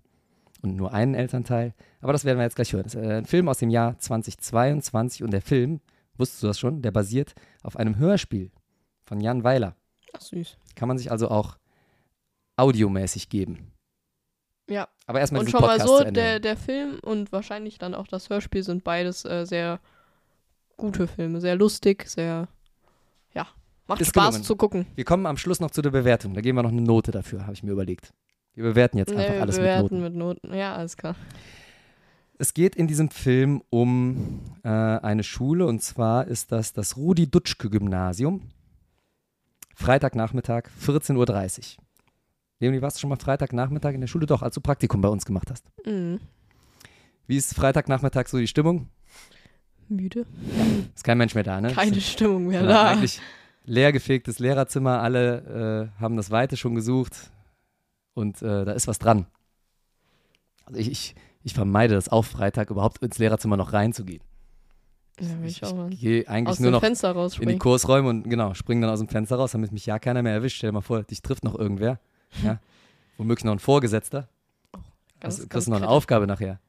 und 0.63 0.75
nur 0.75 0.95
einen 0.95 1.13
Elternteil. 1.13 1.75
Aber 2.01 2.15
das 2.15 2.25
werden 2.25 2.39
wir 2.39 2.45
jetzt 2.45 2.57
gleich 2.57 2.73
hören. 2.73 2.85
Das 2.85 2.95
ist 2.95 3.03
äh, 3.03 3.19
ein 3.19 3.27
Film 3.27 3.47
aus 3.47 3.59
dem 3.59 3.69
Jahr 3.69 3.99
2022 3.99 5.23
und 5.23 5.33
der 5.33 5.43
Film, 5.43 5.81
wusstest 6.17 6.43
du 6.43 6.47
das 6.47 6.59
schon, 6.59 6.81
der 6.81 6.93
basiert 6.93 7.35
auf 7.63 7.77
einem 7.77 7.99
Hörspiel 7.99 8.51
von 9.03 9.21
Jan 9.21 9.45
Weiler. 9.45 9.77
Ach, 10.15 10.23
süß. 10.23 10.57
Kann 10.77 10.89
man 10.89 10.97
sich 10.97 11.11
also 11.11 11.29
auch 11.29 11.59
audiomäßig 12.57 13.29
geben. 13.29 13.71
Ja. 14.67 14.89
Aber 15.07 15.21
erstmal 15.21 15.43
Und 15.43 15.51
schon 15.51 15.61
mal 15.61 15.77
Podcast 15.77 15.89
so, 15.89 15.99
zu 15.99 16.07
Ende. 16.07 16.21
der, 16.21 16.41
der 16.41 16.57
Film 16.57 17.01
und 17.03 17.33
wahrscheinlich 17.33 17.77
dann 17.77 17.95
auch 17.95 18.07
das 18.07 18.31
Hörspiel 18.31 18.63
sind 18.63 18.83
beides 18.83 19.27
äh, 19.27 19.45
sehr 19.45 19.79
gute 20.79 21.07
Filme. 21.07 21.43
Sehr 21.43 21.57
lustig, 21.57 22.09
sehr, 22.09 22.49
macht 23.91 24.07
Spaß 24.07 24.29
gelungen. 24.31 24.45
zu 24.45 24.57
gucken. 24.57 24.87
Wir 24.95 25.05
kommen 25.05 25.27
am 25.27 25.37
Schluss 25.37 25.61
noch 25.61 25.71
zu 25.71 25.83
der 25.83 25.91
Bewertung. 25.91 26.35
Da 26.35 26.41
geben 26.41 26.57
wir 26.59 26.63
noch 26.63 26.71
eine 26.71 26.81
Note 26.83 27.11
dafür, 27.11 27.43
habe 27.43 27.53
ich 27.53 27.63
mir 27.63 27.73
überlegt. 27.73 28.13
Wir 28.55 28.65
bewerten 28.65 28.99
jetzt 28.99 29.11
einfach 29.13 29.29
Nee, 29.29 29.35
wir 29.35 29.43
alles 29.43 29.57
mit 29.57 29.65
bewerten 29.65 29.83
Noten. 29.83 30.03
mit 30.03 30.15
Noten. 30.15 30.55
Ja, 30.55 30.75
alles 30.75 30.97
klar. 30.97 31.15
Es 32.39 32.55
geht 32.55 32.75
in 32.75 32.87
diesem 32.87 33.11
Film 33.11 33.63
um 33.69 34.41
äh, 34.65 34.69
eine 34.69 35.23
Schule 35.23 35.67
und 35.67 35.83
zwar 35.83 36.27
ist 36.27 36.51
das 36.53 36.73
das 36.73 36.97
Rudi-Dutschke-Gymnasium. 36.97 38.41
Freitagnachmittag, 39.75 40.65
14.30 40.85 41.17
Uhr. 41.77 41.85
Leonie, 42.61 42.83
warst 42.83 42.97
du 42.97 43.01
schon 43.01 43.11
mal 43.11 43.17
Freitagnachmittag 43.17 43.93
in 43.95 44.01
der 44.01 44.09
Schule? 44.09 44.27
Doch, 44.27 44.43
als 44.43 44.55
du 44.55 44.61
Praktikum 44.61 45.01
bei 45.01 45.09
uns 45.09 45.25
gemacht 45.25 45.51
hast. 45.51 45.65
Mhm. 45.87 46.21
Wie 47.27 47.37
ist 47.37 47.55
Freitagnachmittag 47.55 48.27
so 48.29 48.39
die 48.39 48.47
Stimmung? 48.49 48.89
Müde. 49.89 50.27
Ist 50.95 51.05
kein 51.05 51.19
Mensch 51.19 51.35
mehr 51.35 51.45
da, 51.45 51.61
ne? 51.61 51.73
Keine 51.73 52.01
Stimmung 52.01 52.47
mehr 52.47 52.63
da. 52.63 52.89
Eigentlich 52.91 53.21
leergefegtes 53.65 54.39
Lehrerzimmer, 54.39 55.01
alle 55.01 55.91
äh, 55.99 56.01
haben 56.01 56.17
das 56.17 56.31
Weite 56.31 56.57
schon 56.57 56.75
gesucht 56.75 57.31
und 58.15 58.43
äh, 58.43 58.65
da 58.65 58.73
ist 58.73 58.89
was 58.89 58.99
dran. 58.99 59.27
Also 60.65 60.81
ich, 60.81 60.91
ich, 60.91 61.15
ich 61.43 61.55
vermeide 61.55 61.95
das 61.95 62.09
auch 62.09 62.25
Freitag 62.25 62.71
überhaupt 62.71 63.03
ins 63.03 63.19
Lehrerzimmer 63.19 63.57
noch 63.57 63.73
reinzugehen. 63.73 64.23
Ja, 65.21 65.29
ich. 65.45 65.63
Ich 65.91 66.01
gehe 66.01 66.27
eigentlich 66.29 66.49
Aus 66.49 66.61
nur 66.61 66.71
noch 66.71 66.81
Fenster 66.81 67.15
in 67.41 67.49
die. 67.49 67.59
Kursräume 67.59 68.09
und 68.09 68.29
genau, 68.31 68.55
springe 68.55 68.83
dann 68.83 68.91
aus 68.91 69.01
dem 69.01 69.09
Fenster 69.09 69.37
raus, 69.37 69.53
damit 69.53 69.71
mich 69.71 69.85
ja 69.85 69.99
keiner 69.99 70.23
mehr 70.23 70.33
erwischt. 70.33 70.57
Stell 70.57 70.71
dir 70.71 70.75
mal 70.75 70.81
vor, 70.81 71.03
dich 71.03 71.23
trifft 71.23 71.45
noch 71.45 71.59
irgendwer. 71.59 71.99
Ja? 72.45 72.61
Womöglich 73.17 73.45
noch 73.45 73.53
ein 73.53 73.59
Vorgesetzter. 73.59 74.29
Ganz, 75.19 75.35
Also, 75.41 75.49
kriegst 75.49 75.69
noch 75.69 75.77
eine 75.77 75.85
kritisch. 75.85 75.97
Aufgabe 75.97 76.27
nachher. 76.29 76.61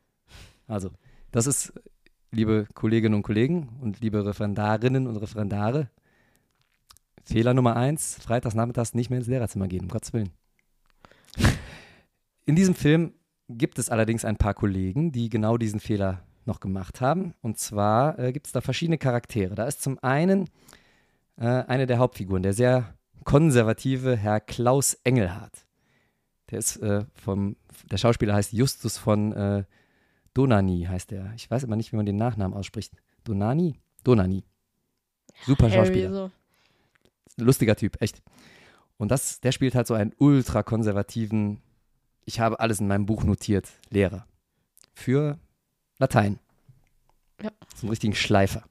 Also, 0.68 0.90
das 1.32 1.46
ist, 1.46 1.72
liebe 2.32 2.68
Kolleginnen 2.74 3.14
und 3.14 3.22
Kollegen 3.22 3.70
und 3.80 4.02
liebe 4.02 4.26
Referendarinnen 4.26 5.06
und 5.06 5.18
Referendare, 5.18 5.90
Fehler 7.24 7.54
Nummer 7.54 7.76
eins, 7.76 8.16
freitags 8.22 8.56
nachmittags 8.56 8.94
nicht 8.94 9.10
mehr 9.10 9.20
ins 9.20 9.28
Lehrerzimmer 9.28 9.68
gehen, 9.68 9.84
um 9.84 9.88
Gottes 9.90 10.14
Willen. 10.14 10.32
In 12.46 12.56
diesem 12.56 12.76
Film 12.76 13.14
gibt 13.48 13.80
es 13.80 13.90
allerdings 13.90 14.26
ein 14.26 14.38
paar 14.38 14.54
Kollegen, 14.54 15.12
die 15.12 15.30
genau 15.30 15.58
diesen 15.58 15.80
Fehler 15.80 16.24
noch 16.46 16.60
gemacht 16.60 17.02
haben. 17.02 17.34
Und 17.42 17.60
zwar 17.60 18.18
äh, 18.20 18.32
gibt 18.32 18.48
es 18.48 18.54
da 18.54 18.62
verschiedene 18.62 18.98
Charaktere. 18.98 19.56
Da 19.56 19.66
ist 19.66 19.82
zum 19.82 20.00
einen 20.00 20.50
äh, 21.38 21.46
eine 21.46 21.86
der 21.86 22.00
Hauptfiguren, 22.00 22.44
der 22.44 22.54
sehr 22.54 22.96
konservative 23.24 24.16
Herr 24.16 24.40
Klaus 24.40 24.96
Engelhardt. 25.04 25.66
Der 26.50 26.60
ist 26.60 26.78
äh, 26.78 27.06
vom, 27.14 27.56
der 27.90 27.98
Schauspieler 27.98 28.34
heißt 28.34 28.54
Justus 28.54 28.98
von 28.98 29.32
äh, 29.34 29.64
Donani, 30.34 30.86
heißt 30.90 31.12
der. 31.12 31.34
Ich 31.36 31.50
weiß 31.50 31.64
immer 31.64 31.76
nicht, 31.76 31.92
wie 31.92 31.98
man 31.98 32.06
den 32.06 32.18
Nachnamen 32.18 32.58
ausspricht. 32.58 32.94
Donani? 33.24 33.76
Donani. 34.04 34.44
Super 35.46 35.70
Schauspieler. 35.70 36.12
so. 36.12 36.32
Lustiger 37.38 37.76
Typ, 37.76 38.02
echt. 38.02 38.22
Und 38.98 39.10
das, 39.10 39.40
der 39.42 39.52
spielt 39.52 39.76
halt 39.76 39.88
so 39.88 39.94
einen 39.94 40.14
ultra 40.18 40.64
konservativen, 40.64 41.62
ich 42.26 42.40
habe 42.40 42.60
alles 42.60 42.80
in 42.80 42.88
meinem 42.88 43.06
Buch 43.06 43.24
notiert, 43.24 43.68
Lehrer. 43.90 44.28
Für 44.94 45.40
Latein. 45.98 46.40
Ja. 47.42 47.52
So 47.76 47.84
einen 47.84 47.90
richtigen 47.90 48.14
Schleifer. 48.16 48.64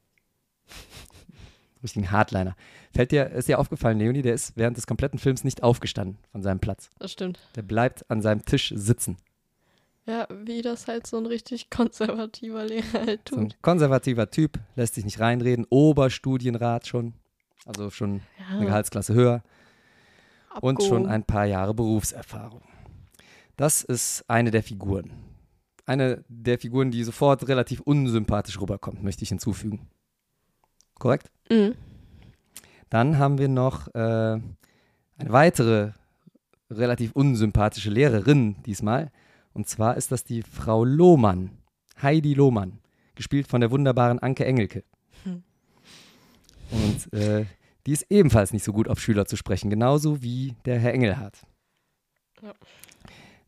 richtigen 1.82 2.10
Hardliner. 2.10 2.56
Fällt 2.92 3.12
dir, 3.12 3.30
ist 3.30 3.48
dir 3.48 3.58
aufgefallen, 3.58 3.98
Leonie, 3.98 4.22
der 4.22 4.34
ist 4.34 4.56
während 4.56 4.76
des 4.76 4.86
kompletten 4.86 5.18
Films 5.18 5.44
nicht 5.44 5.62
aufgestanden 5.62 6.18
von 6.32 6.42
seinem 6.42 6.60
Platz. 6.60 6.90
Das 6.98 7.12
stimmt. 7.12 7.38
Der 7.56 7.62
bleibt 7.62 8.08
an 8.10 8.20
seinem 8.22 8.44
Tisch 8.44 8.72
sitzen. 8.76 9.16
Ja, 10.06 10.26
wie 10.30 10.62
das 10.62 10.88
halt 10.88 11.06
so 11.06 11.18
ein 11.18 11.26
richtig 11.26 11.70
konservativer 11.70 12.64
Lehrer 12.64 13.06
halt 13.06 13.28
So 13.28 13.36
ein 13.36 13.50
tut. 13.50 13.62
konservativer 13.62 14.30
Typ, 14.30 14.58
lässt 14.74 14.94
sich 14.94 15.04
nicht 15.04 15.20
reinreden, 15.20 15.66
Oberstudienrat 15.68 16.86
schon, 16.86 17.14
also 17.66 17.90
schon 17.90 18.20
eine 18.50 18.60
Ja, 18.60 18.66
Gehaltsklasse 18.66 19.14
höher 19.14 19.42
und 20.60 20.82
schon 20.82 20.92
abgehoben. 20.92 21.08
ein 21.10 21.24
paar 21.24 21.44
Jahre 21.46 21.74
Berufserfahrung. 21.74 22.62
Das 23.56 23.82
ist 23.82 24.24
eine 24.28 24.50
der 24.50 24.62
Figuren. 24.62 25.10
Eine 25.86 26.24
der 26.28 26.58
Figuren, 26.58 26.90
die 26.90 27.04
sofort 27.04 27.46
relativ 27.48 27.80
unsympathisch 27.80 28.60
rüberkommt, 28.60 29.02
möchte 29.02 29.22
ich 29.22 29.28
hinzufügen. 29.28 29.88
Korrekt? 30.98 31.30
Mhm. 31.50 31.74
Dann 32.88 33.18
haben 33.18 33.38
wir 33.38 33.48
noch 33.48 33.88
äh, 33.94 33.98
eine 33.98 34.42
weitere 35.18 35.92
relativ 36.70 37.12
unsympathische 37.12 37.90
Lehrerin 37.90 38.62
diesmal. 38.64 39.10
Und 39.52 39.68
zwar 39.68 39.96
ist 39.96 40.12
das 40.12 40.24
die 40.24 40.42
Frau 40.42 40.84
Lohmann, 40.84 41.50
Heidi 42.00 42.34
Lohmann, 42.34 42.78
gespielt 43.14 43.48
von 43.48 43.60
der 43.60 43.70
wunderbaren 43.70 44.18
Anke 44.20 44.44
Engelke. 44.44 44.84
Und 46.70 47.12
äh, 47.12 47.46
die 47.86 47.92
ist 47.92 48.06
ebenfalls 48.10 48.52
nicht 48.52 48.64
so 48.64 48.72
gut 48.72 48.88
auf 48.88 49.00
Schüler 49.00 49.26
zu 49.26 49.36
sprechen, 49.36 49.70
genauso 49.70 50.22
wie 50.22 50.54
der 50.64 50.78
Herr 50.78 50.94
Engelhardt. 50.94 51.46
Ja. 52.42 52.54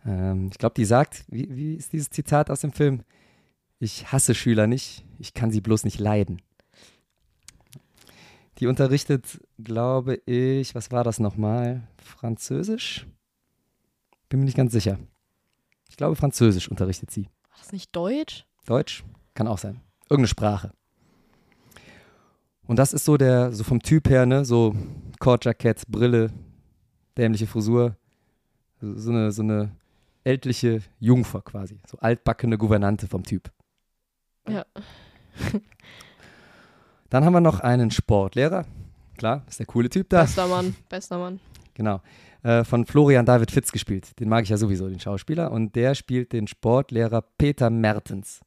Ähm, 0.05 0.49
ich 0.51 0.59
glaube, 0.59 0.75
die 0.75 0.85
sagt, 0.85 1.25
wie, 1.29 1.55
wie 1.55 1.75
ist 1.75 1.93
dieses 1.93 2.11
Zitat 2.11 2.51
aus 2.51 2.61
dem 2.61 2.73
Film? 2.73 3.03
Ich 3.79 4.13
hasse 4.13 4.35
Schüler 4.35 4.67
nicht, 4.67 5.05
ich 5.19 5.35
kann 5.35 5.51
sie 5.51 5.61
bloß 5.61 5.85
nicht 5.85 5.99
leiden. 5.99 6.41
Die 8.59 8.67
unterrichtet, 8.67 9.41
glaube 9.59 10.17
ich, 10.27 10.75
was 10.75 10.91
war 10.93 11.05
das 11.05 11.19
nochmal? 11.19 11.89
Französisch? 11.97 13.07
Bin 14.29 14.41
mir 14.41 14.47
nicht 14.47 14.57
ganz 14.57 14.73
sicher. 14.73 14.99
Ich 15.89 15.97
glaube, 15.97 16.17
Französisch 16.17 16.69
unterrichtet 16.69 17.11
sie. 17.11 17.25
War 17.25 17.59
das 17.59 17.73
nicht 17.73 17.95
Deutsch? 17.95 18.47
Deutsch? 18.67 19.05
Kann 19.35 19.49
auch 19.49 19.59
sein. 19.59 19.81
Irgendeine 20.09 20.29
Sprache. 20.29 20.73
Und 22.67 22.79
das 22.79 22.93
ist 22.93 23.05
so 23.05 23.17
der, 23.17 23.53
so 23.53 23.65
vom 23.65 23.83
Typ 23.83 24.09
her, 24.09 24.27
ne, 24.27 24.45
so 24.45 24.75
Kordjackett, 25.19 25.87
Brille, 25.89 26.31
dämliche 27.17 27.47
Frisur, 27.47 27.97
so 28.81 29.11
eine, 29.11 29.33
so 29.33 29.43
eine 29.43 29.73
ältliche 30.25 30.83
Jungfer 30.99 31.43
quasi, 31.43 31.81
so 31.87 31.99
altbackene 31.99 32.57
Gouvernante 32.59 33.07
vom 33.07 33.25
Typ. 33.25 33.51
Ja. 34.49 34.65
Dann 37.11 37.25
haben 37.25 37.33
wir 37.33 37.41
noch 37.41 37.61
einen 37.61 37.91
Sportlehrer, 37.91 38.65
klar, 39.19 39.45
ist 39.49 39.59
der 39.59 39.67
coole 39.67 39.91
Typ 39.91 40.09
da, 40.09 40.23
Bester 40.23 40.47
Mann, 40.47 40.75
bester 40.89 41.19
Mann. 41.19 41.41
genau, 41.75 42.01
äh, 42.43 42.65
von 42.65 42.87
Florian 42.87 43.27
David 43.27 43.51
Fitz 43.51 43.71
gespielt. 43.73 44.19
Den 44.19 44.29
mag 44.29 44.45
ich 44.45 44.51
ja 44.51 44.57
sowieso, 44.57 44.89
den 44.89 45.01
Schauspieler. 45.01 45.51
Und 45.53 45.77
der 45.77 45.95
spielt 45.95 46.33
den 46.33 46.47
Sportlehrer 46.47 47.23
Peter 47.39 47.71
Mertens. 47.71 48.41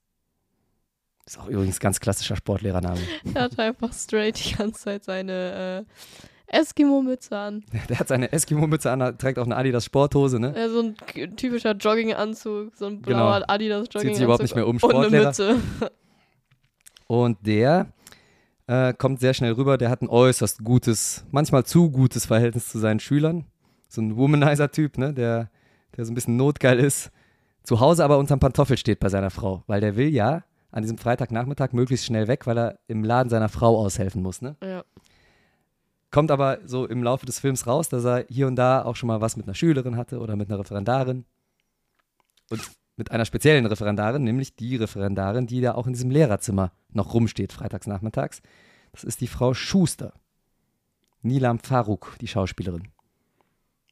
Ist 1.25 1.39
auch 1.39 1.47
übrigens 1.47 1.79
ganz 1.79 1.99
klassischer 1.99 2.35
Sportlehrername. 2.35 2.99
Er 3.33 3.43
hat 3.43 3.57
einfach 3.59 3.91
straight 3.93 4.37
die 4.43 4.53
ganze 4.55 4.79
Zeit 4.79 5.03
seine 5.05 5.85
äh, 6.49 6.57
Eskimo-Mütze 6.59 7.35
an. 7.35 7.63
Der 7.89 7.97
hat 7.99 8.07
seine 8.09 8.31
Eskimo-Mütze 8.31 8.91
an, 8.91 9.17
trägt 9.17 9.39
auch 9.39 9.45
eine 9.45 9.55
Adidas 9.55 9.85
Sporthose, 9.85 10.39
ne? 10.39 10.55
Äh, 10.55 10.69
so 10.69 10.81
ein 10.81 11.35
typischer 11.35 11.71
Jogginganzug, 11.73 12.75
so 12.75 12.85
ein 12.85 13.01
Genau. 13.01 13.17
blauer 13.17 13.43
Adidas 13.47 13.87
Jogginganzug. 13.91 14.01
Zieht 14.01 14.15
sich 14.15 14.23
überhaupt 14.23 14.43
nicht 14.43 14.55
mehr 14.55 14.67
um, 14.67 14.75
Und 14.77 14.83
eine 14.83 14.93
Sportlehrer. 14.93 15.25
Mütze. 15.27 15.61
Und 17.07 17.37
der 17.45 17.87
äh, 18.67 18.93
kommt 18.93 19.19
sehr 19.19 19.33
schnell 19.33 19.53
rüber. 19.53 19.77
Der 19.77 19.89
hat 19.89 20.01
ein 20.01 20.09
äußerst 20.09 20.63
gutes, 20.63 21.25
manchmal 21.31 21.63
zu 21.65 21.89
gutes 21.91 22.25
Verhältnis 22.25 22.69
zu 22.69 22.79
seinen 22.79 22.99
Schülern. 22.99 23.45
So 23.89 24.01
ein 24.01 24.15
Womanizer-Typ, 24.15 24.97
ne? 24.97 25.13
Der, 25.13 25.49
der 25.97 26.05
so 26.05 26.11
ein 26.11 26.15
bisschen 26.15 26.37
notgeil 26.37 26.79
ist. 26.79 27.11
Zu 27.63 27.79
Hause 27.79 28.03
aber 28.03 28.19
unterm 28.19 28.39
Pantoffel 28.39 28.77
steht 28.77 28.99
bei 28.99 29.09
seiner 29.09 29.31
Frau, 29.31 29.63
weil 29.65 29.81
der 29.81 29.95
will 29.95 30.09
ja 30.09 30.43
an 30.75 30.81
diesem 30.81 30.97
Freitagnachmittag 30.97 31.71
möglichst 31.71 32.05
schnell 32.05 32.27
weg, 32.27 32.45
weil 32.45 32.57
er 32.57 32.79
im 32.87 33.03
Laden 33.03 33.29
seiner 33.29 33.47
Frau 33.47 33.77
aushelfen 33.77 34.21
muss, 34.21 34.41
ne? 34.41 34.57
Ja. 34.61 34.83
Kommt 36.11 36.31
aber 36.31 36.59
so 36.65 36.85
im 36.85 37.01
Laufe 37.01 37.25
des 37.25 37.39
Films 37.39 37.65
raus, 37.65 37.87
dass 37.87 38.03
er 38.03 38.25
hier 38.27 38.45
und 38.45 38.57
da 38.57 38.83
auch 38.83 38.97
schon 38.97 39.07
mal 39.07 39.21
was 39.21 39.37
mit 39.37 39.47
einer 39.47 39.55
Schülerin 39.55 39.95
hatte 39.95 40.19
oder 40.19 40.35
mit 40.35 40.49
einer 40.49 40.59
Referendarin. 40.59 41.23
Und 42.49 42.61
mit 42.97 43.11
einer 43.11 43.25
speziellen 43.25 43.65
Referendarin, 43.65 44.23
nämlich 44.23 44.55
die 44.55 44.75
Referendarin, 44.75 45.47
die 45.47 45.61
da 45.61 45.75
auch 45.75 45.87
in 45.87 45.93
diesem 45.93 46.11
Lehrerzimmer 46.11 46.73
noch 46.91 47.13
rumsteht, 47.13 47.53
freitags 47.53 47.87
nachmittags. 47.87 48.41
Das 48.91 49.05
ist 49.05 49.21
die 49.21 49.27
Frau 49.27 49.53
Schuster. 49.53 50.13
Nilam 51.21 51.59
Faruk, 51.59 52.17
die 52.19 52.27
Schauspielerin. 52.27 52.89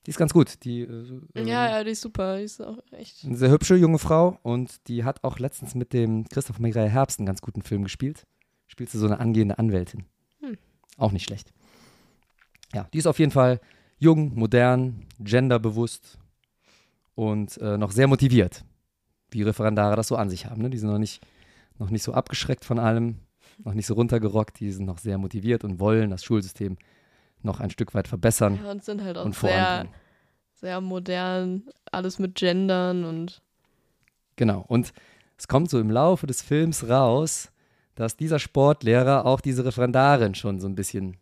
Die 0.05 0.09
ist 0.09 0.17
ganz 0.17 0.33
gut. 0.33 0.63
Die, 0.63 0.81
äh, 0.81 1.21
äh, 1.33 1.47
ja, 1.47 1.69
ja, 1.69 1.83
die 1.83 1.91
ist 1.91 2.01
super. 2.01 2.37
Die 2.37 2.43
ist 2.43 2.61
auch 2.61 2.79
echt. 2.91 3.23
eine 3.23 3.37
sehr 3.37 3.51
hübsche 3.51 3.75
junge 3.75 3.99
Frau 3.99 4.37
und 4.43 4.87
die 4.87 5.03
hat 5.03 5.23
auch 5.23 5.39
letztens 5.39 5.75
mit 5.75 5.93
dem 5.93 6.27
Christoph 6.27 6.59
Maria 6.59 6.83
Herbst 6.83 7.19
einen 7.19 7.25
ganz 7.25 7.41
guten 7.41 7.61
Film 7.61 7.83
gespielt. 7.83 8.25
Spielt 8.67 8.89
sie 8.89 8.97
so 8.97 9.05
eine 9.05 9.19
angehende 9.19 9.59
Anwältin. 9.59 10.05
Hm. 10.41 10.57
Auch 10.97 11.11
nicht 11.11 11.25
schlecht. 11.25 11.53
Ja, 12.73 12.87
die 12.91 12.97
ist 12.97 13.07
auf 13.07 13.19
jeden 13.19 13.31
Fall 13.31 13.61
jung, 13.99 14.33
modern, 14.35 15.05
genderbewusst 15.19 16.17
und 17.15 17.57
äh, 17.59 17.77
noch 17.77 17.91
sehr 17.91 18.07
motiviert, 18.07 18.65
wie 19.31 19.43
Referendare 19.43 19.95
das 19.95 20.07
so 20.07 20.15
an 20.15 20.29
sich 20.29 20.47
haben. 20.47 20.61
Ne? 20.61 20.69
Die 20.69 20.77
sind 20.77 20.89
noch 20.89 20.97
nicht, 20.97 21.25
noch 21.77 21.89
nicht 21.89 22.03
so 22.03 22.13
abgeschreckt 22.13 22.65
von 22.65 22.79
allem, 22.79 23.19
noch 23.63 23.73
nicht 23.73 23.85
so 23.85 23.93
runtergerockt, 23.93 24.59
die 24.59 24.71
sind 24.71 24.85
noch 24.85 24.97
sehr 24.97 25.17
motiviert 25.17 25.63
und 25.63 25.79
wollen 25.79 26.09
das 26.09 26.23
Schulsystem 26.23 26.77
noch 27.43 27.59
ein 27.59 27.69
Stück 27.69 27.93
weit 27.93 28.07
verbessern 28.07 28.59
Ja, 28.63 28.71
und 28.71 28.83
sind 28.83 29.03
halt 29.03 29.17
auch 29.17 29.31
sehr, 29.33 29.87
sehr 30.55 30.81
modern. 30.81 31.63
Alles 31.91 32.19
mit 32.19 32.35
Gendern 32.35 33.03
und. 33.03 33.41
Genau. 34.35 34.65
Und 34.67 34.93
es 35.37 35.47
kommt 35.47 35.69
so 35.69 35.79
im 35.79 35.91
Laufe 35.91 36.27
des 36.27 36.41
Films 36.41 36.87
raus, 36.87 37.51
dass 37.95 38.17
dieser 38.17 38.39
Sportlehrer 38.39 39.25
auch 39.25 39.41
diese 39.41 39.65
Referendarin 39.65 40.35
schon 40.35 40.59
so 40.59 40.67
ein 40.67 40.75
bisschen. 40.75 41.17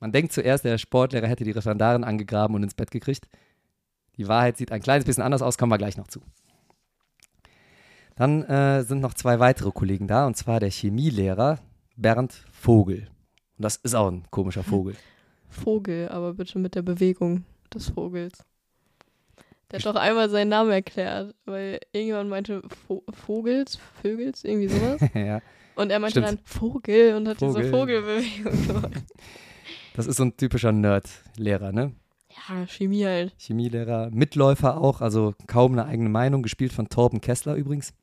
Man 0.00 0.12
denkt 0.12 0.32
zuerst, 0.32 0.64
der 0.64 0.78
Sportlehrer 0.78 1.28
hätte 1.28 1.44
die 1.44 1.50
Referendarin 1.50 2.04
angegraben 2.04 2.56
und 2.56 2.62
ins 2.62 2.74
Bett 2.74 2.90
gekriegt. 2.90 3.28
Die 4.16 4.28
Wahrheit 4.28 4.56
sieht 4.56 4.72
ein 4.72 4.82
kleines 4.82 5.04
bisschen 5.04 5.22
anders 5.22 5.42
aus, 5.42 5.58
kommen 5.58 5.72
wir 5.72 5.78
gleich 5.78 5.96
noch 5.96 6.08
zu. 6.08 6.20
Dann 8.16 8.42
äh, 8.44 8.82
sind 8.82 9.00
noch 9.00 9.14
zwei 9.14 9.38
weitere 9.38 9.70
Kollegen 9.70 10.06
da, 10.06 10.26
und 10.26 10.36
zwar 10.36 10.60
der 10.60 10.70
Chemielehrer 10.70 11.58
Bernd 11.96 12.44
Vogel. 12.52 13.08
Und 13.56 13.64
das 13.64 13.76
ist 13.76 13.94
auch 13.94 14.10
ein 14.10 14.24
komischer 14.30 14.62
Vogel. 14.64 14.96
Vogel, 15.52 16.08
aber 16.08 16.34
bitte 16.34 16.58
mit 16.58 16.74
der 16.74 16.82
Bewegung 16.82 17.44
des 17.72 17.90
Vogels. 17.90 18.44
Der 19.70 19.78
hat 19.78 19.86
doch 19.86 19.96
einmal 19.96 20.28
seinen 20.28 20.48
Namen 20.48 20.70
erklärt, 20.70 21.34
weil 21.46 21.80
irgendjemand 21.92 22.28
meinte 22.30 22.62
Vo 22.86 23.02
Vogels, 23.10 23.78
Vögels, 24.02 24.44
irgendwie 24.44 24.68
sowas. 24.68 25.00
ja, 25.14 25.40
Und 25.76 25.90
er 25.90 25.98
meinte 25.98 26.20
Stimmt. 26.20 26.40
dann 26.40 26.44
Vogel 26.44 27.14
und 27.14 27.28
hat 27.28 27.38
Vogel. 27.38 27.62
diese 27.62 27.70
Vogelbewegung 27.70 28.66
gemacht. 28.66 28.92
das 29.94 30.06
ist 30.06 30.16
so 30.16 30.24
ein 30.24 30.36
typischer 30.36 30.72
Nerd-Lehrer, 30.72 31.72
ne? 31.72 31.92
Ja, 32.48 32.66
Chemie 32.66 33.04
halt. 33.04 33.34
Chemielehrer, 33.38 34.10
Mitläufer 34.10 34.78
auch, 34.78 35.00
also 35.00 35.34
kaum 35.46 35.72
eine 35.72 35.86
eigene 35.86 36.08
Meinung, 36.08 36.42
gespielt 36.42 36.72
von 36.72 36.88
Torben 36.88 37.20
Kessler 37.20 37.54
übrigens. 37.54 37.94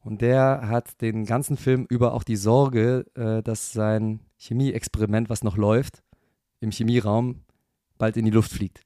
Und 0.00 0.20
der 0.20 0.68
hat 0.68 1.00
den 1.00 1.24
ganzen 1.24 1.56
Film 1.56 1.86
über 1.88 2.12
auch 2.12 2.24
die 2.24 2.36
Sorge, 2.36 3.06
äh, 3.14 3.42
dass 3.42 3.72
sein 3.72 4.20
Chemieexperiment, 4.36 5.30
was 5.30 5.42
noch 5.42 5.56
läuft, 5.56 6.02
im 6.64 6.72
Chemieraum 6.72 7.42
bald 7.98 8.16
in 8.16 8.24
die 8.24 8.30
Luft 8.30 8.50
fliegt, 8.50 8.80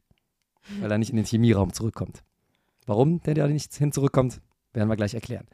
weil 0.81 0.91
er 0.91 0.99
nicht 0.99 1.11
in 1.11 1.17
den 1.17 1.25
Chemieraum 1.25 1.73
zurückkommt. 1.73 2.23
Warum 2.87 3.21
der 3.23 3.35
da 3.35 3.47
nicht 3.47 3.75
hin 3.75 3.93
zurückkommt, 3.93 4.41
werden 4.73 4.89
wir 4.89 4.97
gleich 4.97 5.15
erklären. 5.15 5.47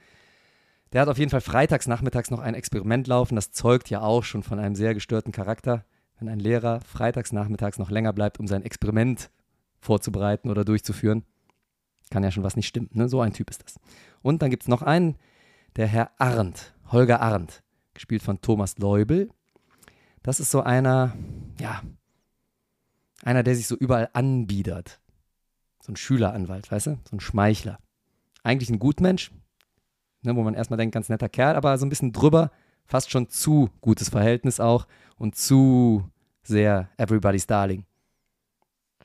Der 0.92 1.02
hat 1.02 1.08
auf 1.08 1.18
jeden 1.18 1.30
Fall 1.30 1.40
freitags 1.40 1.86
nachmittags 1.86 2.30
noch 2.30 2.40
ein 2.40 2.54
Experiment 2.54 3.06
laufen, 3.06 3.36
das 3.36 3.52
zeugt 3.52 3.90
ja 3.90 4.00
auch 4.00 4.24
schon 4.24 4.42
von 4.42 4.58
einem 4.58 4.74
sehr 4.74 4.94
gestörten 4.94 5.32
Charakter 5.32 5.84
wenn 6.18 6.28
ein 6.28 6.40
Lehrer 6.40 6.80
freitags 6.80 7.32
nachmittags 7.32 7.78
noch 7.78 7.90
länger 7.90 8.12
bleibt, 8.12 8.38
um 8.38 8.46
sein 8.46 8.62
Experiment 8.62 9.30
vorzubereiten 9.80 10.50
oder 10.50 10.64
durchzuführen, 10.64 11.24
kann 12.10 12.22
ja 12.22 12.30
schon 12.30 12.44
was 12.44 12.56
nicht 12.56 12.68
stimmen. 12.68 12.90
Ne? 12.92 13.08
So 13.08 13.20
ein 13.20 13.32
Typ 13.32 13.50
ist 13.50 13.62
das. 13.62 13.78
Und 14.22 14.42
dann 14.42 14.50
gibt 14.50 14.62
es 14.62 14.68
noch 14.68 14.82
einen, 14.82 15.16
der 15.76 15.86
Herr 15.86 16.10
Arndt, 16.18 16.74
Holger 16.90 17.20
Arndt, 17.20 17.62
gespielt 17.92 18.22
von 18.22 18.40
Thomas 18.40 18.78
Leubel. 18.78 19.28
Das 20.22 20.40
ist 20.40 20.50
so 20.50 20.62
einer, 20.62 21.14
ja, 21.60 21.82
einer, 23.22 23.42
der 23.42 23.56
sich 23.56 23.66
so 23.66 23.76
überall 23.76 24.10
anbiedert. 24.12 25.00
So 25.80 25.92
ein 25.92 25.96
Schüleranwalt, 25.96 26.70
weißt 26.70 26.86
du? 26.88 26.98
So 27.08 27.16
ein 27.16 27.20
Schmeichler. 27.20 27.78
Eigentlich 28.42 28.70
ein 28.70 28.78
Gutmensch, 28.78 29.30
ne, 30.22 30.34
wo 30.36 30.42
man 30.42 30.54
erstmal 30.54 30.76
denkt, 30.76 30.94
ganz 30.94 31.08
netter 31.08 31.28
Kerl, 31.28 31.56
aber 31.56 31.76
so 31.78 31.86
ein 31.86 31.90
bisschen 31.90 32.12
drüber, 32.12 32.50
fast 32.86 33.10
schon 33.10 33.28
zu 33.28 33.70
gutes 33.80 34.08
Verhältnis 34.08 34.60
auch 34.60 34.86
und 35.16 35.36
zu 35.36 36.08
sehr 36.42 36.90
Everybody's 36.96 37.46
Darling. 37.46 37.84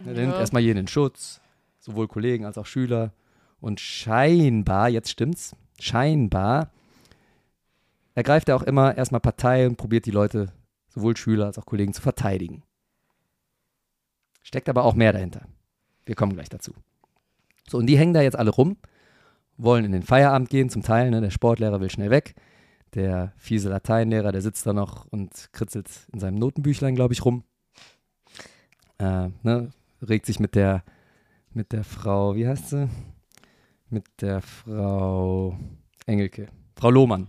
Der 0.05 0.13
nimmt 0.13 0.33
Ja. 0.33 0.39
erstmal 0.39 0.61
jeden 0.61 0.79
in 0.79 0.87
Schutz, 0.87 1.41
sowohl 1.79 2.07
Kollegen 2.07 2.45
als 2.45 2.57
auch 2.57 2.65
Schüler. 2.65 3.13
Und 3.61 3.79
scheinbar, 3.79 4.89
jetzt 4.89 5.09
stimmt's, 5.09 5.55
scheinbar 5.79 6.71
ergreift 8.15 8.49
er 8.49 8.55
auch 8.57 8.63
immer 8.63 8.97
erstmal 8.97 9.21
Partei 9.21 9.65
und 9.67 9.77
probiert 9.77 10.05
die 10.05 10.11
Leute, 10.11 10.51
sowohl 10.89 11.15
Schüler 11.15 11.45
als 11.45 11.57
auch 11.57 11.65
Kollegen, 11.65 11.93
zu 11.93 12.01
verteidigen. 12.01 12.63
Steckt 14.41 14.69
aber 14.69 14.83
auch 14.83 14.95
mehr 14.95 15.13
dahinter. 15.13 15.41
Wir 16.05 16.15
kommen 16.15 16.33
gleich 16.33 16.49
dazu. 16.49 16.73
So, 17.69 17.77
und 17.77 17.85
die 17.85 17.97
hängen 17.97 18.13
da 18.13 18.21
jetzt 18.21 18.37
alle 18.37 18.49
rum, 18.49 18.77
wollen 19.57 19.85
in 19.85 19.91
den 19.91 20.03
Feierabend 20.03 20.49
gehen, 20.49 20.69
zum 20.69 20.81
Teil. 20.81 21.11
Ne? 21.11 21.21
Der 21.21 21.29
Sportlehrer 21.29 21.79
will 21.81 21.89
schnell 21.89 22.09
weg. 22.09 22.35
Der 22.95 23.33
fiese 23.37 23.69
Lateinlehrer, 23.69 24.31
der 24.31 24.41
sitzt 24.41 24.65
da 24.65 24.73
noch 24.73 25.05
und 25.11 25.49
kritzelt 25.51 25.87
in 26.11 26.19
seinem 26.19 26.39
Notenbüchlein, 26.39 26.95
glaube 26.95 27.13
ich, 27.13 27.23
rum. 27.23 27.43
Äh, 28.97 29.29
ne? 29.43 29.71
Regt 30.01 30.25
sich 30.25 30.39
mit 30.39 30.55
der, 30.55 30.83
mit 31.53 31.71
der 31.71 31.83
Frau, 31.83 32.35
wie 32.35 32.47
heißt 32.47 32.69
sie? 32.69 32.89
Mit 33.89 34.05
der 34.21 34.41
Frau 34.41 35.57
Engelke, 36.05 36.47
Frau 36.75 36.89
Lohmann, 36.89 37.27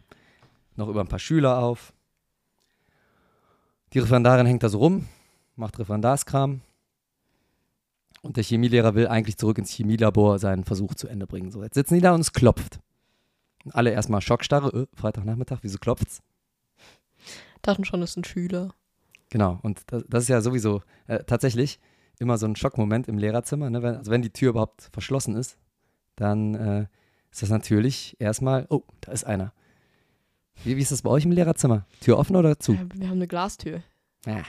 noch 0.77 0.89
über 0.89 1.01
ein 1.01 1.09
paar 1.09 1.19
Schüler 1.19 1.59
auf. 1.59 1.93
Die 3.93 3.99
Referendarin 3.99 4.47
hängt 4.47 4.63
da 4.63 4.69
so 4.69 4.79
rum, 4.79 5.07
macht 5.57 5.79
Referendarskram. 5.79 6.63
Und 8.23 8.37
der 8.37 8.45
Chemielehrer 8.45 8.95
will 8.95 9.09
eigentlich 9.09 9.37
zurück 9.39 9.59
ins 9.59 9.71
Chemielabor 9.71 10.39
seinen 10.39 10.65
Versuch 10.65 10.95
zu 10.95 11.09
Ende 11.09 11.27
bringen. 11.27 11.51
So, 11.51 11.63
jetzt 11.63 11.75
sitzen 11.75 11.95
die 11.95 12.01
da 12.01 12.15
und 12.15 12.21
es 12.21 12.33
klopft. 12.33 12.81
Und 13.65 13.75
alle 13.75 13.91
erstmal 13.91 14.21
Schockstarre, 14.21 14.83
äh, 14.83 14.87
Freitagnachmittag, 14.95 15.59
wieso 15.63 15.79
klopft's? 15.79 16.21
Dachten 17.63 17.85
schon, 17.85 18.01
das 18.01 18.13
sind 18.15 18.27
Schüler. 18.27 18.75
Genau, 19.31 19.59
und 19.63 19.83
das, 19.87 20.05
das 20.09 20.23
ist 20.25 20.29
ja 20.29 20.41
sowieso 20.41 20.83
äh, 21.07 21.23
tatsächlich 21.25 21.79
immer 22.19 22.37
so 22.37 22.47
ein 22.47 22.57
Schockmoment 22.57 23.09
im 23.09 23.17
Lehrerzimmer. 23.19 23.71
Ne? 23.71 23.83
Wenn, 23.83 23.97
also 23.97 24.11
wenn 24.11 24.23
die 24.23 24.33
Tür 24.33 24.51
überhaupt 24.51 24.89
verschlossen 24.93 25.37
ist, 25.37 25.57
dann 26.17 26.55
äh, 26.55 26.87
ist 27.31 27.43
das 27.43 27.49
natürlich 27.51 28.17
erstmal, 28.19 28.67
oh, 28.69 28.83
da 29.01 29.13
ist 29.13 29.25
einer. 29.25 29.53
Wie, 30.65 30.77
wie 30.77 30.83
ist 30.83 30.93
das 30.93 31.03
bei 31.03 31.11
euch 31.11 31.25
im 31.25 31.33
Lehrerzimmer? 31.33 31.87
Tür 32.01 32.19
offen 32.19 32.37
oder 32.37 32.59
zu? 32.59 32.73
Wir 32.95 33.09
haben 33.09 33.17
eine 33.17 33.29
Glastür. 33.29 33.83
Ja, 34.27 34.43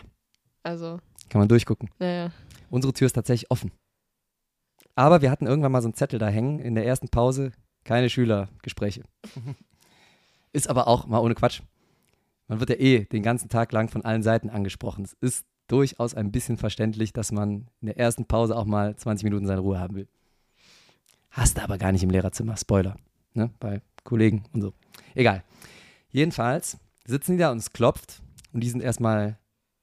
Also, 0.64 1.00
kann 1.30 1.40
man 1.40 1.48
durchgucken. 1.48 1.90
naja. 2.00 2.32
Unsere 2.72 2.94
Tür 2.94 3.06
ist 3.06 3.14
tatsächlich 3.14 3.52
offen. 3.52 3.72
Aber 4.96 5.22
wir 5.22 5.30
hatten 5.30 5.46
irgendwann 5.46 5.74
mal 5.74 5.82
so 5.82 5.88
einen 5.88 5.94
Zettel 5.94 6.20
da 6.20 6.30
hängen 6.30 6.60
in 6.60 6.74
der 6.74 6.86
ersten 6.86 7.10
Pause, 7.10 7.52
keine 7.84 8.10
Schülergespräche. 8.10 9.04
ist 10.54 10.70
aber 10.70 10.88
auch 10.88 11.06
mal 11.06 11.20
ohne 11.20 11.36
Quatsch. 11.36 11.62
Man 12.48 12.60
wird 12.60 12.70
ja 12.70 12.78
eh 12.78 13.06
den 13.06 13.24
ganzen 13.24 13.50
Tag 13.50 13.72
lang 13.74 13.90
von 13.90 14.04
allen 14.06 14.24
Seiten 14.24 14.50
angesprochen. 14.50 15.04
Es 15.04 15.14
ist 15.20 15.46
durchaus 15.68 16.16
ein 16.16 16.32
bisschen 16.32 16.58
verständlich, 16.58 17.14
dass 17.14 17.32
man 17.32 17.68
in 17.82 17.88
der 17.88 17.98
ersten 17.98 18.26
Pause 18.26 18.56
auch 18.56 18.66
mal 18.66 18.96
20 18.96 19.26
Minuten 19.26 19.48
seine 19.48 19.62
Ruhe 19.62 19.80
haben 19.80 19.96
will. 19.96 20.08
Hast 21.30 21.58
du 21.58 21.64
aber 21.64 21.78
gar 21.78 21.92
nicht 21.92 22.04
im 22.04 22.10
Lehrerzimmer. 22.10 22.56
Spoiler. 22.56 22.96
Ne? 23.34 23.52
Bei 23.60 23.82
Kollegen 24.04 24.44
und 24.54 24.62
so. 24.62 24.74
Egal. 25.14 25.44
Jedenfalls 26.10 26.78
sitzen 27.06 27.34
die 27.34 27.38
da 27.38 27.52
und 27.52 27.58
es 27.58 27.74
klopft 27.74 28.22
und 28.54 28.62
die 28.62 28.70
sind 28.70 28.82
erstmal 28.82 29.38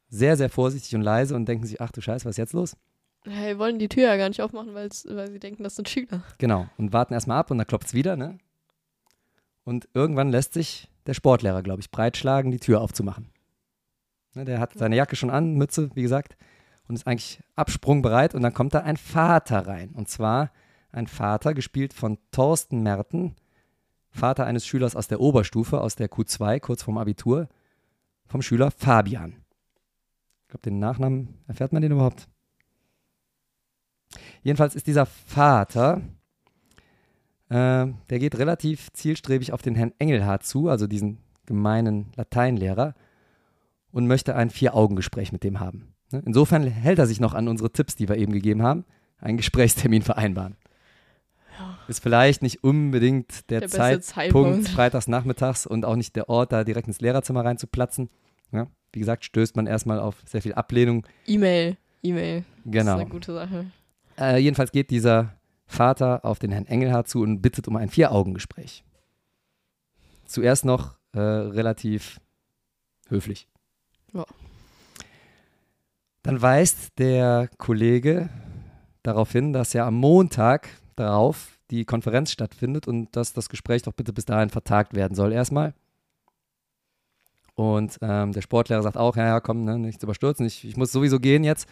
sehr, 0.09 0.36
sehr 0.36 0.50
vorsichtig 0.50 0.94
und 0.94 1.02
leise 1.02 1.34
und 1.34 1.46
denken 1.46 1.66
sich, 1.66 1.80
ach 1.80 1.90
du 1.92 2.00
Scheiße, 2.00 2.24
was 2.24 2.32
ist 2.32 2.38
jetzt 2.38 2.52
los? 2.52 2.76
Hey, 3.24 3.59
wollen 3.59 3.78
die 3.78 3.88
Tür 3.88 4.04
ja 4.04 4.16
gar 4.16 4.28
nicht 4.28 4.40
aufmachen, 4.40 4.74
weil 4.74 4.92
sie 4.92 5.40
denken, 5.40 5.64
das 5.64 5.76
sind 5.76 5.88
Schüler. 5.88 6.22
Genau. 6.38 6.68
Und 6.78 6.92
warten 6.92 7.12
erstmal 7.12 7.38
ab 7.38 7.50
und 7.50 7.59
dann 7.59 7.66
klopft 7.66 7.88
es 7.88 7.94
wieder, 7.94 8.16
ne? 8.16 8.38
Und 9.64 9.88
irgendwann 9.92 10.30
lässt 10.30 10.54
sich 10.54 10.88
der 11.06 11.14
Sportlehrer, 11.14 11.62
glaube 11.62 11.80
ich, 11.80 11.90
breitschlagen, 11.90 12.50
die 12.50 12.61
Tür 12.61 12.80
aufzumachen. 12.80 13.28
Ne, 14.34 14.44
der 14.44 14.61
hat 14.61 14.72
seine 14.74 14.96
Jacke 14.96 15.16
schon 15.16 15.30
an, 15.30 15.54
Mütze, 15.54 15.90
wie 15.94 16.02
gesagt, 16.02 16.36
und 16.86 16.94
ist 16.94 17.06
eigentlich 17.06 17.40
absprungbereit. 17.54 18.34
Und 18.34 18.42
dann 18.42 18.54
kommt 18.54 18.72
da 18.72 18.80
ein 18.80 18.96
Vater 18.96 19.66
rein. 19.66 19.90
Und 19.90 20.09
zwar 20.09 20.52
ein 20.90 21.06
Vater, 21.06 21.52
gespielt 21.52 21.92
von 21.92 22.18
Thorsten 22.30 22.82
Merten, 22.82 23.36
Vater 24.11 24.46
eines 24.46 24.66
Schülers 24.66 24.96
aus 24.96 25.09
der 25.09 25.20
Oberstufe, 25.20 25.82
aus 25.82 25.96
der 25.96 26.09
Q2, 26.09 26.61
kurz 26.61 26.82
vorm 26.82 26.96
Abitur, 26.96 27.48
vom 28.26 28.40
Schüler 28.40 28.70
Fabian. 28.70 29.36
Ich 30.49 30.51
glaube, 30.51 30.62
den 30.62 30.78
Nachnamen, 30.78 31.34
erfährt 31.46 31.74
man 31.74 31.82
den 31.82 31.92
überhaupt? 31.92 32.26
Jedenfalls 34.42 34.74
ist 34.74 34.86
dieser 34.86 35.05
Vater, 35.05 36.01
äh, 37.51 37.86
der 38.09 38.18
geht 38.18 38.38
relativ 38.38 38.90
zielstrebig 38.94 39.53
auf 39.53 39.61
den 39.61 39.74
Herrn 39.74 39.92
Engelhardt 39.99 40.46
zu, 40.46 40.70
also 40.70 40.86
diesen 40.86 41.18
gemeinen 41.44 42.12
Lateinlehrer, 42.16 42.94
und 43.92 44.07
möchte 44.07 44.36
ein 44.36 44.49
Vier-Augen-Gespräch 44.49 45.32
mit 45.32 45.44
dem 45.44 45.61
haben. 45.61 45.92
Ne? 46.12 46.22
Insofern 46.24 46.62
hält 46.62 46.99
er 46.99 47.07
sich 47.07 47.20
noch 47.20 47.34
an 47.34 47.46
unsere 47.46 47.70
Tipps, 47.70 47.94
die 47.94 48.09
wir 48.09 48.16
eben 48.16 48.32
gegeben 48.32 48.62
haben, 48.62 48.86
einen 49.18 49.36
Gesprächstermin 49.36 50.01
vereinbaren. 50.01 50.57
Ist 51.88 52.03
vielleicht 52.03 52.40
nicht 52.40 52.64
unbedingt 52.64 53.51
der, 53.51 53.61
Der 53.61 53.68
Zeitpunkt, 53.68 54.05
Zeitpunkt. 54.07 54.68
freitags 54.70 55.09
nachmittags 55.09 55.66
und 55.66 55.84
auch 55.84 55.96
nicht 55.96 56.16
der 56.16 56.30
Ort, 56.30 56.53
da 56.53 56.64
direkt 56.64 56.88
ins 56.88 57.03
Lehrerzimmer 57.03 57.44
reinzuplatzen. 57.44 58.09
Ja? 58.53 58.66
Wie 58.92 58.99
gesagt, 59.01 59.24
stößt 59.24 59.57
man 59.57 59.66
erstmal 59.66 60.01
auf 60.01 60.22
sehr 60.26 60.42
viel 60.42 60.55
Ablehnung. 60.55 61.07
E-Mail. 61.26 61.76
E-Mail. 62.03 62.40
Das 62.40 62.66
ist 62.66 62.72
Genau. 62.72 62.94
eine 62.99 63.07
gute 63.09 63.34
Sache. 63.34 63.66
Äh, 64.18 64.38
jedenfalls 64.38 64.72
geht 64.72 64.90
dieser 64.90 65.34
Vater 65.66 66.24
auf 66.24 66.38
den 66.38 66.51
Herrn 66.51 66.66
Engelhardt 66.66 67.09
zu 67.09 67.20
und 67.22 67.40
bittet 67.42 67.68
um 67.68 67.76
ein 67.76 67.88
Vier-Augen-Gespräch. 67.90 68.84
Zuerst 70.24 70.64
noch 70.64 70.96
äh, 71.12 71.20
relativ 71.20 72.20
höflich. 73.09 73.49
Ja. 74.12 74.24
Dann 76.22 76.42
weist 76.42 76.99
der 76.99 77.49
Kollege 77.59 78.28
darauf 79.03 79.32
hin, 79.32 79.53
dass 79.53 79.72
ja 79.72 79.86
am 79.86 79.94
Montag 79.94 80.68
darauf 80.96 81.59
die 81.70 81.84
Konferenz 81.84 82.32
stattfindet 82.32 82.88
und 82.88 83.14
dass 83.16 83.32
das 83.32 83.49
Gespräch 83.49 83.82
doch 83.82 83.92
bitte 83.92 84.12
bis 84.12 84.24
dahin 84.24 84.51
vertagt 84.51 84.94
werden 84.94 85.14
soll 85.14 85.32
erstmal. 85.32 85.74
Und 87.59 87.98
ähm, 88.02 88.30
der 88.30 88.40
Sportlehrer 88.40 88.84
sagt 88.84 88.96
auch, 88.96 89.16
ja, 89.16 89.26
ja, 89.26 89.40
komm, 89.40 89.64
ne, 89.64 89.80
nichts 89.80 90.04
überstürzen, 90.04 90.46
ich, 90.46 90.64
ich 90.64 90.76
muss 90.76 90.92
sowieso 90.92 91.18
gehen 91.18 91.42
jetzt. 91.42 91.68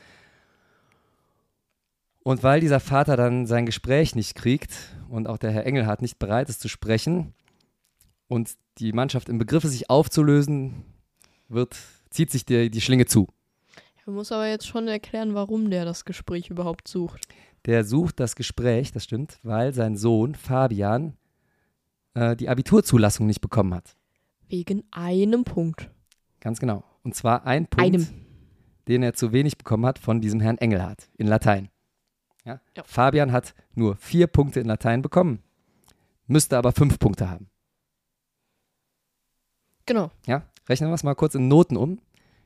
Und 2.25 2.43
weil 2.43 2.59
dieser 2.59 2.81
Vater 2.81 3.17
dann 3.17 3.47
sein 3.47 3.67
Gespräch 3.67 4.17
nicht 4.17 4.35
kriegt 4.35 4.73
und 5.09 5.29
auch 5.29 5.39
der 5.39 5.53
Herr 5.53 5.65
Engelhardt 5.65 6.03
nicht 6.03 6.19
bereit 6.19 6.49
ist 6.49 6.61
zu 6.61 6.67
sprechen 6.67 7.35
und 8.27 8.57
die 8.79 8.93
Mannschaft 8.93 9.29
im 9.29 9.39
Begriff 9.39 9.63
ist, 9.63 9.71
sich 9.71 9.89
aufzulösen, 9.89 10.83
wird, 11.49 11.77
zieht 12.11 12.33
sich 12.33 12.45
die, 12.45 12.69
die 12.69 12.81
Schlinge 12.81 13.07
zu. 13.07 13.29
Man 14.07 14.17
muss 14.17 14.33
aber 14.33 14.49
jetzt 14.49 14.67
schon 14.67 14.89
erklären, 14.89 15.37
warum 15.37 15.71
der 15.71 15.85
das 15.85 16.05
Gespräch 16.05 16.51
überhaupt 16.51 16.89
sucht. 16.89 17.29
Der 17.65 17.85
sucht 17.85 18.19
das 18.19 18.35
Gespräch, 18.35 18.91
das 18.91 19.05
stimmt, 19.05 19.39
weil 19.45 19.73
sein 19.73 19.97
Sohn 19.97 20.35
Fabian 20.35 21.17
äh, 22.15 22.35
die 22.35 22.49
Abiturzulassung 22.49 23.29
nicht 23.29 23.41
bekommen 23.41 23.73
hat. 23.73 23.95
Wegen 24.49 24.85
einem 24.91 25.45
Punkt. 25.45 25.91
Ganz 26.41 26.61
genau. 26.61 26.85
Und 27.03 27.15
zwar 27.15 27.47
ein 27.47 27.67
Punkt, 27.67 27.83
Einem. 27.85 28.07
den 28.89 29.03
er 29.03 29.15
zu 29.15 29.33
wenig 29.33 29.59
bekommen 29.59 29.87
hat 29.87 29.99
von 29.99 30.21
diesem 30.21 30.41
Herrn 30.41 30.59
Engelhardt 30.59 31.09
in 31.17 31.27
Latein. 31.27 31.69
Ja? 32.45 32.61
Ja. 32.77 32.85
Fabian 32.85 33.33
hat 33.33 33.55
nur 33.75 33.97
vier 33.97 34.27
Punkte 34.29 34.61
in 34.61 34.67
Latein 34.67 35.03
bekommen, 35.03 35.41
müsste 36.27 36.57
aber 36.59 36.73
fünf 36.73 36.99
Punkte 36.99 37.29
haben. 37.29 37.49
Genau. 39.87 40.11
Ja? 40.27 40.43
Rechnen 40.69 40.91
wir 40.91 40.95
es 40.95 41.05
mal 41.05 41.15
kurz 41.15 41.35
in 41.35 41.49
Noten 41.49 41.77
um. 41.77 42.01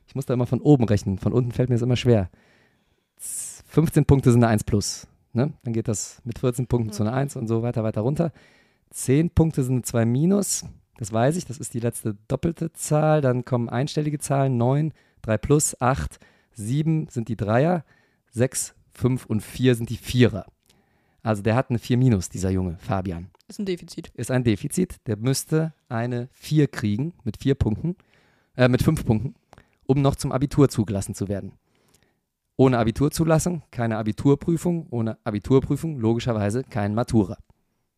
Ich 0.07 0.15
muss 0.15 0.25
da 0.25 0.33
immer 0.33 0.45
von 0.47 0.61
oben 0.61 0.83
rechnen, 0.83 1.17
von 1.17 1.33
unten 1.33 1.51
fällt 1.51 1.69
mir 1.69 1.75
das 1.75 1.81
immer 1.81 1.95
schwer. 1.95 2.29
Z- 3.17 3.65
15 3.67 4.05
Punkte 4.05 4.31
sind 4.31 4.43
eine 4.43 4.51
1 4.51 4.63
plus. 4.65 5.07
Ne? 5.33 5.53
Dann 5.63 5.73
geht 5.73 5.87
das 5.87 6.21
mit 6.25 6.39
14 6.39 6.67
Punkten 6.67 6.91
zu 6.91 7.03
einer 7.03 7.13
1 7.13 7.35
und 7.37 7.47
so 7.47 7.61
weiter, 7.63 7.83
weiter 7.83 8.01
runter. 8.01 8.33
10 8.89 9.29
Punkte 9.29 9.63
sind 9.63 9.75
eine 9.75 9.81
2 9.83 10.05
minus. 10.05 10.65
Das 11.01 11.11
weiß 11.11 11.35
ich, 11.37 11.45
das 11.45 11.57
ist 11.57 11.73
die 11.73 11.79
letzte 11.79 12.15
doppelte 12.27 12.73
Zahl. 12.73 13.21
Dann 13.21 13.43
kommen 13.43 13.69
einstellige 13.69 14.19
Zahlen, 14.19 14.57
9, 14.57 14.93
3 15.23 15.37
plus, 15.39 15.81
8, 15.81 16.19
7 16.51 17.07
sind 17.09 17.27
die 17.27 17.35
Dreier, 17.35 17.83
6, 18.29 18.75
5 18.93 19.25
und 19.25 19.41
4 19.41 19.73
sind 19.73 19.89
die 19.89 19.97
Vierer. 19.97 20.45
Also 21.23 21.41
der 21.41 21.55
hat 21.55 21.71
eine 21.71 21.79
4 21.79 21.97
minus, 21.97 22.29
dieser 22.29 22.51
Junge, 22.51 22.77
Fabian 22.77 23.31
Ist 23.47 23.57
ein 23.57 23.65
Defizit. 23.65 24.11
ist 24.13 24.29
ein 24.29 24.43
Defizit. 24.43 24.97
Der 25.07 25.17
müsste 25.17 25.73
eine 25.89 26.29
4 26.33 26.67
kriegen 26.67 27.13
mit 27.23 27.37
4 27.37 27.55
Punkten, 27.55 27.95
äh, 28.55 28.67
mit 28.67 28.83
5 28.83 29.03
Punkten, 29.03 29.33
um 29.87 30.03
noch 30.03 30.15
zum 30.15 30.31
Abitur 30.31 30.69
zugelassen 30.69 31.15
zu 31.15 31.27
werden. 31.27 31.53
Ohne 32.57 32.77
Abiturzulassung 32.77 33.63
keine 33.71 33.97
Abiturprüfung, 33.97 34.85
ohne 34.91 35.17
Abiturprüfung 35.23 35.97
logischerweise 35.97 36.63
kein 36.63 36.93
Matura. 36.93 37.39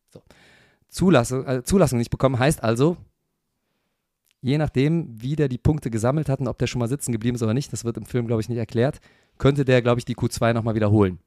So. 0.08 0.22
Zulassung, 0.94 1.44
äh, 1.44 1.64
Zulassung 1.64 1.98
nicht 1.98 2.10
bekommen 2.10 2.38
heißt 2.38 2.62
also, 2.62 2.96
je 4.40 4.58
nachdem, 4.58 5.20
wie 5.20 5.34
der 5.34 5.48
die 5.48 5.58
Punkte 5.58 5.90
gesammelt 5.90 6.28
hat 6.28 6.38
und 6.38 6.46
ob 6.46 6.56
der 6.56 6.68
schon 6.68 6.78
mal 6.78 6.88
sitzen 6.88 7.10
geblieben 7.10 7.34
ist 7.34 7.42
oder 7.42 7.52
nicht, 7.52 7.72
das 7.72 7.84
wird 7.84 7.96
im 7.96 8.06
Film, 8.06 8.28
glaube 8.28 8.40
ich, 8.40 8.48
nicht 8.48 8.58
erklärt, 8.58 9.00
könnte 9.36 9.64
der, 9.64 9.82
glaube 9.82 9.98
ich, 9.98 10.04
die 10.04 10.14
Q2 10.14 10.52
nochmal 10.52 10.76
wiederholen. 10.76 11.18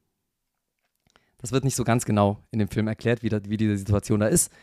Das 1.39 1.51
wird 1.51 1.65
nicht 1.65 1.75
so 1.75 1.83
ganz 1.83 2.05
genau 2.05 2.41
in 2.51 2.59
dem 2.59 2.69
Film 2.69 2.87
erklärt, 2.87 3.23
wie, 3.23 3.29
da, 3.29 3.41
wie 3.43 3.57
diese 3.57 3.77
Situation 3.77 4.21
da 4.21 4.27
ist. 4.27 4.53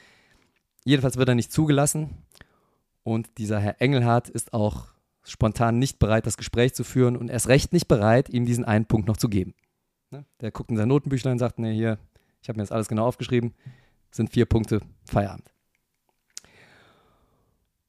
Jedenfalls 0.84 1.18
wird 1.18 1.28
er 1.28 1.34
nicht 1.34 1.52
zugelassen. 1.52 2.09
Und 3.02 3.36
dieser 3.36 3.61
Herr 3.61 3.82
Engelhardt 3.82 4.30
ist 4.30 4.55
auch 4.55 4.86
spontan 5.22 5.78
nicht 5.78 5.98
bereit, 5.98 6.26
das 6.26 6.38
Gespräch 6.38 6.72
zu 6.72 6.82
führen 6.82 7.18
und 7.18 7.30
erst 7.30 7.48
recht 7.48 7.74
nicht 7.74 7.88
bereit, 7.88 8.30
ihm 8.30 8.46
diesen 8.46 8.64
einen 8.64 8.86
Punkt 8.86 9.07
noch 9.07 9.18
zu 9.18 9.28
geben. 9.28 9.52
Ne? 10.11 10.24
Der 10.40 10.50
guckt 10.50 10.70
in 10.70 10.78
sein 10.78 10.88
Notenbüchlein 10.88 11.32
und 11.32 11.38
sagt, 11.38 11.59
nee, 11.59 11.74
hier, 11.74 11.98
ich 12.40 12.48
habe 12.48 12.57
mir 12.57 12.62
das 12.62 12.72
alles 12.72 12.88
genau 12.88 13.07
aufgeschrieben, 13.07 13.52
sind 14.14 14.30
vier 14.30 14.46
Punkte, 14.46 14.80
Feierabend. 15.04 15.50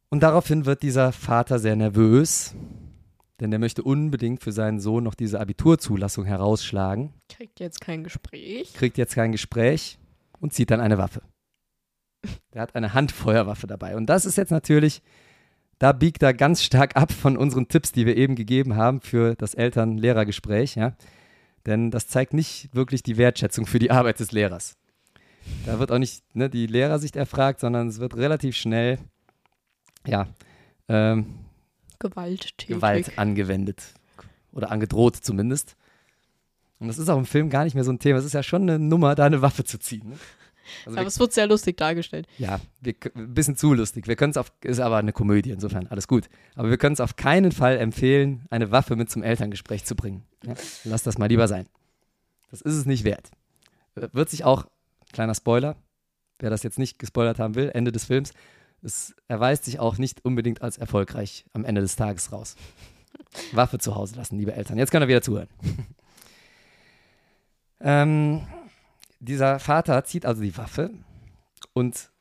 Und 0.09 0.23
daraufhin 0.23 0.65
wird 0.65 0.81
dieser 0.81 1.11
Vater 1.11 1.59
sehr 1.59 1.75
nervös, 1.75 2.55
denn 3.39 3.51
er 3.51 3.59
möchte 3.59 3.83
unbedingt 3.83 4.41
für 4.41 4.51
seinen 4.51 4.79
Sohn 4.79 5.03
noch 5.03 5.13
diese 5.13 5.39
Abiturzulassung 5.39 6.25
herausschlagen, 6.25 7.13
Kriegt 7.29 7.59
jetzt 7.59 7.79
kein 7.81 8.03
Gespräch. 8.03 8.73
kriegt 8.73 8.97
jetzt 8.97 9.13
kein 9.13 9.31
Gespräch 9.31 9.99
und 10.39 10.53
zieht 10.53 10.71
dann 10.71 10.79
eine 10.79 10.97
Waffe. 10.97 11.21
Der 12.53 12.61
hat 12.63 12.75
eine 12.75 12.93
Handfeuerwaffe 12.93 13.67
dabei. 13.67 13.95
Und 13.95 14.07
das 14.07 14.25
ist 14.25 14.37
jetzt 14.37 14.51
natürlich, 14.51 15.03
da 15.77 15.91
biegt 15.91 16.23
er 16.23 16.33
ganz 16.33 16.63
stark 16.63 16.95
ab 16.95 17.11
von 17.11 17.37
unseren 17.37 17.67
Tipps, 17.67 17.91
die 17.91 18.07
wir 18.07 18.17
eben 18.17 18.35
gegeben 18.35 18.75
haben 18.75 19.01
für 19.01 19.35
das 19.35 19.53
Eltern-Lehrer-Gespräch, 19.53 20.75
ja. 20.75 20.95
Denn 21.67 21.91
das 21.91 22.07
zeigt 22.07 22.33
nicht 22.33 22.73
wirklich 22.73 23.03
die 23.03 23.17
Wertschätzung 23.17 23.65
für 23.67 23.79
die 23.79 23.91
Arbeit 23.91 24.19
des 24.19 24.31
Lehrers. 24.31 24.75
Da 25.65 25.79
wird 25.79 25.91
auch 25.91 25.97
nicht 25.97 26.23
ne, 26.35 26.49
die 26.49 26.67
Lehrersicht 26.67 27.15
erfragt, 27.15 27.59
sondern 27.59 27.87
es 27.87 27.99
wird 27.99 28.15
relativ 28.15 28.55
schnell, 28.55 28.99
ja, 30.05 30.27
ähm, 30.87 31.39
Gewalttätig. 31.99 32.67
Gewalt 32.67 33.17
angewendet. 33.17 33.93
Oder 34.51 34.71
angedroht 34.71 35.15
zumindest. 35.17 35.75
Und 36.79 36.87
das 36.87 36.97
ist 36.97 37.09
auch 37.09 37.17
im 37.17 37.25
Film 37.25 37.49
gar 37.49 37.63
nicht 37.63 37.73
mehr 37.73 37.83
so 37.83 37.91
ein 37.91 37.99
Thema. 37.99 38.19
Es 38.19 38.25
ist 38.25 38.33
ja 38.33 38.43
schon 38.43 38.63
eine 38.63 38.79
Nummer, 38.79 39.15
da 39.15 39.25
eine 39.25 39.41
Waffe 39.41 39.63
zu 39.63 39.79
ziehen. 39.79 40.09
Ne? 40.09 40.15
Also 40.85 40.97
Aber 40.97 41.05
wir, 41.05 41.07
es 41.07 41.19
wird 41.19 41.33
sehr 41.33 41.47
lustig 41.47 41.77
dargestellt. 41.77 42.27
ja, 42.37 42.59
wir, 42.81 42.95
ein 43.15 43.33
bisschen 43.33 43.55
zu 43.55 43.73
lustig. 43.73 44.07
Wir 44.07 44.15
können 44.15 44.31
es 44.31 44.37
auf, 44.37 44.51
ist 44.61 44.79
aber 44.79 44.97
eine 44.97 45.13
Komödie, 45.13 45.51
insofern 45.51 45.87
alles 45.87 46.07
gut. 46.07 46.27
Aber 46.55 46.69
wir 46.69 46.77
können 46.77 46.93
es 46.93 46.99
auf 46.99 47.15
keinen 47.15 47.51
Fall 47.51 47.77
empfehlen, 47.77 48.45
eine 48.49 48.71
Waffe 48.71 48.95
mit 48.95 49.09
zum 49.09 49.23
Elterngespräch 49.23 49.85
zu 49.85 49.95
bringen. 49.95 50.23
Ja? 50.43 50.55
Lass 50.83 51.03
das 51.03 51.17
mal 51.17 51.27
lieber 51.27 51.47
sein. 51.47 51.67
Das 52.51 52.61
ist 52.61 52.75
es 52.75 52.85
nicht 52.85 53.03
wert. 53.03 53.29
Äh, 53.95 54.07
Wird 54.11 54.29
sich 54.29 54.43
auch, 54.43 54.65
kleiner 55.15 55.33
Spoiler, 55.33 55.75
wer 56.39 56.49
das 56.49 56.61
jetzt 56.61 56.77
nicht 56.77 56.99
gespoilert 56.99 57.39
haben 57.39 57.55
will, 57.55 57.71
Ende 57.73 57.91
des 57.91 58.05
Films, 58.05 58.33
es 58.81 59.15
erweist 59.27 59.65
sich 59.65 59.79
auch 59.79 59.97
nicht 59.97 60.23
unbedingt 60.23 60.61
als 60.61 60.77
erfolgreich 60.77 61.45
am 61.53 61.65
Ende 61.65 61.81
des 61.81 61.95
Tages 61.95 62.31
raus. 62.31 62.55
Waffe 63.53 63.79
zu 63.79 63.95
Hause 63.95 64.15
lassen, 64.15 64.37
liebe 64.37 64.53
Eltern. 64.53 64.77
Jetzt 64.77 64.91
kann 64.91 65.01
er 65.01 65.07
wieder 65.07 65.21
zuhören. 65.21 65.47
ähm, 67.79 68.45
dieser 69.19 69.59
Vater 69.59 70.03
zieht 70.03 70.25
also 70.25 70.43
die 70.43 70.55
Waffe 70.57 70.91
und 71.73 72.11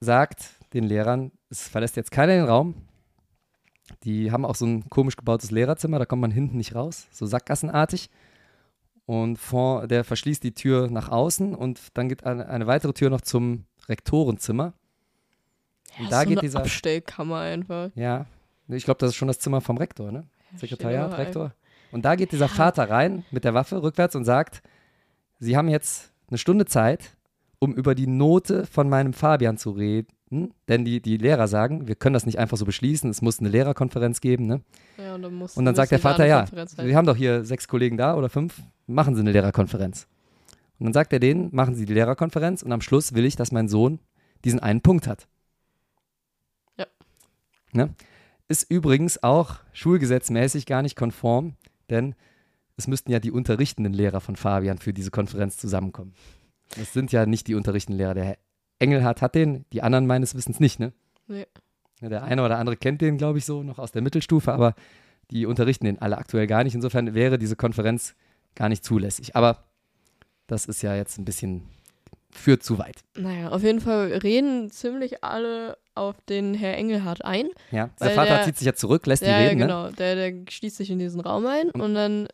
sagt 0.00 0.50
den 0.72 0.84
Lehrern, 0.84 1.32
es 1.50 1.68
verlässt 1.68 1.96
jetzt 1.96 2.10
keiner 2.10 2.34
den 2.34 2.44
Raum. 2.44 2.74
Die 4.04 4.30
haben 4.30 4.46
auch 4.46 4.54
so 4.54 4.64
ein 4.64 4.88
komisch 4.88 5.16
gebautes 5.16 5.50
Lehrerzimmer, 5.50 5.98
da 5.98 6.06
kommt 6.06 6.22
man 6.22 6.30
hinten 6.30 6.56
nicht 6.56 6.74
raus, 6.74 7.06
so 7.10 7.26
sackgassenartig. 7.26 8.08
Und 9.06 9.36
vor, 9.38 9.86
der 9.86 10.02
verschließt 10.04 10.42
die 10.42 10.54
Tür 10.54 10.88
nach 10.90 11.10
außen 11.10 11.54
und 11.54 11.80
dann 11.94 12.08
geht 12.08 12.24
eine, 12.24 12.48
eine 12.48 12.66
weitere 12.66 12.92
Tür 12.94 13.10
noch 13.10 13.20
zum 13.20 13.64
Rektorenzimmer. 13.88 14.72
Ja, 15.98 16.04
Und 16.04 16.12
da 16.12 16.20
so 16.22 16.28
geht 16.28 16.38
eine 16.38 16.40
dieser- 16.40 16.60
Abstellkammer 16.60 17.38
einfach. 17.40 17.90
Ja, 17.94 18.26
ich 18.68 18.84
glaube, 18.84 18.98
das 18.98 19.10
ist 19.10 19.16
schon 19.16 19.28
das 19.28 19.38
Zimmer 19.38 19.60
vom 19.60 19.76
Rektor, 19.76 20.10
ne? 20.10 20.24
Sekretariat, 20.56 21.08
steht 21.08 21.14
aber 21.14 21.18
Rektor. 21.26 21.52
Und 21.92 22.04
da 22.04 22.14
geht 22.16 22.32
dieser 22.32 22.48
Vater 22.48 22.88
rein 22.88 23.24
mit 23.30 23.44
der 23.44 23.54
Waffe 23.54 23.82
rückwärts 23.82 24.16
und 24.16 24.24
sagt, 24.24 24.62
Sie 25.38 25.56
haben 25.56 25.68
jetzt 25.68 26.12
eine 26.28 26.38
Stunde 26.38 26.64
Zeit, 26.64 27.16
um 27.58 27.74
über 27.74 27.94
die 27.94 28.06
Note 28.06 28.64
von 28.66 28.88
meinem 28.88 29.12
Fabian 29.12 29.58
zu 29.58 29.70
reden. 29.72 30.08
Denn 30.30 30.84
die, 30.84 31.00
die 31.00 31.16
Lehrer 31.16 31.48
sagen, 31.48 31.86
wir 31.86 31.94
können 31.94 32.14
das 32.14 32.26
nicht 32.26 32.38
einfach 32.38 32.56
so 32.56 32.64
beschließen, 32.64 33.10
es 33.10 33.22
muss 33.22 33.40
eine 33.40 33.50
Lehrerkonferenz 33.50 34.20
geben. 34.20 34.46
Ne? 34.46 34.62
Ja, 34.98 35.14
und 35.14 35.22
dann, 35.22 35.34
muss, 35.34 35.56
Und 35.56 35.64
dann 35.64 35.74
sagt 35.74 35.92
der 35.92 35.98
Vater, 35.98 36.26
ja, 36.26 36.46
wir 36.76 36.96
haben 36.96 37.06
doch 37.06 37.16
hier 37.16 37.44
sechs 37.44 37.68
Kollegen 37.68 37.96
da 37.96 38.16
oder 38.16 38.28
fünf, 38.28 38.60
machen 38.86 39.14
Sie 39.14 39.20
eine 39.20 39.32
Lehrerkonferenz. 39.32 40.06
Und 40.78 40.86
dann 40.86 40.92
sagt 40.92 41.12
er 41.12 41.20
denen, 41.20 41.50
machen 41.54 41.74
Sie 41.74 41.84
die 41.84 41.94
Lehrerkonferenz 41.94 42.62
und 42.62 42.72
am 42.72 42.80
Schluss 42.80 43.14
will 43.14 43.24
ich, 43.24 43.36
dass 43.36 43.52
mein 43.52 43.68
Sohn 43.68 44.00
diesen 44.44 44.60
einen 44.60 44.80
Punkt 44.80 45.06
hat. 45.06 45.28
Ja. 46.78 46.86
Ne? 47.72 47.94
Ist 48.48 48.70
übrigens 48.70 49.22
auch 49.22 49.56
schulgesetzmäßig 49.72 50.66
gar 50.66 50.82
nicht 50.82 50.96
konform, 50.96 51.54
denn 51.90 52.14
es 52.76 52.88
müssten 52.88 53.12
ja 53.12 53.20
die 53.20 53.30
unterrichtenden 53.30 53.92
Lehrer 53.92 54.20
von 54.20 54.36
Fabian 54.36 54.78
für 54.78 54.92
diese 54.92 55.10
Konferenz 55.10 55.58
zusammenkommen. 55.58 56.14
Das 56.76 56.92
sind 56.92 57.12
ja 57.12 57.24
nicht 57.26 57.46
die 57.46 57.54
unterrichtenden 57.54 57.98
Lehrer. 57.98 58.14
Der 58.14 58.38
Engelhardt 58.84 59.20
hat 59.22 59.34
den, 59.34 59.64
die 59.72 59.82
anderen 59.82 60.06
meines 60.06 60.34
Wissens 60.36 60.60
nicht, 60.60 60.78
ne? 60.78 60.92
Nee. 61.26 61.46
Der 62.00 62.22
eine 62.24 62.44
oder 62.44 62.58
andere 62.58 62.76
kennt 62.76 63.00
den, 63.00 63.16
glaube 63.18 63.38
ich, 63.38 63.46
so 63.46 63.62
noch 63.62 63.78
aus 63.78 63.90
der 63.92 64.02
Mittelstufe, 64.02 64.52
aber 64.52 64.74
die 65.30 65.46
unterrichten 65.46 65.86
den 65.86 66.00
alle 66.02 66.18
aktuell 66.18 66.46
gar 66.46 66.62
nicht. 66.64 66.74
Insofern 66.74 67.14
wäre 67.14 67.38
diese 67.38 67.56
Konferenz 67.56 68.14
gar 68.54 68.68
nicht 68.68 68.84
zulässig. 68.84 69.34
Aber 69.34 69.64
das 70.46 70.66
ist 70.66 70.82
ja 70.82 70.94
jetzt 70.94 71.18
ein 71.18 71.24
bisschen, 71.24 71.62
führt 72.30 72.62
zu 72.62 72.78
weit. 72.78 73.00
Naja, 73.16 73.48
auf 73.50 73.62
jeden 73.62 73.80
Fall 73.80 74.12
reden 74.22 74.70
ziemlich 74.70 75.24
alle 75.24 75.78
auf 75.94 76.16
den 76.28 76.52
Herr 76.52 76.76
Engelhardt 76.76 77.24
ein. 77.24 77.46
Ja, 77.70 77.88
der 78.00 78.08
Weil 78.08 78.14
Vater 78.14 78.34
der- 78.36 78.44
zieht 78.44 78.58
sich 78.58 78.66
ja 78.66 78.74
zurück, 78.74 79.06
lässt 79.06 79.22
Ja, 79.22 79.38
die 79.38 79.44
reden. 79.46 79.60
ja, 79.60 79.66
Ne? 79.66 79.72
genau. 79.72 79.90
Der, 79.96 80.14
der 80.16 80.44
schließt 80.50 80.76
sich 80.76 80.90
in 80.90 80.98
diesen 80.98 81.20
Raum 81.20 81.46
ein 81.46 81.70
Und- 81.70 81.80
und 81.80 81.94
dann 81.94 82.28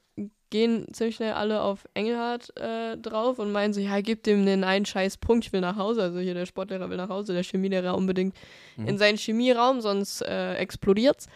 gehen 0.50 0.86
ziemlich 0.92 1.16
schnell 1.16 1.32
alle 1.32 1.62
auf 1.62 1.86
Engelhardt 1.94 2.54
äh, 2.56 2.96
drauf 2.98 3.38
und 3.38 3.52
meinen 3.52 3.72
so, 3.72 3.80
ja, 3.80 4.00
gib 4.00 4.22
dem 4.24 4.44
den 4.46 4.64
einen 4.64 4.84
scheiß 4.84 5.16
Punkt, 5.18 5.46
ich 5.46 5.52
will 5.52 5.60
nach 5.60 5.76
Hause. 5.76 6.02
Also 6.02 6.18
hier 6.18 6.34
der 6.34 6.46
Sportlehrer 6.46 6.90
will 6.90 6.96
nach 6.96 7.08
Hause, 7.08 7.32
der 7.32 7.42
Chemielehrer 7.44 7.96
unbedingt 7.96 8.34
Mhm. 8.76 8.86
in 8.88 8.98
seinen 8.98 9.16
Chemieraum, 9.18 9.80
sonst 9.80 10.22
äh, 10.22 10.54
explodiert's. 10.56 11.26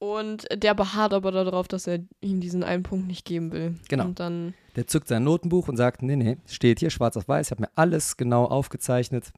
Und 0.00 0.46
der 0.54 0.74
beharrt 0.74 1.12
aber 1.12 1.32
darauf, 1.32 1.66
dass 1.66 1.86
er 1.88 1.98
ihm 2.20 2.40
diesen 2.40 2.62
einen 2.62 2.84
Punkt 2.84 3.08
nicht 3.08 3.24
geben 3.24 3.50
will. 3.52 3.74
Genau. 3.88 4.04
Und 4.04 4.20
dann, 4.20 4.54
Der 4.76 4.86
zückt 4.86 5.08
sein 5.08 5.24
Notenbuch 5.24 5.66
und 5.68 5.76
sagt, 5.76 6.02
nee, 6.02 6.14
nee, 6.14 6.36
steht 6.46 6.78
hier 6.78 6.90
schwarz 6.90 7.16
auf 7.16 7.26
weiß, 7.26 7.48
ich 7.48 7.50
habe 7.50 7.62
mir 7.62 7.70
alles 7.74 8.16
genau 8.16 8.44
aufgezeichnet. 8.44 9.32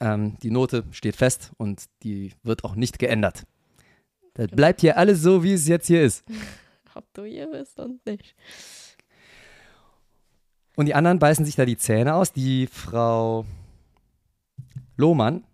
Ähm, 0.00 0.36
die 0.42 0.50
Note 0.50 0.82
steht 0.90 1.14
fest 1.16 1.52
und 1.58 1.84
die 2.02 2.32
wird 2.42 2.64
auch 2.64 2.74
nicht 2.74 2.98
geändert. 2.98 3.44
Das 4.34 4.46
Genau. 4.46 4.56
bleibt 4.56 4.80
hier 4.80 4.96
alles 4.96 5.20
so, 5.22 5.44
wie 5.44 5.52
es 5.52 5.68
jetzt 5.68 5.86
hier 5.86 6.02
ist. 6.02 6.24
ob 6.96 7.12
du 7.14 7.24
hier 7.24 7.50
bist 7.50 7.78
und 7.78 8.04
nicht. 8.06 8.34
Und 10.76 10.86
die 10.86 10.94
anderen 10.94 11.18
beißen 11.18 11.44
sich 11.44 11.56
da 11.56 11.64
die 11.64 11.76
Zähne 11.76 12.14
aus. 12.14 12.32
Die 12.32 12.66
Frau 12.66 13.44
Lohmann, 14.96 15.44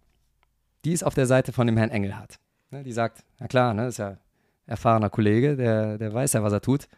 die 0.85 0.93
ist 0.93 1.03
auf 1.03 1.15
der 1.15 1.27
Seite 1.27 1.53
von 1.53 1.67
dem 1.67 1.77
Herrn 1.77 1.91
Engelhardt. 1.91 2.39
Ne, 2.71 2.83
die 2.83 2.93
sagt, 2.93 3.25
na 3.39 3.49
klar, 3.49 3.75
ne, 3.75 3.89
ist 3.89 3.99
ja 3.99 4.19
erfahrener 4.67 5.11
Kollege, 5.11 5.57
der, 5.57 5.99
der 5.99 6.13
weiß 6.13 6.35
ja, 6.35 6.43
was 6.43 6.53
er 6.53 6.61
tut. 6.61 6.89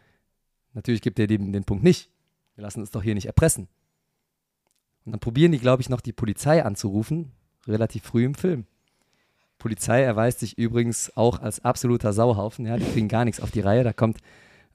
Natürlich 0.73 1.01
gibt 1.01 1.19
er 1.19 1.27
dem 1.27 1.51
den 1.51 1.63
Punkt 1.63 1.83
nicht. 1.83 2.09
Wir 2.55 2.63
lassen 2.63 2.81
uns 2.81 2.91
doch 2.91 3.03
hier 3.03 3.15
nicht 3.15 3.25
erpressen. 3.25 3.67
Und 5.05 5.13
dann 5.13 5.19
probieren 5.19 5.51
die, 5.51 5.59
glaube 5.59 5.81
ich, 5.81 5.89
noch 5.89 6.01
die 6.01 6.13
Polizei 6.13 6.63
anzurufen, 6.63 7.31
relativ 7.67 8.03
früh 8.03 8.23
im 8.23 8.35
Film. 8.35 8.65
Polizei 9.61 10.01
erweist 10.01 10.39
sich 10.39 10.57
übrigens 10.57 11.15
auch 11.15 11.39
als 11.39 11.63
absoluter 11.63 12.13
Sauhaufen. 12.13 12.65
Ja, 12.65 12.77
die 12.77 12.85
kriegen 12.85 13.07
gar 13.07 13.25
nichts 13.25 13.39
auf 13.39 13.51
die 13.51 13.59
Reihe. 13.59 13.83
Da 13.83 13.93
kommt 13.93 14.17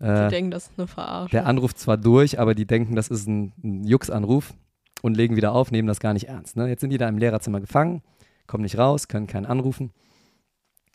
Die 0.01 0.05
äh, 0.05 0.29
denken, 0.29 0.53
das 0.53 0.69
ist 0.69 0.79
eine 0.79 0.87
Verarsche. 0.87 1.33
der 1.33 1.47
Anruf 1.47 1.75
zwar 1.75 1.97
durch, 1.97 2.39
aber 2.39 2.55
die 2.55 2.67
denken, 2.67 2.95
das 2.95 3.09
ist 3.09 3.27
ein, 3.27 3.53
ein 3.65 3.83
Jux-Anruf 3.83 4.55
und 5.03 5.17
legen 5.17 5.35
wieder 5.35 5.53
auf, 5.53 5.73
nehmen 5.73 5.89
das 5.89 5.99
gar 5.99 6.13
nicht 6.13 6.29
ernst. 6.29 6.57
Ne? 6.57 6.69
Jetzt 6.69 6.83
sind 6.83 6.91
die 6.91 6.99
da 6.99 7.09
im 7.09 7.19
Lehrerzimmer 7.19 7.61
gefangen, 7.61 8.03
kommen 8.47 8.63
nicht 8.63 8.79
raus, 8.79 9.09
können 9.09 9.27
keinen 9.27 9.47
anrufen 9.47 9.91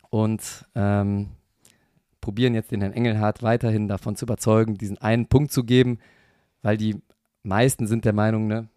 und 0.09 0.65
ähm, 0.73 1.27
probieren 2.21 2.53
jetzt 2.53 2.71
den 2.71 2.79
Herrn 2.79 2.93
Engelhardt 2.93 3.43
weiterhin 3.43 3.89
davon 3.89 4.15
zu 4.15 4.23
überzeugen, 4.23 4.77
diesen 4.77 4.99
einen 4.99 5.27
Punkt 5.27 5.51
zu 5.51 5.65
geben, 5.65 5.99
weil 6.61 6.77
die 6.77 7.01
meisten 7.43 7.87
sind 7.87 8.05
der 8.05 8.13
Meinung, 8.13 8.47
ne, 8.47 8.69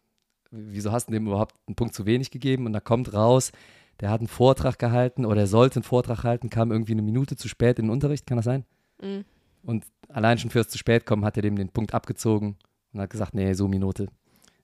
wieso 0.50 0.90
hast 0.90 1.06
du 1.08 1.12
dem 1.12 1.28
überhaupt 1.28 1.54
einen 1.68 1.76
Punkt 1.76 1.94
zu 1.94 2.04
wenig 2.04 2.32
gegeben? 2.32 2.66
Und 2.66 2.72
da 2.72 2.80
kommt 2.80 3.12
raus, 3.12 3.52
der 4.00 4.10
hat 4.10 4.20
einen 4.20 4.28
Vortrag 4.28 4.78
gehalten 4.78 5.24
oder 5.24 5.42
er 5.42 5.46
sollte 5.46 5.76
einen 5.76 5.84
Vortrag 5.84 6.24
halten, 6.24 6.50
kam 6.50 6.72
irgendwie 6.72 6.92
eine 6.92 7.02
Minute 7.02 7.36
zu 7.36 7.48
spät 7.48 7.78
in 7.78 7.86
den 7.86 7.90
Unterricht, 7.90 8.26
kann 8.26 8.36
das 8.36 8.44
sein? 8.44 8.64
Mhm. 9.00 9.24
Und 9.62 9.84
allein 10.08 10.38
schon 10.38 10.50
fürs 10.50 10.68
zu 10.68 10.78
spät 10.78 11.06
kommen 11.06 11.24
hat 11.24 11.36
er 11.36 11.42
dem 11.42 11.56
den 11.56 11.70
Punkt 11.70 11.94
abgezogen 11.94 12.56
und 12.92 13.00
hat 13.00 13.10
gesagt, 13.10 13.34
nee, 13.34 13.52
so 13.54 13.68
Minute 13.68 14.08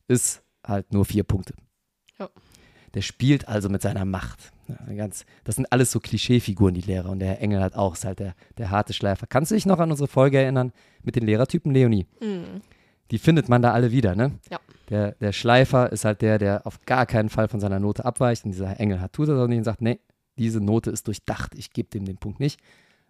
ist 0.09 0.43
halt 0.67 0.93
nur 0.93 1.05
vier 1.05 1.25
Punkte. 1.25 1.55
Ja. 2.19 2.29
Der 2.95 3.03
spielt 3.03 3.49
also 3.49 3.69
mit 3.69 3.83
seiner 3.83 4.05
Macht. 4.05 4.53
Ja, 4.69 4.95
ganz, 4.95 5.25
das 5.45 5.57
sind 5.57 5.71
alles 5.73 5.91
so 5.93 6.01
Klischeefiguren, 6.01 6.75
die 6.75 6.81
Lehrer. 6.81 7.11
Und 7.11 7.21
der 7.21 7.29
Herr 7.29 7.41
Engel 7.41 7.61
hat 7.61 7.75
auch, 7.75 7.95
ist 7.95 8.05
halt 8.05 8.19
der, 8.19 8.35
der 8.59 8.71
harte 8.71 8.93
Schleifer. 8.93 9.27
Kannst 9.29 9.51
du 9.51 9.55
dich 9.55 9.67
noch 9.67 9.79
an 9.79 9.91
unsere 9.91 10.09
Folge 10.09 10.39
erinnern 10.39 10.73
mit 11.03 11.17
den 11.17 11.25
Lehrertypen, 11.25 11.73
Leonie? 11.73 12.07
Mhm. 12.21 12.63
Die 13.11 13.19
findet 13.19 13.49
man 13.49 13.63
da 13.63 13.73
alle 13.73 13.91
wieder, 13.91 14.15
ne? 14.15 14.33
Ja. 14.51 14.61
Der, 14.89 15.13
der 15.13 15.33
Schleifer 15.33 15.91
ist 15.93 16.05
halt 16.05 16.21
der, 16.23 16.39
der 16.39 16.67
auf 16.67 16.85
gar 16.85 17.07
keinen 17.07 17.29
Fall 17.29 17.49
von 17.49 17.61
seiner 17.61 17.79
Note 17.79 18.05
abweicht. 18.05 18.45
Und 18.45 18.53
dieser 18.53 18.79
Engel 18.79 19.01
hat 19.01 19.13
tut 19.13 19.29
das 19.29 19.39
auch 19.39 19.47
nicht 19.47 19.59
und 19.59 19.65
sagt, 19.65 19.83
nee, 19.83 20.01
diese 20.37 20.61
Note 20.61 20.91
ist 20.91 21.07
durchdacht, 21.07 21.55
ich 21.57 21.73
gebe 21.73 21.91
dem 21.91 22.05
den 22.05 22.17
Punkt 22.17 22.41
nicht. 22.41 22.61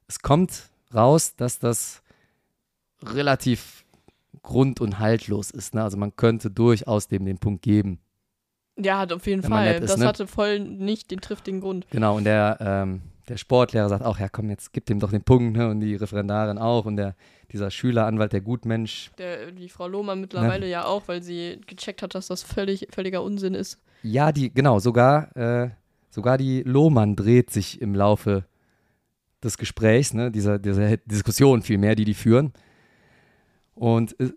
Es 0.08 0.20
kommt 0.20 0.70
raus, 0.94 1.36
dass 1.36 1.58
das 1.58 2.02
relativ 3.02 3.84
grund- 4.42 4.80
und 4.80 4.98
haltlos 4.98 5.50
ist. 5.50 5.74
Ne? 5.74 5.82
Also 5.82 5.96
man 5.96 6.16
könnte 6.16 6.50
durchaus 6.50 7.08
dem 7.08 7.24
den 7.24 7.38
Punkt 7.38 7.62
geben. 7.62 8.00
Ja, 8.76 8.98
hat 8.98 9.12
auf 9.12 9.26
jeden 9.26 9.42
Fall. 9.42 9.74
ist, 9.74 9.90
das 9.90 9.98
ne? 9.98 10.06
hatte 10.06 10.26
voll 10.26 10.60
nicht 10.60 11.10
den 11.10 11.20
triftigen 11.20 11.60
Grund. 11.60 11.86
Genau, 11.90 12.16
und 12.16 12.24
der, 12.24 12.56
ähm, 12.60 13.02
der 13.30 13.36
Sportlehrer 13.36 13.88
sagt 13.88 14.04
auch, 14.04 14.18
ja 14.18 14.28
komm, 14.28 14.50
jetzt 14.50 14.72
gib 14.72 14.86
dem 14.86 14.98
doch 14.98 15.12
den 15.12 15.22
Punkt, 15.22 15.56
ne? 15.56 15.70
Und 15.70 15.78
die 15.78 15.94
Referendarin 15.94 16.58
auch 16.58 16.84
und 16.84 16.96
der, 16.96 17.14
dieser 17.52 17.70
Schüleranwalt, 17.70 18.32
der 18.32 18.40
Gutmensch. 18.40 19.12
Der, 19.18 19.52
die 19.52 19.68
Frau 19.68 19.86
Lohmann 19.86 20.20
mittlerweile 20.20 20.68
ja 20.68 20.84
auch, 20.84 21.06
weil 21.06 21.22
sie 21.22 21.60
gecheckt 21.68 22.02
hat, 22.02 22.16
dass 22.16 22.26
das 22.26 22.42
völlig, 22.42 22.88
völliger 22.90 23.22
Unsinn 23.22 23.54
ist. 23.54 23.80
Ja, 24.02 24.32
die, 24.32 24.52
genau, 24.52 24.80
sogar, 24.80 25.36
äh, 25.36 25.70
sogar 26.10 26.38
die 26.38 26.64
Lohmann 26.64 27.14
dreht 27.14 27.50
sich 27.50 27.80
im 27.80 27.94
Laufe 27.94 28.46
des 29.44 29.58
Gesprächs, 29.58 30.12
ne, 30.12 30.32
dieser, 30.32 30.58
dieser 30.58 30.96
Diskussion 30.96 31.62
vielmehr, 31.62 31.94
die 31.94 32.04
die 32.04 32.14
führen. 32.14 32.52
Und 33.76 34.18
äh, 34.18 34.32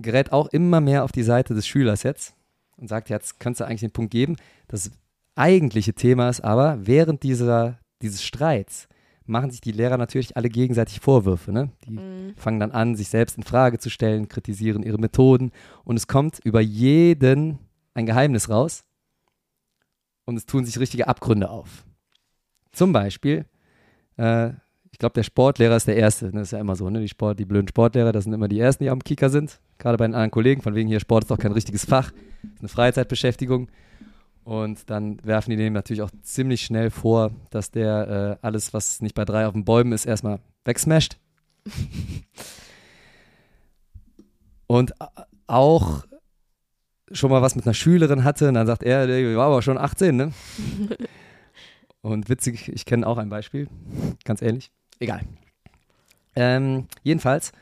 gerät 0.00 0.32
auch 0.32 0.46
immer 0.48 0.80
mehr 0.80 1.04
auf 1.04 1.12
die 1.12 1.22
Seite 1.22 1.52
des 1.52 1.66
Schülers 1.66 2.04
jetzt 2.04 2.34
und 2.78 2.88
sagt, 2.88 3.10
jetzt 3.10 3.38
kannst 3.38 3.60
du 3.60 3.64
eigentlich 3.64 3.80
den 3.80 3.90
Punkt 3.90 4.12
geben. 4.12 4.36
Das 4.66 4.90
eigentliche 5.34 5.92
Thema 5.92 6.30
ist 6.30 6.40
aber, 6.40 6.78
während 6.86 7.22
dieser, 7.22 7.78
dieses 8.02 8.22
Streits 8.22 8.88
machen 9.26 9.50
sich 9.50 9.60
die 9.60 9.72
Lehrer 9.72 9.98
natürlich 9.98 10.36
alle 10.36 10.48
gegenseitig 10.48 11.00
Vorwürfe. 11.00 11.52
Ne? 11.52 11.70
Die 11.86 11.90
Mhm. 11.90 12.34
fangen 12.36 12.60
dann 12.60 12.70
an, 12.72 12.96
sich 12.96 13.08
selbst 13.08 13.36
in 13.36 13.42
Frage 13.42 13.78
zu 13.78 13.90
stellen, 13.90 14.28
kritisieren 14.28 14.82
ihre 14.82 14.98
Methoden 14.98 15.52
und 15.84 15.96
es 15.96 16.06
kommt 16.06 16.38
über 16.44 16.60
jeden 16.60 17.58
ein 17.94 18.06
Geheimnis 18.06 18.48
raus 18.48 18.84
und 20.24 20.36
es 20.36 20.46
tun 20.46 20.64
sich 20.64 20.78
richtige 20.78 21.08
Abgründe 21.08 21.50
auf. 21.50 21.84
Zum 22.72 22.92
Beispiel, 22.92 23.44
äh, 24.16 24.50
ich 24.90 24.98
glaube, 24.98 25.12
der 25.14 25.22
Sportlehrer 25.24 25.76
ist 25.76 25.86
der 25.88 25.96
Erste. 25.96 26.26
ne? 26.26 26.32
Das 26.32 26.48
ist 26.48 26.52
ja 26.52 26.60
immer 26.60 26.74
so, 26.76 26.88
ne? 26.88 27.00
Die, 27.00 27.08
Sport, 27.08 27.38
die 27.38 27.44
blöden 27.44 27.68
Sportlehrer, 27.68 28.12
das 28.12 28.24
sind 28.24 28.32
immer 28.32 28.48
die 28.48 28.58
Ersten, 28.58 28.84
die 28.84 28.90
am 28.90 29.02
Kicker 29.04 29.28
sind. 29.30 29.60
Gerade 29.78 29.98
bei 29.98 30.06
den 30.06 30.14
anderen 30.14 30.30
Kollegen, 30.30 30.62
von 30.62 30.74
wegen 30.74 30.88
hier, 30.88 31.00
Sport 31.00 31.24
ist 31.24 31.30
doch 31.30 31.38
kein 31.38 31.52
richtiges 31.52 31.84
Fach, 31.84 32.12
ist 32.54 32.60
eine 32.60 32.68
Freizeitbeschäftigung. 32.68 33.68
Und 34.48 34.88
dann 34.88 35.22
werfen 35.24 35.50
die 35.50 35.56
dem 35.58 35.74
natürlich 35.74 36.00
auch 36.00 36.10
ziemlich 36.22 36.62
schnell 36.62 36.88
vor, 36.88 37.32
dass 37.50 37.70
der 37.70 38.38
äh, 38.40 38.46
alles, 38.46 38.72
was 38.72 39.02
nicht 39.02 39.14
bei 39.14 39.26
drei 39.26 39.46
auf 39.46 39.52
den 39.52 39.66
Bäumen 39.66 39.92
ist, 39.92 40.06
erstmal 40.06 40.40
wegsmasht. 40.64 41.18
Und 44.66 44.94
auch 45.46 46.06
schon 47.12 47.30
mal 47.30 47.42
was 47.42 47.56
mit 47.56 47.66
einer 47.66 47.74
Schülerin 47.74 48.24
hatte 48.24 48.48
und 48.48 48.54
dann 48.54 48.66
sagt 48.66 48.82
er, 48.82 49.06
der 49.06 49.36
war 49.36 49.46
aber 49.46 49.62
schon 49.62 49.78
18, 49.78 50.16
ne? 50.16 50.32
und 52.02 52.28
witzig, 52.28 52.68
ich 52.68 52.84
kenne 52.84 53.06
auch 53.06 53.16
ein 53.16 53.30
Beispiel, 53.30 53.68
ganz 54.24 54.42
ehrlich. 54.42 54.70
Egal. 54.98 55.22
Ähm, 56.36 56.86
jedenfalls 57.02 57.52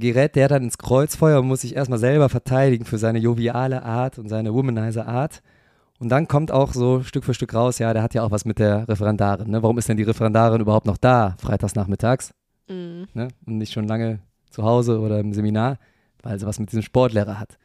gerät 0.00 0.34
der 0.36 0.48
dann 0.48 0.64
ins 0.64 0.78
Kreuzfeuer 0.78 1.40
und 1.40 1.46
muss 1.46 1.60
sich 1.60 1.76
erstmal 1.76 1.98
selber 1.98 2.28
verteidigen 2.28 2.84
für 2.84 2.98
seine 2.98 3.18
joviale 3.18 3.82
Art 3.82 4.18
und 4.18 4.28
seine 4.28 4.52
womanizer 4.52 5.06
Art. 5.06 5.42
Und 5.98 6.08
dann 6.08 6.28
kommt 6.28 6.50
auch 6.50 6.72
so 6.72 7.02
Stück 7.02 7.24
für 7.24 7.34
Stück 7.34 7.54
raus, 7.54 7.78
ja, 7.78 7.92
der 7.92 8.02
hat 8.02 8.14
ja 8.14 8.22
auch 8.22 8.30
was 8.30 8.44
mit 8.44 8.58
der 8.58 8.88
Referendarin. 8.88 9.50
Ne? 9.50 9.62
Warum 9.62 9.78
ist 9.78 9.88
denn 9.88 9.98
die 9.98 10.02
Referendarin 10.02 10.60
überhaupt 10.60 10.86
noch 10.86 10.96
da, 10.96 11.36
freitags 11.38 11.74
nachmittags? 11.74 12.32
Mhm. 12.68 13.08
ne? 13.14 13.28
und 13.46 13.58
nicht 13.58 13.72
schon 13.72 13.88
lange 13.88 14.20
zu 14.50 14.62
Hause 14.62 15.00
oder 15.00 15.18
im 15.20 15.32
Seminar, 15.32 15.78
weil 16.22 16.38
sie 16.38 16.46
was 16.46 16.58
mit 16.58 16.70
diesem 16.70 16.82
Sportlehrer 16.82 17.38
hat. 17.38 17.58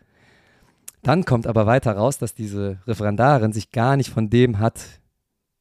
Dann 1.03 1.23
kommt 1.23 1.45
aber 1.45 1.67
weiter 1.67 1.93
raus, 1.93 2.17
dass 2.17 2.33
diese 2.33 2.79
Referendarin 2.87 3.53
sich 3.53 3.71
gar 3.71 3.95
nicht 3.95 4.09
von 4.09 4.29
dem 4.29 4.59
hat 4.59 4.81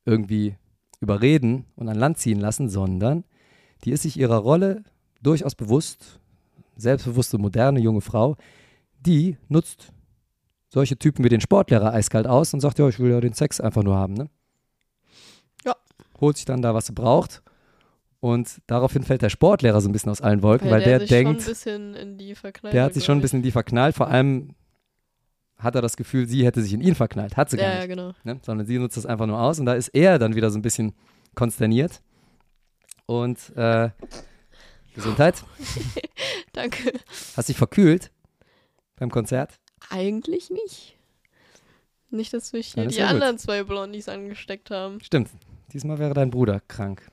irgendwie 0.06 0.56
überreden 1.00 1.66
und 1.76 1.88
an 1.88 1.98
Land 1.98 2.18
ziehen 2.18 2.40
lassen, 2.40 2.70
sondern 2.70 3.24
die 3.84 3.90
ist 3.90 4.02
sich 4.02 4.18
ihrer 4.18 4.38
Rolle 4.38 4.82
durchaus 5.22 5.54
bewusst, 5.54 6.20
selbstbewusste, 6.76 7.38
moderne 7.38 7.80
junge 7.80 8.00
Frau, 8.00 8.36
die 9.00 9.36
nutzt 9.48 9.92
solche 10.68 10.96
Typen 10.98 11.24
wie 11.24 11.28
den 11.28 11.40
Sportlehrer 11.40 11.92
eiskalt 11.92 12.26
aus 12.26 12.52
und 12.52 12.60
sagt, 12.60 12.78
ja, 12.78 12.88
ich 12.88 12.98
will 12.98 13.10
ja 13.10 13.20
den 13.20 13.32
Sex 13.34 13.60
einfach 13.60 13.82
nur 13.82 13.96
haben, 13.96 14.14
ne? 14.14 14.28
Ja. 15.64 15.74
Holt 16.20 16.36
sich 16.36 16.46
dann 16.46 16.62
da, 16.62 16.74
was 16.74 16.86
sie 16.86 16.92
braucht 16.92 17.42
und 18.20 18.60
daraufhin 18.66 19.02
fällt 19.04 19.22
der 19.22 19.28
Sportlehrer 19.28 19.80
so 19.80 19.88
ein 19.88 19.92
bisschen 19.92 20.10
aus 20.10 20.20
allen 20.20 20.42
Wolken, 20.42 20.70
weil, 20.70 20.82
der, 20.82 21.00
sich 21.00 21.10
denkt, 21.10 21.42
schon 21.42 21.42
ein 21.42 21.52
bisschen 21.52 21.94
in 21.94 22.18
die 22.18 22.34
verknallt. 22.34 22.74
der 22.74 22.84
hat 22.84 22.94
sich 22.94 23.04
schon 23.04 23.18
ein 23.18 23.20
bisschen 23.20 23.40
in 23.40 23.42
die 23.42 23.50
verknallt. 23.52 23.94
Vor 23.94 24.08
allem 24.08 24.54
hat 25.58 25.74
er 25.74 25.82
das 25.82 25.96
Gefühl, 25.96 26.26
sie 26.26 26.44
hätte 26.44 26.60
sich 26.62 26.72
in 26.72 26.80
ihn 26.80 26.94
verknallt. 26.94 27.36
Hat 27.36 27.50
sie 27.50 27.56
gar 27.56 27.66
Ja, 27.66 27.72
nicht. 27.74 27.82
ja, 27.82 27.86
genau. 27.94 28.12
Ne? 28.24 28.40
Sondern 28.42 28.66
sie 28.66 28.78
nutzt 28.78 28.96
das 28.96 29.06
einfach 29.06 29.26
nur 29.26 29.40
aus 29.40 29.60
und 29.60 29.66
da 29.66 29.74
ist 29.74 29.88
er 29.88 30.18
dann 30.18 30.34
wieder 30.34 30.50
so 30.50 30.58
ein 30.58 30.62
bisschen 30.62 30.94
konsterniert. 31.34 32.00
Und 33.06 33.54
äh, 33.56 33.90
Gesundheit. 34.95 35.45
Danke. 36.53 36.92
Hast 37.36 37.49
dich 37.49 37.57
verkühlt 37.57 38.11
beim 38.97 39.11
Konzert? 39.11 39.59
Eigentlich 39.90 40.51
nicht. 40.51 40.97
Nicht, 42.11 42.32
dass 42.32 42.53
mich 42.53 42.74
hier 42.74 42.86
die 42.86 42.95
ja 42.95 43.07
gut. 43.07 43.14
anderen 43.14 43.38
zwei 43.38 43.64
Blondies 43.64 44.09
angesteckt 44.09 44.70
haben. 44.70 45.01
Stimmt. 45.01 45.30
Diesmal 45.72 45.99
wäre 45.99 46.14
dein 46.14 46.30
Bruder 46.30 46.61
krank. 46.68 47.11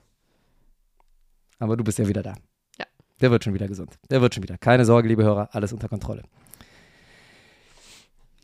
Aber 1.58 1.76
du 1.76 1.84
bist 1.84 1.98
ja 1.98 2.08
wieder 2.08 2.22
da. 2.22 2.36
Ja. 2.80 2.86
Der 3.20 3.32
wird 3.32 3.44
schon 3.44 3.54
wieder 3.56 3.68
gesund. 3.68 3.98
Der 4.10 4.22
wird 4.22 4.36
schon 4.36 4.44
wieder. 4.44 4.58
Keine 4.60 4.86
Sorge, 4.86 5.08
liebe 5.08 5.24
Hörer, 5.24 5.50
alles 5.54 5.74
unter 5.74 5.90
Kontrolle. 5.90 6.24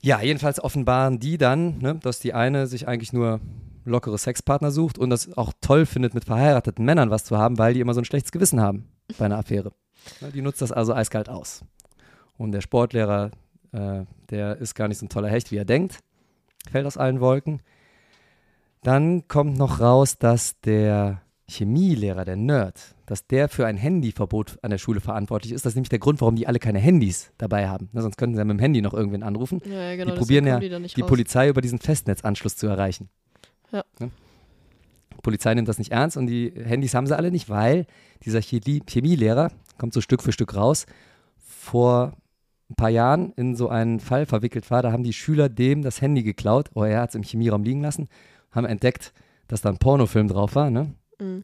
Ja, 0.01 0.21
jedenfalls 0.21 0.59
offenbaren 0.59 1.19
die 1.19 1.37
dann, 1.37 1.77
ne, 1.79 1.95
dass 1.95 2.19
die 2.19 2.33
eine 2.33 2.65
sich 2.67 2.87
eigentlich 2.87 3.13
nur 3.13 3.39
lockere 3.87 4.17
Sexpartner 4.17 4.71
sucht 4.71 4.97
und 4.97 5.09
das 5.09 5.37
auch 5.37 5.53
toll 5.61 5.85
findet, 5.85 6.13
mit 6.13 6.25
verheirateten 6.25 6.85
Männern 6.85 7.09
was 7.09 7.23
zu 7.23 7.37
haben, 7.37 7.57
weil 7.57 7.73
die 7.73 7.79
immer 7.79 7.93
so 7.93 8.01
ein 8.01 8.05
schlechtes 8.05 8.31
Gewissen 8.31 8.61
haben 8.61 8.85
bei 9.17 9.25
einer 9.25 9.37
Affäre. 9.37 9.71
Die 10.33 10.41
nutzt 10.41 10.61
das 10.61 10.71
also 10.71 10.93
eiskalt 10.93 11.29
aus. 11.29 11.63
Und 12.37 12.51
der 12.51 12.61
Sportlehrer, 12.61 13.31
äh, 13.71 14.03
der 14.29 14.57
ist 14.57 14.75
gar 14.75 14.87
nicht 14.87 14.99
so 14.99 15.05
ein 15.05 15.09
toller 15.09 15.29
Hecht, 15.29 15.51
wie 15.51 15.57
er 15.57 15.65
denkt, 15.65 15.99
fällt 16.69 16.85
aus 16.85 16.97
allen 16.97 17.19
Wolken. 17.19 17.61
Dann 18.83 19.27
kommt 19.27 19.57
noch 19.57 19.79
raus, 19.79 20.17
dass 20.17 20.59
der 20.61 21.21
Chemielehrer, 21.49 22.25
der 22.25 22.35
Nerd, 22.35 22.95
dass 23.05 23.25
der 23.25 23.47
für 23.47 23.65
ein 23.65 23.77
Handyverbot 23.77 24.59
an 24.61 24.69
der 24.69 24.77
Schule 24.77 24.99
verantwortlich 24.99 25.53
ist. 25.53 25.65
Das 25.65 25.71
ist 25.71 25.75
nämlich 25.75 25.89
der 25.89 25.99
Grund, 25.99 26.19
warum 26.19 26.35
die 26.35 26.45
alle 26.45 26.59
keine 26.59 26.79
Handys 26.79 27.31
dabei 27.37 27.69
haben. 27.69 27.89
Ne, 27.93 28.01
sonst 28.01 28.17
könnten 28.17 28.35
sie 28.35 28.39
ja 28.39 28.45
mit 28.45 28.57
dem 28.57 28.59
Handy 28.59 28.81
noch 28.81 28.93
irgendwen 28.93 29.23
anrufen. 29.23 29.61
Ja, 29.65 29.91
ja 29.91 29.95
genau. 29.95 30.11
die 30.11 30.17
probieren 30.17 30.45
ja 30.45 30.59
die, 30.59 30.87
die. 30.93 31.03
Polizei 31.03 31.47
über 31.47 31.61
diesen 31.61 31.79
Festnetzanschluss 31.79 32.57
zu 32.57 32.67
erreichen. 32.67 33.09
Ja. 33.71 33.83
Ne? 33.99 34.11
Die 35.13 35.21
Polizei 35.21 35.53
nimmt 35.53 35.67
das 35.67 35.77
nicht 35.77 35.91
ernst 35.91 36.17
und 36.17 36.27
die 36.27 36.53
Handys 36.55 36.93
haben 36.93 37.07
sie 37.07 37.17
alle 37.17 37.31
nicht, 37.31 37.49
weil 37.49 37.85
dieser 38.23 38.41
Chemie 38.41 38.81
Chemielehrer, 38.87 39.51
kommt 39.77 39.93
so 39.93 40.01
Stück 40.01 40.21
für 40.21 40.31
Stück 40.31 40.55
raus, 40.55 40.85
vor 41.37 42.13
ein 42.69 42.75
paar 42.75 42.89
Jahren 42.89 43.31
in 43.33 43.55
so 43.55 43.69
einen 43.69 43.99
Fall 43.99 44.25
verwickelt 44.25 44.69
war. 44.71 44.81
Da 44.81 44.91
haben 44.91 45.03
die 45.03 45.13
Schüler 45.13 45.49
dem 45.49 45.81
das 45.81 46.01
Handy 46.01 46.23
geklaut, 46.23 46.69
oder 46.73 46.89
er 46.89 47.01
hat 47.01 47.09
es 47.09 47.15
im 47.15 47.23
Chemieraum 47.23 47.63
liegen 47.63 47.81
lassen, 47.81 48.07
haben 48.51 48.65
entdeckt, 48.65 49.13
dass 49.47 49.61
da 49.61 49.69
ein 49.69 49.77
Pornofilm 49.77 50.27
drauf 50.27 50.55
war. 50.55 50.69
Ne? 50.69 50.93
Mhm. 51.19 51.43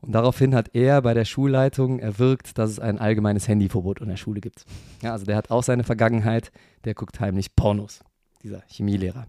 Und 0.00 0.12
daraufhin 0.12 0.54
hat 0.54 0.70
er 0.74 1.02
bei 1.02 1.14
der 1.14 1.24
Schulleitung 1.24 1.98
erwirkt, 1.98 2.58
dass 2.58 2.70
es 2.70 2.78
ein 2.78 2.98
allgemeines 2.98 3.48
Handyverbot 3.48 4.00
in 4.00 4.08
der 4.08 4.16
Schule 4.16 4.40
gibt. 4.40 4.64
Ja, 5.02 5.12
also 5.12 5.24
der 5.24 5.36
hat 5.36 5.50
auch 5.50 5.62
seine 5.62 5.84
Vergangenheit, 5.84 6.52
der 6.84 6.94
guckt 6.94 7.18
heimlich 7.18 7.56
Pornos, 7.56 8.00
dieser 8.42 8.62
Chemielehrer. 8.68 9.26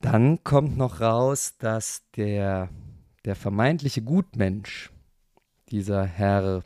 Dann 0.00 0.42
kommt 0.44 0.76
noch 0.76 1.00
raus, 1.00 1.54
dass 1.58 2.02
der, 2.16 2.68
der 3.24 3.34
vermeintliche 3.34 4.02
Gutmensch, 4.02 4.90
dieser 5.70 6.04
Herr 6.04 6.62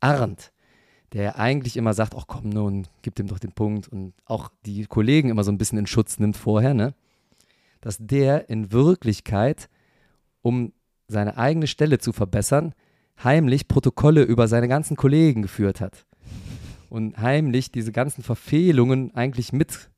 Arndt, 0.00 0.52
der 1.12 1.38
eigentlich 1.38 1.76
immer 1.76 1.94
sagt, 1.94 2.14
ach 2.16 2.26
komm 2.26 2.50
nun, 2.50 2.86
gib 3.02 3.14
dem 3.16 3.26
doch 3.26 3.38
den 3.38 3.52
Punkt 3.52 3.88
und 3.88 4.14
auch 4.24 4.50
die 4.64 4.86
Kollegen 4.86 5.28
immer 5.28 5.44
so 5.44 5.50
ein 5.50 5.58
bisschen 5.58 5.78
in 5.78 5.86
Schutz 5.86 6.18
nimmt 6.18 6.36
vorher, 6.36 6.74
ne? 6.74 6.94
Dass 7.80 7.96
der 7.98 8.48
in 8.48 8.72
Wirklichkeit, 8.72 9.68
um 10.42 10.72
seine 11.08 11.36
eigene 11.36 11.66
Stelle 11.66 11.98
zu 11.98 12.12
verbessern, 12.12 12.74
heimlich 13.22 13.68
Protokolle 13.68 14.22
über 14.22 14.48
seine 14.48 14.68
ganzen 14.68 14.96
Kollegen 14.96 15.42
geführt 15.42 15.80
hat. 15.80 16.06
Und 16.88 17.18
heimlich 17.18 17.70
diese 17.70 17.92
ganzen 17.92 18.22
Verfehlungen 18.22 19.14
eigentlich 19.14 19.52
mit 19.52 19.89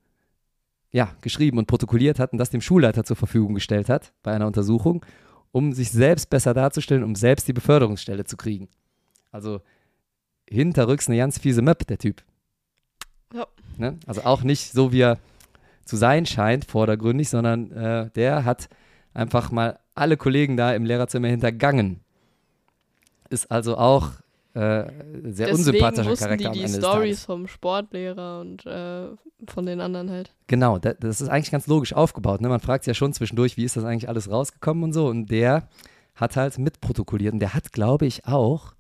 ja, 0.93 1.16
geschrieben 1.22 1.59
und 1.59 1.66
protokolliert 1.66 2.18
hat 2.18 2.32
und 2.32 2.38
das 2.38 2.51
dem 2.51 2.61
Schulleiter 2.61 3.05
zur 3.05 3.16
Verfügung 3.16 3.55
gestellt 3.55 3.88
hat 3.88 4.12
bei 4.22 4.32
einer 4.32 4.47
Untersuchung, 4.47 5.05
um 5.51 5.72
sich 5.72 5.90
selbst 5.90 6.30
besser 6.30 6.55
darzustellen, 6.55 7.03
um 7.03 7.14
selbst 7.14 7.49
die 7.49 7.53
Beförderungsstelle 7.53 8.24
zu 8.24 8.36
kriegen. 8.36 8.68
Also 9.30 9.61
hinterrücks 10.49 11.09
eine 11.09 11.16
ganz 11.16 11.38
fiese 11.38 11.62
Möp, 11.62 11.86
der 11.86 11.99
Typ. 11.99 12.22
Ja. 13.34 13.47
Ne? 13.78 13.99
Also 14.07 14.22
auch 14.22 14.43
nicht 14.43 14.72
so, 14.72 14.93
wie 14.93 15.01
er 15.01 15.18
zu 15.84 15.97
sein 15.97 16.26
scheint, 16.26 16.66
vordergründig, 16.66 17.28
sondern 17.28 17.72
äh, 17.72 18.11
der 18.11 18.45
hat 18.45 18.68
einfach 19.14 19.51
mal 19.51 19.78
alle 19.95 20.16
Kollegen 20.16 20.57
da 20.57 20.74
im 20.74 20.84
Lehrerzimmer 20.84 21.28
hintergangen. 21.28 22.01
Ist 23.30 23.51
also 23.51 23.78
auch 23.78 24.11
äh, 24.55 24.61
sehr 24.61 25.46
Deswegen 25.46 25.57
unsympathischer 25.57 26.16
Charakter 26.16 26.36
die 26.36 26.61
am 26.61 26.66
Ende 26.66 26.78
Stories 26.78 27.24
vom 27.24 27.48
Sportlehrer 27.48 28.40
und 28.40 28.66
äh, 28.66 29.09
von 29.48 29.66
den 29.66 29.80
anderen 29.80 30.11
halt. 30.11 30.34
Genau, 30.46 30.78
da, 30.78 30.92
das 30.92 31.20
ist 31.20 31.28
eigentlich 31.28 31.50
ganz 31.50 31.66
logisch 31.66 31.94
aufgebaut. 31.94 32.40
Ne? 32.42 32.48
Man 32.48 32.61
fragt 32.61 32.84
sich 32.84 32.90
ja 32.90 32.94
schon 32.94 33.14
zwischendurch, 33.14 33.57
wie 33.57 33.64
ist 33.64 33.76
das 33.76 33.84
eigentlich 33.84 34.09
alles 34.09 34.30
rausgekommen 34.30 34.84
und 34.84 34.92
so. 34.92 35.07
Und 35.07 35.30
der 35.30 35.68
hat 36.14 36.36
halt 36.36 36.59
mitprotokolliert. 36.59 37.32
Und 37.32 37.40
der 37.40 37.55
hat, 37.55 37.72
glaube 37.72 38.05
ich, 38.05 38.26
auch 38.26 38.74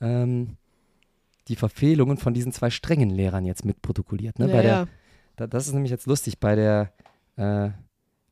ähm, 0.00 0.56
die 1.48 1.56
Verfehlungen 1.56 2.16
von 2.16 2.34
diesen 2.34 2.52
zwei 2.52 2.70
strengen 2.70 3.10
Lehrern 3.10 3.44
jetzt 3.44 3.64
mitprotokolliert. 3.64 4.38
Ne? 4.38 4.48
ja, 4.48 4.52
Bei 4.52 4.62
der, 4.62 4.72
ja. 4.72 4.86
da, 5.36 5.46
das 5.46 5.66
ist 5.66 5.74
nämlich 5.74 5.92
jetzt 5.92 6.06
lustig 6.06 6.40
bei 6.40 6.56
der, 6.56 6.92
äh, 7.36 7.70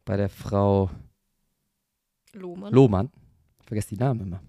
bei 0.04 0.16
der 0.16 0.28
Frau 0.28 0.90
Lohmann. 2.32 2.72
Lohmann, 2.72 3.10
ich 3.60 3.66
vergesse 3.66 3.90
die 3.90 3.98
Namen 3.98 4.20
immer, 4.20 4.42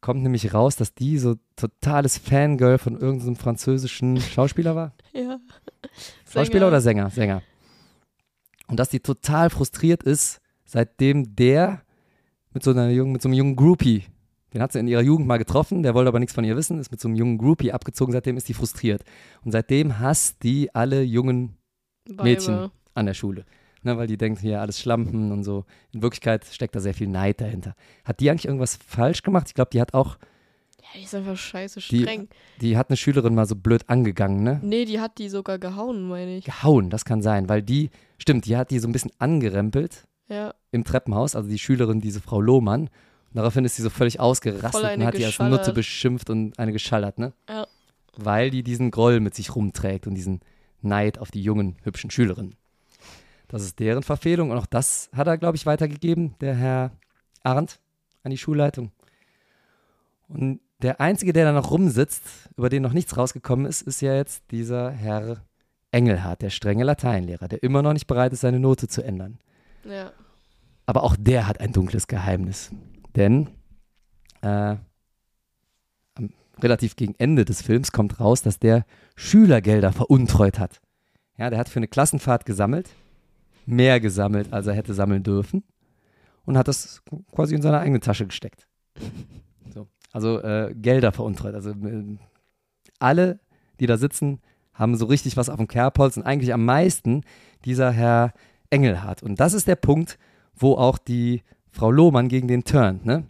kommt 0.00 0.22
nämlich 0.22 0.54
raus, 0.54 0.76
dass 0.76 0.94
die 0.94 1.18
so 1.18 1.36
totales 1.56 2.18
Fangirl 2.18 2.78
von 2.78 2.98
irgendeinem 2.98 3.36
französischen 3.36 4.20
Schauspieler 4.20 4.74
war. 4.74 4.94
ja. 5.12 5.38
Schauspieler 6.24 6.44
Sänger. 6.44 6.68
oder 6.68 6.80
Sänger? 6.80 7.10
Sänger. 7.10 7.42
Und 8.68 8.78
dass 8.78 8.88
die 8.88 9.00
total 9.00 9.50
frustriert 9.50 10.02
ist, 10.02 10.40
seitdem 10.64 11.34
der 11.34 11.82
mit 12.52 12.62
so 12.62 12.70
einer 12.70 12.88
jungen, 12.90 13.12
mit 13.12 13.22
so 13.22 13.28
einem 13.28 13.36
jungen 13.36 13.56
Groupie, 13.56 14.04
den 14.52 14.62
hat 14.62 14.72
sie 14.72 14.78
in 14.78 14.88
ihrer 14.88 15.02
Jugend 15.02 15.26
mal 15.26 15.38
getroffen, 15.38 15.82
der 15.82 15.94
wollte 15.94 16.08
aber 16.08 16.18
nichts 16.18 16.34
von 16.34 16.44
ihr 16.44 16.56
wissen, 16.56 16.78
ist 16.78 16.90
mit 16.90 17.00
so 17.00 17.08
einem 17.08 17.16
jungen 17.16 17.38
Groupie 17.38 17.72
abgezogen, 17.72 18.12
seitdem 18.12 18.36
ist 18.36 18.48
die 18.48 18.54
frustriert. 18.54 19.04
Und 19.44 19.52
seitdem 19.52 19.98
hasst 19.98 20.42
die 20.42 20.74
alle 20.74 21.02
jungen 21.02 21.56
Weiber. 22.06 22.24
Mädchen 22.24 22.70
an 22.94 23.06
der 23.06 23.14
Schule. 23.14 23.44
Ne, 23.82 23.96
weil 23.96 24.06
die 24.06 24.18
denkt, 24.18 24.40
hier 24.42 24.60
alles 24.60 24.78
Schlampen 24.78 25.32
und 25.32 25.42
so. 25.42 25.64
In 25.92 26.02
Wirklichkeit 26.02 26.44
steckt 26.44 26.74
da 26.74 26.80
sehr 26.80 26.92
viel 26.92 27.08
Neid 27.08 27.40
dahinter. 27.40 27.74
Hat 28.04 28.20
die 28.20 28.30
eigentlich 28.30 28.44
irgendwas 28.44 28.76
falsch 28.86 29.22
gemacht? 29.22 29.46
Ich 29.48 29.54
glaube, 29.54 29.70
die 29.72 29.80
hat 29.80 29.94
auch, 29.94 30.18
Ja, 30.82 30.88
die 30.98 31.04
ist 31.04 31.14
einfach 31.14 31.36
scheiße 31.36 31.80
Die- 31.80 32.02
streng. 32.02 32.28
die 32.60 32.76
hat 32.76 32.90
eine 32.90 32.96
Schülerin 32.98 33.34
mal 33.34 33.46
so 33.46 33.56
blöd 33.56 33.88
angegangen, 33.88 34.42
ne? 34.42 34.60
Nee, 34.62 34.84
die 34.84 35.00
hat 35.00 35.16
die 35.18 35.28
sogar 35.30 35.58
gehauen, 35.58 36.08
meine 36.08 36.36
ich. 36.38 36.44
Gehauen, 36.44 36.90
das 36.90 37.04
kann 37.06 37.22
sein, 37.22 37.48
weil 37.48 37.62
die, 37.62 37.88
stimmt, 38.18 38.44
die 38.46 38.56
hat 38.56 38.70
die 38.70 38.78
so 38.80 38.88
ein 38.88 38.92
bisschen 38.92 39.12
angerempelt 39.18 40.06
Ja. 40.28 40.52
im 40.72 40.84
Treppenhaus, 40.84 41.34
also 41.34 41.48
die 41.48 41.58
Schülerin, 41.58 42.00
diese 42.02 42.20
Frau 42.20 42.40
Lohmann. 42.40 42.82
Und 42.82 43.36
daraufhin 43.36 43.64
ist 43.64 43.76
sie 43.76 43.82
so 43.82 43.90
völlig 43.90 44.20
ausgerastet 44.20 44.96
und 44.98 45.04
hat 45.06 45.16
die 45.16 45.24
als. 45.24 45.38
Nutte 45.38 45.72
beschimpft 45.72 46.28
und 46.28 46.58
eine 46.58 46.72
geschallert, 46.72 47.18
ne? 47.18 47.32
Ja. 47.48 47.66
Weil 48.16 48.50
die 48.50 48.62
diesen 48.62 48.90
Groll 48.90 49.20
mit 49.20 49.34
sich 49.34 49.54
rumträgt 49.54 50.06
und 50.06 50.14
diesen 50.14 50.40
Neid 50.82 51.18
auf 51.18 51.30
die 51.30 51.40
jungen, 51.42 51.76
hübschen 51.84 52.10
Schülerinnen. 52.10 52.56
Das 53.50 53.62
ist 53.62 53.80
deren 53.80 54.04
Verfehlung 54.04 54.52
und 54.52 54.58
auch 54.58 54.66
das 54.66 55.10
hat 55.12 55.26
er, 55.26 55.36
glaube 55.36 55.56
ich, 55.56 55.66
weitergegeben, 55.66 56.36
der 56.40 56.54
Herr 56.54 56.92
Arndt, 57.42 57.80
an 58.22 58.30
die 58.30 58.38
Schulleitung. 58.38 58.92
Und 60.28 60.60
der 60.82 61.00
Einzige, 61.00 61.32
der 61.32 61.46
da 61.46 61.52
noch 61.52 61.72
rumsitzt, 61.72 62.22
über 62.56 62.68
den 62.68 62.82
noch 62.82 62.92
nichts 62.92 63.16
rausgekommen 63.16 63.66
ist, 63.66 63.82
ist 63.82 64.02
ja 64.02 64.14
jetzt 64.14 64.44
dieser 64.52 64.92
Herr 64.92 65.42
Engelhardt, 65.90 66.42
der 66.42 66.50
strenge 66.50 66.84
Lateinlehrer, 66.84 67.48
der 67.48 67.64
immer 67.64 67.82
noch 67.82 67.92
nicht 67.92 68.06
bereit 68.06 68.32
ist, 68.32 68.42
seine 68.42 68.60
Note 68.60 68.86
zu 68.86 69.02
ändern. 69.02 69.40
Ja. 69.84 70.12
Aber 70.86 71.02
auch 71.02 71.16
der 71.18 71.48
hat 71.48 71.58
ein 71.58 71.72
dunkles 71.72 72.06
Geheimnis. 72.06 72.70
Denn 73.16 73.50
äh, 74.42 74.76
relativ 76.60 76.94
gegen 76.94 77.16
Ende 77.18 77.44
des 77.44 77.62
Films 77.62 77.90
kommt 77.90 78.20
raus, 78.20 78.42
dass 78.42 78.60
der 78.60 78.84
Schülergelder 79.16 79.92
veruntreut 79.92 80.60
hat. 80.60 80.80
Ja, 81.36 81.50
der 81.50 81.58
hat 81.58 81.68
für 81.68 81.80
eine 81.80 81.88
Klassenfahrt 81.88 82.44
gesammelt, 82.44 82.90
mehr 83.70 84.00
gesammelt, 84.00 84.52
als 84.52 84.66
er 84.66 84.74
hätte 84.74 84.94
sammeln 84.94 85.22
dürfen 85.22 85.62
und 86.44 86.58
hat 86.58 86.68
das 86.68 87.02
quasi 87.32 87.54
in 87.54 87.62
seine 87.62 87.78
eigene 87.78 88.00
Tasche 88.00 88.26
gesteckt. 88.26 88.66
So. 89.72 89.86
Also 90.10 90.40
äh, 90.40 90.74
Gelder 90.74 91.12
veruntreut. 91.12 91.54
Also 91.54 91.70
äh, 91.70 92.16
alle, 92.98 93.38
die 93.78 93.86
da 93.86 93.96
sitzen, 93.98 94.40
haben 94.74 94.96
so 94.96 95.06
richtig 95.06 95.36
was 95.36 95.48
auf 95.48 95.58
dem 95.58 95.68
Kerbholz 95.68 96.16
und 96.16 96.24
eigentlich 96.24 96.52
am 96.52 96.64
meisten 96.64 97.22
dieser 97.64 97.92
Herr 97.92 98.32
Engelhardt. 98.70 99.22
Und 99.22 99.38
das 99.38 99.54
ist 99.54 99.68
der 99.68 99.76
Punkt, 99.76 100.18
wo 100.54 100.74
auch 100.74 100.98
die 100.98 101.42
Frau 101.70 101.92
Lohmann 101.92 102.28
gegen 102.28 102.48
den 102.48 102.64
turnt, 102.64 103.06
ne? 103.06 103.24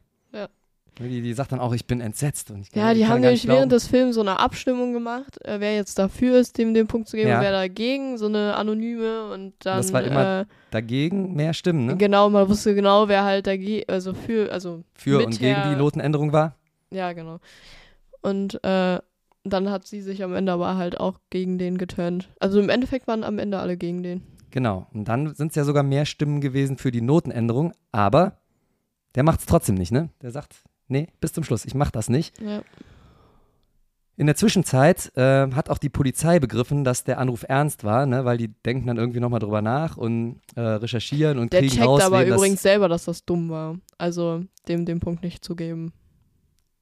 Die, 1.01 1.22
die 1.22 1.32
sagt 1.32 1.53
dann 1.53 1.61
auch, 1.61 1.72
ich 1.72 1.86
bin 1.86 2.01
entsetzt. 2.01 2.51
Und 2.51 2.61
ich 2.61 2.70
kann, 2.70 2.82
Ja, 2.82 2.94
die 2.94 3.07
haben 3.07 3.20
nämlich 3.20 3.46
während 3.48 3.72
des 3.72 3.86
Films 3.86 4.14
so 4.16 4.20
eine 4.20 4.38
Abstimmung 4.38 4.92
gemacht, 4.92 5.42
äh, 5.44 5.59
wer 5.59 5.74
jetzt 5.74 5.98
dafür 5.98 6.38
ist, 6.38 6.59
dem 6.59 6.74
den 6.74 6.86
Punkt 6.86 7.09
zu 7.09 7.16
geben 7.16 7.30
Ja. 7.30 7.36
und 7.38 7.42
wer 7.44 7.53
dagegen, 7.53 8.18
so 8.18 8.26
eine 8.26 8.55
anonyme 8.57 9.30
und 9.32 9.55
dann 9.64 9.78
Das 9.78 9.92
war 9.92 10.03
immer 10.03 10.40
äh, 10.40 10.44
dagegen 10.70 11.34
mehr 11.34 11.55
Stimmen, 11.55 11.86
ne? 11.86 11.96
genau, 11.96 12.28
man 12.28 12.48
wusste 12.48 12.74
genau, 12.74 13.09
wer 13.09 13.24
halt 13.24 13.46
dagegen, 13.46 13.88
also 13.88 14.12
für, 14.14 14.53
also 14.53 14.84
Für 14.94 15.24
und 15.24 15.38
gegen 15.38 15.61
die 15.70 15.76
Notenänderung 15.76 16.32
war. 16.32 16.57
Ja, 16.90 17.12
genau. 17.12 17.38
Und 18.22 18.62
äh, 18.64 18.98
dann 19.44 19.70
hat 19.70 19.86
sie 19.86 20.03
sich 20.03 20.22
am 20.22 20.34
Ende 20.34 20.53
aber 20.53 20.76
halt 20.76 21.01
auch 21.01 21.18
gegen 21.30 21.57
den 21.59 21.78
geturnt. 21.78 22.28
Also 22.40 22.61
im 22.61 22.68
Endeffekt 22.68 23.07
waren 23.07 23.24
am 23.24 23.38
Ende 23.38 23.59
alle 23.59 23.76
gegen 23.76 24.03
den. 24.03 24.22
Genau. 24.51 24.86
Und 24.92 25.07
dann 25.09 25.34
sind 25.34 25.51
es 25.51 25.55
ja 25.57 25.64
sogar 25.64 25.82
mehr 25.82 26.05
Stimmen 26.05 26.40
gewesen 26.40 26.76
für 26.76 26.90
die 26.90 27.01
Notenänderung, 27.01 27.72
aber 27.92 28.36
der 29.14 29.22
macht 29.22 29.40
es 29.40 29.46
trotzdem 29.46 29.76
nicht, 29.76 29.92
ne? 29.92 30.11
Der 30.22 30.30
sagt, 30.30 30.57
nee, 30.91 31.09
bis 31.20 31.32
zum 31.32 31.45
Schluss, 31.45 31.64
ich 31.64 31.74
mach 31.74 31.91
das 31.91 32.09
nicht. 32.09 32.41
Ja. 32.41 32.62
In 34.16 34.26
der 34.26 34.36
Zwischenzeit 34.36 35.11
äh, 35.16 35.51
hat 35.53 35.70
auch 35.70 35.78
die 35.78 35.88
Polizei 35.88 36.38
begriffen, 36.41 36.84
dass 36.84 37.05
der 37.05 37.18
Anruf 37.18 37.43
ernst 37.49 37.84
war, 37.84 38.05
ne? 38.05 38.26
weil 38.26 38.36
die 38.36 38.49
denken 38.49 38.86
dann 38.86 38.99
irgendwie 38.99 39.20
nochmal 39.20 39.41
drüber 39.41 39.62
nach 39.62 39.97
und 39.97 40.41
äh, 40.57 40.61
recherchieren 40.61 41.38
und 41.38 41.55
Der 41.55 41.61
kriegen 41.61 41.72
checkt 41.76 41.86
raus, 41.86 42.03
aber 42.03 42.20
wem 42.20 42.34
übrigens 42.34 42.61
selber, 42.61 42.88
dass 42.88 43.07
das 43.07 43.24
dumm 43.24 43.49
war. 43.49 43.78
Also 43.97 44.45
dem 44.68 44.84
den 44.84 45.01
Punkt 45.01 45.22
nicht 45.22 45.43
zu 45.43 45.57
geben. 45.57 45.95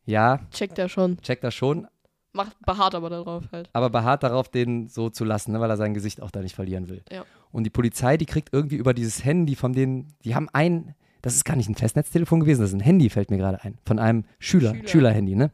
Ja, 0.05 0.41
Checkt 0.51 0.79
er 0.79 0.89
schon. 0.89 1.19
checkt 1.21 1.45
das 1.45 1.55
schon, 1.55 1.87
Macht, 2.33 2.57
beharrt 2.67 2.95
aber 2.97 3.09
darauf 3.09 3.45
halt. 3.53 3.71
aber 3.73 3.89
beharrt 3.91 4.23
darauf, 4.25 4.49
den 4.49 4.89
so 4.89 5.09
zu 5.09 5.25
lassen, 5.25 5.53
ne? 5.53 5.61
weil 5.61 5.71
er 5.71 5.77
sein 5.77 5.95
Gesicht 5.95 6.21
auch 6.21 6.33
da 6.33 6.41
nicht 6.41 6.57
verlieren 6.57 6.89
will. 6.89 7.03
Ja. 7.13 7.25
Und 7.53 7.65
die 7.65 7.71
Polizei, 7.71 8.17
die 8.17 8.27
kriegt 8.27 8.53
irgendwie 8.53 8.77
über 8.77 8.95
dieses 8.95 9.25
Handy 9.25 9.55
von 9.55 9.75
denen, 9.75 10.09
die 10.25 10.35
haben 10.35 10.49
ein, 10.53 10.95
das 11.23 11.35
ist 11.35 11.45
gar 11.45 11.57
nicht 11.57 11.69
ein 11.69 11.75
Festnetztelefon 11.75 12.41
gewesen, 12.41 12.61
das 12.61 12.71
ist 12.71 12.77
ein 12.77 12.81
Handy, 12.81 13.11
fällt 13.11 13.31
mir 13.31 13.39
gerade 13.39 13.62
ein, 13.62 13.79
von 13.85 13.99
einem 13.99 14.25
Schüler, 14.39 14.75
Schüler. 14.75 14.89
Schülerhandy, 14.89 15.35
ne? 15.35 15.51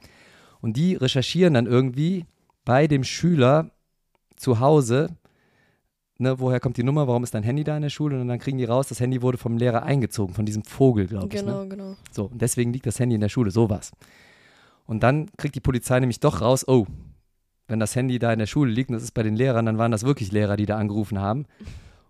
Und 0.60 0.76
die 0.76 0.94
recherchieren 0.94 1.54
dann 1.54 1.66
irgendwie 1.66 2.24
bei 2.64 2.86
dem 2.86 3.04
Schüler 3.04 3.70
zu 4.36 4.60
Hause, 4.60 5.16
ne, 6.18 6.38
woher 6.38 6.60
kommt 6.60 6.76
die 6.76 6.82
Nummer, 6.82 7.06
warum 7.06 7.24
ist 7.24 7.34
dein 7.34 7.42
Handy 7.42 7.64
da 7.64 7.76
in 7.76 7.82
der 7.82 7.90
Schule? 7.90 8.20
Und 8.20 8.28
dann 8.28 8.38
kriegen 8.38 8.58
die 8.58 8.64
raus, 8.64 8.88
das 8.88 9.00
Handy 9.00 9.22
wurde 9.22 9.38
vom 9.38 9.56
Lehrer 9.56 9.82
eingezogen, 9.82 10.34
von 10.34 10.46
diesem 10.46 10.64
Vogel, 10.64 11.06
glaube 11.06 11.28
ich. 11.34 11.42
Ne? 11.42 11.50
Genau, 11.50 11.66
genau. 11.66 11.96
So, 12.10 12.26
und 12.26 12.40
deswegen 12.40 12.72
liegt 12.72 12.86
das 12.86 12.98
Handy 12.98 13.14
in 13.14 13.20
der 13.20 13.28
Schule, 13.28 13.50
sowas. 13.50 13.92
Und 14.86 15.02
dann 15.02 15.30
kriegt 15.36 15.54
die 15.54 15.60
Polizei 15.60 15.98
nämlich 16.00 16.20
doch 16.20 16.40
raus, 16.40 16.66
oh, 16.66 16.86
wenn 17.68 17.80
das 17.80 17.96
Handy 17.96 18.18
da 18.18 18.32
in 18.32 18.38
der 18.38 18.46
Schule 18.46 18.70
liegt 18.70 18.90
und 18.90 18.94
das 18.94 19.02
ist 19.02 19.12
bei 19.12 19.22
den 19.22 19.36
Lehrern, 19.36 19.66
dann 19.66 19.78
waren 19.78 19.90
das 19.90 20.04
wirklich 20.04 20.32
Lehrer, 20.32 20.56
die 20.56 20.66
da 20.66 20.76
angerufen 20.76 21.18
haben. 21.18 21.46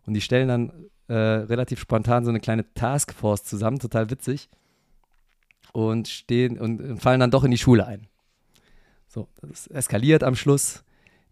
Und 0.06 0.14
die 0.14 0.20
stellen 0.20 0.48
dann 0.48 0.72
äh, 1.08 1.14
relativ 1.14 1.80
spontan 1.80 2.24
so 2.24 2.30
eine 2.30 2.40
kleine 2.40 2.72
Taskforce 2.74 3.44
zusammen, 3.44 3.78
total 3.78 4.10
witzig. 4.10 4.48
Und 5.72 6.08
stehen 6.08 6.58
und, 6.58 6.98
fallen 6.98 7.20
dann 7.20 7.30
doch 7.30 7.44
in 7.44 7.50
die 7.50 7.58
Schule 7.58 7.86
ein. 7.86 8.06
So, 9.08 9.28
das 9.40 9.66
eskaliert 9.66 10.22
am 10.22 10.36
Schluss. 10.36 10.84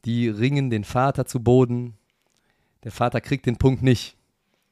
Die 0.04 0.28
ringen 0.28 0.70
den 0.70 0.84
Vater 0.84 1.26
zu 1.26 1.42
Boden. 1.42 1.94
Der 2.84 2.92
Vater 2.92 3.20
kriegt 3.20 3.46
den 3.46 3.56
Punkt 3.56 3.82
nicht, 3.82 4.16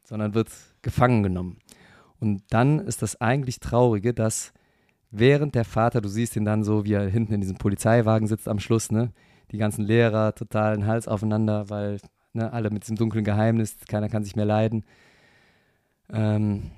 sondern 0.04 0.34
wird 0.34 0.48
gefangen 0.82 1.22
genommen. 1.22 1.58
Und 2.18 2.42
dann 2.50 2.80
ist 2.80 3.02
das 3.02 3.20
eigentlich 3.20 3.60
Traurige, 3.60 4.12
dass 4.12 4.52
während 5.10 5.54
der 5.54 5.64
Vater, 5.64 6.00
du 6.00 6.08
siehst 6.08 6.36
ihn 6.36 6.44
dann 6.44 6.64
so, 6.64 6.84
wie 6.84 6.92
er 6.92 7.08
hinten 7.08 7.34
in 7.34 7.40
diesem 7.40 7.56
Polizeiwagen 7.56 8.28
sitzt 8.28 8.48
am 8.48 8.60
Schluss, 8.60 8.90
ne? 8.90 9.12
Die 9.50 9.58
ganzen 9.58 9.84
Lehrer 9.84 10.34
total 10.34 10.76
den 10.76 10.86
Hals 10.86 11.08
aufeinander, 11.08 11.70
weil 11.70 11.98
ne, 12.32 12.52
alle 12.52 12.70
mit 12.70 12.84
diesem 12.84 12.96
dunklen 12.96 13.24
Geheimnis, 13.24 13.76
keiner 13.88 14.08
kann 14.08 14.24
sich 14.24 14.36
mehr 14.36 14.44
leiden. 14.44 14.84
Ähm, 16.12 16.70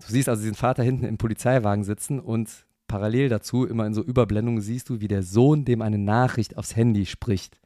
du 0.00 0.06
siehst 0.12 0.28
also 0.28 0.42
diesen 0.42 0.54
Vater 0.54 0.82
hinten 0.82 1.04
im 1.04 1.18
Polizeiwagen 1.18 1.84
sitzen 1.84 2.20
und 2.20 2.66
parallel 2.86 3.28
dazu, 3.28 3.66
immer 3.66 3.86
in 3.86 3.94
so 3.94 4.02
Überblendungen, 4.02 4.60
siehst 4.60 4.88
du, 4.88 5.00
wie 5.00 5.08
der 5.08 5.22
Sohn 5.22 5.64
dem 5.64 5.82
eine 5.82 5.98
Nachricht 5.98 6.56
aufs 6.56 6.74
Handy 6.74 7.06
spricht. 7.06 7.60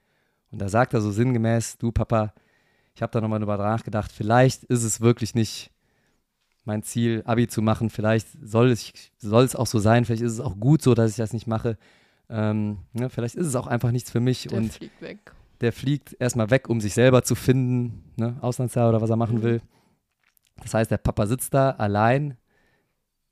Und 0.51 0.61
da 0.61 0.68
sagt 0.68 0.95
er 0.95 1.01
so 1.01 1.11
sinngemäß, 1.11 1.78
du 1.78 1.93
Papa, 1.93 2.34
ich 2.95 3.03
habe 3.03 3.12
da 3.12 3.20
nochmal 3.20 3.38
drüber 3.38 3.57
nachgedacht, 3.57 4.12
vielleicht 4.12 4.64
ist 4.64 4.82
es 4.82 5.01
wirklich 5.01 5.34
nicht 5.34 5.70
mein 6.64 6.82
Ziel, 6.82 7.22
Abi 7.24 7.49
zu 7.49 7.62
machen. 7.62 7.90
Vielleicht 7.90 8.28
soll 8.43 8.70
es, 8.70 8.93
soll 9.18 9.45
es 9.45 9.57
auch 9.57 9.66
so 9.66 9.78
sein, 9.78 10.05
vielleicht 10.05 10.22
ist 10.22 10.32
es 10.32 10.40
auch 10.40 10.59
gut 10.59 10.82
so, 10.82 10.95
dass 10.95 11.11
ich 11.11 11.16
das 11.16 11.32
nicht 11.32 11.47
mache. 11.47 11.78
Ähm, 12.28 12.78
ne, 12.93 13.11
vielleicht 13.11 13.34
ist 13.34 13.47
es 13.47 13.57
auch 13.57 13.66
einfach 13.66 13.90
nichts 13.90 14.11
für 14.11 14.20
mich 14.20 14.49
Der 14.49 14.59
und 14.59 14.72
fliegt 14.72 15.01
weg. 15.01 15.32
Der 15.63 15.73
fliegt 15.73 16.15
erstmal 16.19 16.51
weg, 16.51 16.69
um 16.69 16.81
sich 16.81 16.93
selber 16.95 17.23
zu 17.23 17.35
finden, 17.35 18.13
ne, 18.17 18.37
Auslandsjahr 18.41 18.89
oder 18.89 19.01
was 19.01 19.11
er 19.11 19.17
machen 19.17 19.39
Mhm. 19.39 19.43
will. 19.43 19.63
Das 20.63 20.75
heißt, 20.75 20.91
der 20.91 20.99
Papa 20.99 21.27
sitzt 21.27 21.55
da 21.55 21.71
allein, 21.71 22.37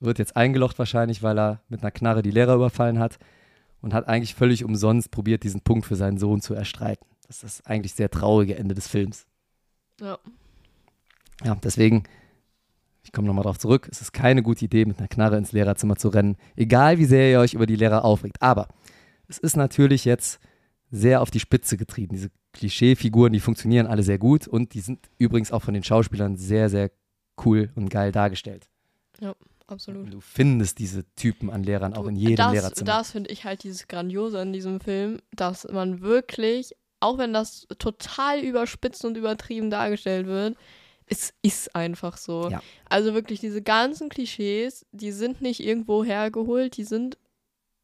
wird 0.01 0.19
jetzt 0.19 0.37
eingelocht 0.37 0.79
wahrscheinlich, 0.79 1.23
weil 1.23 1.39
er 1.39 1.63
mit 1.69 1.83
einer 1.83 1.91
Knarre 1.91 2.23
die 2.23 2.31
Lehrer 2.31 2.55
überfallen 2.55 2.99
hat 2.99 3.19
und 3.83 3.93
hat 3.93 4.09
eigentlich 4.09 4.35
völlig 4.35 4.65
umsonst 4.65 5.11
probiert, 5.11 5.43
diesen 5.45 5.61
Punkt 5.61 5.85
für 5.87 5.97
seinen 5.97 6.19
Sohn 6.19 6.41
zu 6.41 6.55
erstreiten. 6.55 7.05
Das 7.27 7.37
ist 7.37 7.43
das 7.61 7.67
eigentlich 7.67 7.95
sehr 7.95 8.11
traurige 8.11 8.57
Ende 8.57 8.75
des 8.75 8.89
Films. 8.89 9.27
Ja. 10.01 10.19
Ja, 11.45 11.55
deswegen, 11.57 12.05
ich 13.03 13.13
komme 13.13 13.27
nochmal 13.27 13.45
drauf 13.45 13.59
zurück, 13.59 13.89
es 13.91 14.01
ist 14.01 14.13
keine 14.13 14.43
gute 14.43 14.65
Idee, 14.65 14.85
mit 14.85 14.99
einer 14.99 15.09
Knarre 15.09 15.37
ins 15.37 15.53
Lehrerzimmer 15.53 15.97
zu 15.97 16.09
rennen, 16.09 16.37
egal 16.57 16.99
wie 16.99 17.05
sehr 17.07 17.31
ihr 17.31 17.41
euch 17.41 17.55
über 17.55 17.67
die 17.67 17.77
Lehrer 17.77 18.05
aufregt. 18.05 18.41
Aber 18.43 18.69
es 19.29 19.39
ist 19.39 19.57
natürlich 19.57 20.05
jetzt 20.05 20.41
sehr 20.91 21.23
auf 21.23 21.31
die 21.31 21.41
Spitze 21.41 21.77
getrieben. 21.77 22.15
Diese 22.15 22.31
Klischeefiguren, 22.53 23.33
die 23.33 23.41
funktionieren 23.41 23.87
alle 23.87 24.03
sehr 24.03 24.19
gut 24.19 24.49
und 24.49 24.75
die 24.75 24.81
sind 24.81 25.09
übrigens 25.19 25.53
auch 25.53 25.63
von 25.63 25.75
den 25.75 25.85
Schauspielern 25.85 26.37
sehr, 26.37 26.69
sehr 26.69 26.91
cool 27.45 27.71
und 27.75 27.89
geil 27.89 28.13
dargestellt. 28.13 28.69
Absolut. 29.71 30.13
Du 30.13 30.21
findest 30.21 30.79
diese 30.81 31.05
Typen 31.15 31.49
an 31.49 31.63
Lehrern 31.63 31.95
auch 31.95 32.07
in 32.07 32.17
jedem 32.17 32.37
das, 32.37 32.53
Lehrerzimmer. 32.53 32.87
Das 32.87 33.13
finde 33.13 33.31
ich 33.31 33.45
halt 33.45 33.63
dieses 33.63 33.87
Grandiose 33.87 34.41
an 34.41 34.53
diesem 34.53 34.81
Film, 34.81 35.19
dass 35.33 35.67
man 35.71 36.01
wirklich, 36.01 36.75
auch 36.99 37.19
wenn 37.19 37.33
das 37.33 37.69
total 37.79 38.41
überspitzt 38.41 39.05
und 39.05 39.17
übertrieben 39.17 39.71
dargestellt 39.71 40.27
wird, 40.27 40.57
es 41.07 41.35
ist 41.43 41.75
einfach 41.75 42.17
so. 42.17 42.51
Ja. 42.51 42.63
Also 42.89 43.15
wirklich, 43.15 43.41
diese 43.41 43.63
ganzen 43.63 44.09
Klischees, 44.09 44.87
die 44.91 45.13
sind 45.13 45.41
nicht 45.41 45.61
irgendwo 45.61 46.05
hergeholt, 46.05 46.77
die 46.77 46.85
sind 46.85 47.17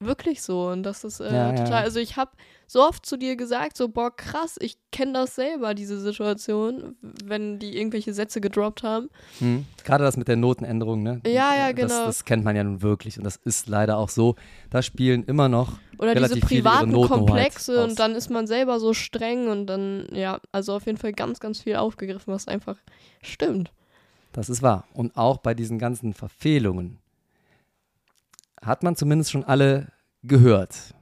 wirklich 0.00 0.42
so. 0.42 0.68
Und 0.68 0.82
das 0.82 1.04
ist 1.04 1.20
äh, 1.20 1.32
Ja, 1.32 1.52
ja. 1.52 1.64
total. 1.64 1.84
Also 1.84 2.00
ich 2.00 2.16
habe 2.16 2.32
so 2.66 2.82
oft 2.82 3.06
zu 3.06 3.16
dir 3.16 3.36
gesagt, 3.36 3.76
so, 3.76 3.88
boah, 3.88 4.14
krass, 4.14 4.56
ich 4.60 4.76
kenne 4.90 5.12
das 5.12 5.34
selber, 5.36 5.74
diese 5.74 6.00
Situation, 6.00 6.96
wenn 7.24 7.58
die 7.58 7.76
irgendwelche 7.76 8.12
Sätze 8.12 8.40
gedroppt 8.40 8.82
haben. 8.82 9.08
Hm. 9.38 9.66
Gerade 9.84 10.04
das 10.04 10.16
mit 10.16 10.28
der 10.28 10.36
Notenänderung, 10.36 11.02
ne? 11.02 11.20
Ja, 11.26 11.54
ja, 11.54 11.72
Das, 11.72 11.92
genau. 11.92 12.06
das 12.06 12.24
kennt 12.24 12.44
man 12.44 12.56
ja 12.56 12.64
nun 12.64 12.82
wirklich 12.82 13.18
und 13.18 13.24
das 13.24 13.36
ist 13.36 13.68
leider 13.68 13.98
auch 13.98 14.08
so. 14.08 14.34
Da 14.70 14.82
spielen 14.82 15.24
immer 15.24 15.48
noch 15.48 15.78
Oder 15.98 16.14
diese 16.14 16.24
relativ 16.24 16.48
viele 16.48 16.60
ihre 16.62 16.86
privaten 16.86 17.08
Komplexe 17.08 17.80
aus. 17.82 17.90
und 17.90 17.98
dann 17.98 18.14
ist 18.14 18.30
man 18.30 18.46
selber 18.46 18.80
so 18.80 18.94
streng 18.94 19.48
und 19.48 19.66
dann, 19.66 20.08
ja, 20.12 20.40
also 20.52 20.74
auf 20.74 20.86
jeden 20.86 20.98
Fall 20.98 21.12
ganz, 21.12 21.38
ganz 21.40 21.62
viel 21.62 21.76
aufgegriffen, 21.76 22.32
was 22.34 22.48
einfach 22.48 22.76
stimmt. 23.22 23.72
Das 24.32 24.48
ist 24.50 24.60
wahr. 24.62 24.84
Und 24.92 25.16
auch 25.16 25.38
bei 25.38 25.54
diesen 25.54 25.78
ganzen 25.78 26.12
Verfehlungen 26.14 26.98
hat 28.60 28.82
man 28.82 28.96
zumindest 28.96 29.30
schon 29.30 29.44
alle 29.44 29.92
gehört. 30.22 30.95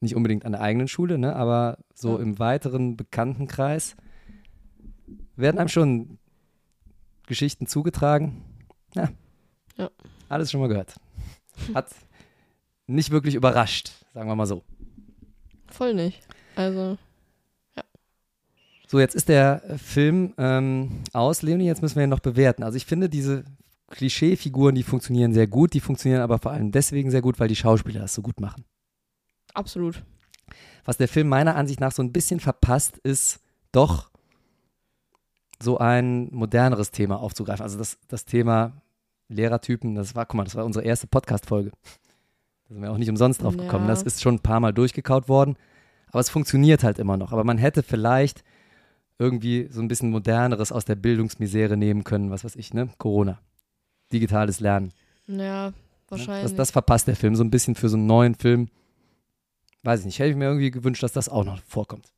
Nicht 0.00 0.14
unbedingt 0.14 0.44
an 0.44 0.52
der 0.52 0.60
eigenen 0.60 0.88
Schule, 0.88 1.18
ne? 1.18 1.34
aber 1.34 1.78
so 1.94 2.16
Ja. 2.16 2.22
im 2.22 2.38
weiteren 2.38 2.96
Bekanntenkreis 2.96 3.96
werden 5.36 5.58
einem 5.58 5.68
schon 5.68 6.18
Geschichten 7.26 7.66
zugetragen. 7.66 8.42
Ja. 8.94 9.08
Ja. 9.76 9.90
Alles 10.28 10.50
schon 10.50 10.60
mal 10.60 10.68
gehört. 10.68 10.94
Hat 11.74 11.88
nicht 12.86 13.10
wirklich 13.10 13.34
überrascht, 13.34 13.92
sagen 14.14 14.28
wir 14.28 14.36
mal 14.36 14.46
so. 14.46 14.62
Voll 15.68 15.94
nicht. 15.94 16.22
Also, 16.54 16.96
So, 18.88 19.00
jetzt 19.00 19.16
ist 19.16 19.28
der 19.28 19.62
Film 19.78 20.32
ähm, 20.38 21.02
aus, 21.12 21.42
Leonie, 21.42 21.66
jetzt 21.66 21.82
müssen 21.82 21.96
wir 21.96 22.04
ihn 22.04 22.10
noch 22.10 22.20
bewerten. 22.20 22.62
Also 22.62 22.76
ich 22.76 22.86
finde, 22.86 23.08
diese 23.08 23.44
Klischeefiguren, 23.90 24.74
die 24.76 24.84
funktionieren 24.84 25.32
sehr 25.34 25.48
gut, 25.48 25.74
die 25.74 25.80
funktionieren 25.80 26.22
aber 26.22 26.38
vor 26.38 26.52
allem 26.52 26.70
deswegen 26.70 27.10
sehr 27.10 27.20
gut, 27.22 27.40
weil 27.40 27.48
die 27.48 27.56
Schauspieler 27.56 28.00
das 28.00 28.14
so 28.14 28.22
gut 28.22 28.40
machen. 28.40 28.64
Absolut. 29.56 30.02
Was 30.84 30.96
der 30.96 31.08
Film 31.08 31.28
meiner 31.28 31.56
Ansicht 31.56 31.80
nach 31.80 31.92
so 31.92 32.02
ein 32.02 32.12
bisschen 32.12 32.40
verpasst, 32.40 32.98
ist 32.98 33.40
doch 33.72 34.10
so 35.60 35.78
ein 35.78 36.28
moderneres 36.32 36.90
Thema 36.90 37.18
aufzugreifen. 37.20 37.62
Also 37.62 37.78
das, 37.78 37.98
das 38.08 38.24
Thema 38.24 38.72
Lehrertypen, 39.28 39.94
das 39.94 40.14
war, 40.14 40.26
guck 40.26 40.36
mal, 40.36 40.44
das 40.44 40.54
war 40.54 40.64
unsere 40.64 40.84
erste 40.84 41.06
Podcast-Folge. 41.06 41.70
Da 41.70 42.74
sind 42.74 42.82
wir 42.82 42.92
auch 42.92 42.98
nicht 42.98 43.10
umsonst 43.10 43.42
drauf 43.42 43.56
gekommen. 43.56 43.84
Ja. 43.84 43.90
Das 43.90 44.02
ist 44.02 44.22
schon 44.22 44.36
ein 44.36 44.40
paar 44.40 44.60
Mal 44.60 44.72
durchgekaut 44.72 45.28
worden. 45.28 45.56
Aber 46.08 46.20
es 46.20 46.30
funktioniert 46.30 46.84
halt 46.84 46.98
immer 46.98 47.16
noch. 47.16 47.32
Aber 47.32 47.44
man 47.44 47.58
hätte 47.58 47.82
vielleicht 47.82 48.44
irgendwie 49.18 49.68
so 49.70 49.80
ein 49.80 49.88
bisschen 49.88 50.10
moderneres 50.10 50.72
aus 50.72 50.84
der 50.84 50.94
Bildungsmisere 50.94 51.76
nehmen 51.76 52.04
können, 52.04 52.30
was 52.30 52.44
weiß 52.44 52.56
ich, 52.56 52.74
ne? 52.74 52.88
Corona. 52.98 53.40
Digitales 54.12 54.60
Lernen. 54.60 54.92
Ja, 55.26 55.70
Ne? 55.70 55.74
wahrscheinlich. 56.08 56.42
Das, 56.42 56.54
das 56.54 56.70
verpasst 56.70 57.08
der 57.08 57.16
Film 57.16 57.34
so 57.34 57.42
ein 57.42 57.50
bisschen 57.50 57.74
für 57.74 57.88
so 57.88 57.96
einen 57.96 58.06
neuen 58.06 58.34
Film. 58.36 58.68
Weiß 59.86 60.00
ich 60.00 60.06
nicht. 60.06 60.18
Hätte 60.18 60.30
ich 60.30 60.36
mir 60.36 60.46
irgendwie 60.46 60.70
gewünscht, 60.72 61.02
dass 61.04 61.12
das 61.12 61.28
auch 61.28 61.44
noch 61.44 61.62
vorkommt. 61.62 62.12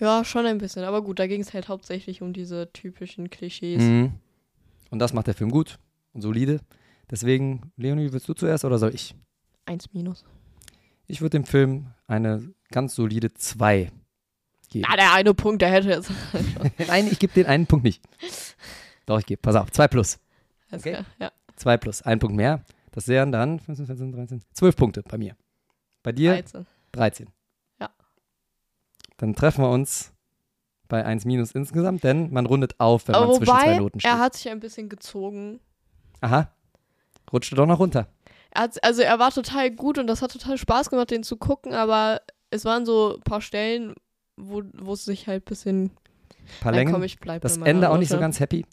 ja, 0.00 0.24
schon 0.24 0.46
ein 0.46 0.56
bisschen. 0.58 0.84
Aber 0.84 1.02
gut, 1.02 1.18
da 1.18 1.26
ging 1.26 1.40
es 1.42 1.52
halt 1.52 1.68
hauptsächlich 1.68 2.22
um 2.22 2.32
diese 2.32 2.72
typischen 2.72 3.28
Klischees. 3.28 3.82
Mhm. 3.82 4.14
Und 4.90 4.98
das 5.00 5.12
macht 5.12 5.26
der 5.26 5.34
Film 5.34 5.50
gut 5.50 5.78
und 6.14 6.22
solide. 6.22 6.60
Deswegen, 7.10 7.72
Leonie, 7.76 8.10
willst 8.12 8.26
du 8.28 8.32
zuerst 8.34 8.64
oder 8.64 8.78
soll 8.78 8.94
ich? 8.94 9.14
Eins 9.66 9.92
minus. 9.92 10.24
Ich 11.06 11.20
würde 11.20 11.38
dem 11.38 11.44
Film 11.44 11.88
eine 12.06 12.52
ganz 12.70 12.94
solide 12.94 13.32
2 13.34 13.92
geben. 14.70 14.86
Na, 14.88 14.96
der 14.96 15.12
eine 15.12 15.34
Punkt, 15.34 15.60
der 15.62 15.70
hätte 15.70 15.90
jetzt. 15.90 16.10
Nein, 16.88 17.06
ich 17.10 17.18
gebe 17.18 17.32
den 17.34 17.46
einen 17.46 17.66
Punkt 17.66 17.84
nicht. 17.84 18.02
Doch, 19.04 19.18
ich 19.20 19.26
gebe, 19.26 19.40
pass 19.42 19.56
auf, 19.56 19.70
2 19.70 19.88
plus. 19.88 20.18
Alles 20.70 20.82
Okay. 20.84 20.92
klar, 20.94 21.04
Ja. 21.20 21.32
2 21.56 21.76
plus, 21.76 22.02
ein 22.02 22.18
Punkt 22.18 22.34
mehr. 22.36 22.64
Das 22.92 23.08
wären 23.08 23.30
dann 23.30 23.60
15, 23.60 23.86
14, 23.86 24.12
13, 24.12 24.42
12 24.52 24.74
Punkte 24.76 25.02
bei 25.02 25.18
mir. 25.18 25.36
Bei 26.06 26.12
dir 26.12 26.34
13. 26.34 26.66
13. 26.92 27.26
Ja. 27.80 27.90
Dann 29.16 29.34
treffen 29.34 29.64
wir 29.64 29.70
uns 29.70 30.12
bei 30.86 31.04
1 31.04 31.24
minus 31.24 31.50
insgesamt, 31.50 32.04
denn 32.04 32.32
man 32.32 32.46
rundet 32.46 32.78
auf, 32.78 33.08
wenn 33.08 33.16
Aber 33.16 33.26
man 33.26 33.36
zwischen 33.38 33.50
zwei 33.50 33.62
wobei, 33.62 33.78
Noten 33.78 33.98
steht. 33.98 34.12
er 34.12 34.20
hat 34.20 34.34
sich 34.34 34.48
ein 34.48 34.60
bisschen 34.60 34.88
gezogen. 34.88 35.58
Aha. 36.20 36.48
Rutschte 37.32 37.56
doch 37.56 37.66
noch 37.66 37.80
runter. 37.80 38.06
Er 38.52 38.62
hat, 38.62 38.84
also 38.84 39.02
er 39.02 39.18
war 39.18 39.32
total 39.32 39.72
gut 39.72 39.98
und 39.98 40.06
das 40.06 40.22
hat 40.22 40.30
total 40.30 40.56
Spaß 40.56 40.90
gemacht, 40.90 41.10
den 41.10 41.24
zu 41.24 41.38
gucken, 41.38 41.74
aber 41.74 42.20
es 42.50 42.64
waren 42.64 42.86
so 42.86 43.16
ein 43.16 43.22
paar 43.22 43.40
Stellen, 43.40 43.96
wo, 44.36 44.62
es 44.92 45.06
sich 45.06 45.26
halt 45.26 45.42
ein 45.42 45.48
bisschen. 45.48 45.82
Ein 45.86 45.90
paar 46.60 46.70
Längen. 46.70 46.92
komm, 46.92 47.40
das 47.40 47.56
Ende 47.56 47.90
auch 47.90 47.98
nicht 47.98 48.10
so 48.10 48.14
Note. 48.14 48.22
ganz 48.22 48.38
happy. 48.38 48.64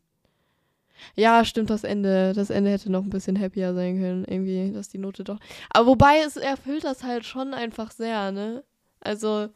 Ja, 1.16 1.46
stimmt, 1.46 1.70
das 1.70 1.84
Ende. 1.84 2.34
Das 2.34 2.50
Ende 2.50 2.72
hätte 2.72 2.92
noch 2.92 3.04
ein 3.04 3.10
bisschen 3.10 3.40
happier 3.40 3.74
sein 3.74 4.00
können, 4.00 4.26
irgendwie, 4.26 4.72
dass 4.74 4.90
die 4.90 4.98
Note 4.98 5.24
doch. 5.24 5.40
Aber 5.70 5.88
wobei, 5.88 6.20
es 6.26 6.38
erfüllt 6.38 6.84
das 6.84 7.04
halt 7.04 7.26
schon 7.26 7.54
einfach 7.54 7.92
sehr, 7.92 8.32
ne? 8.32 8.64
Also, 9.00 9.50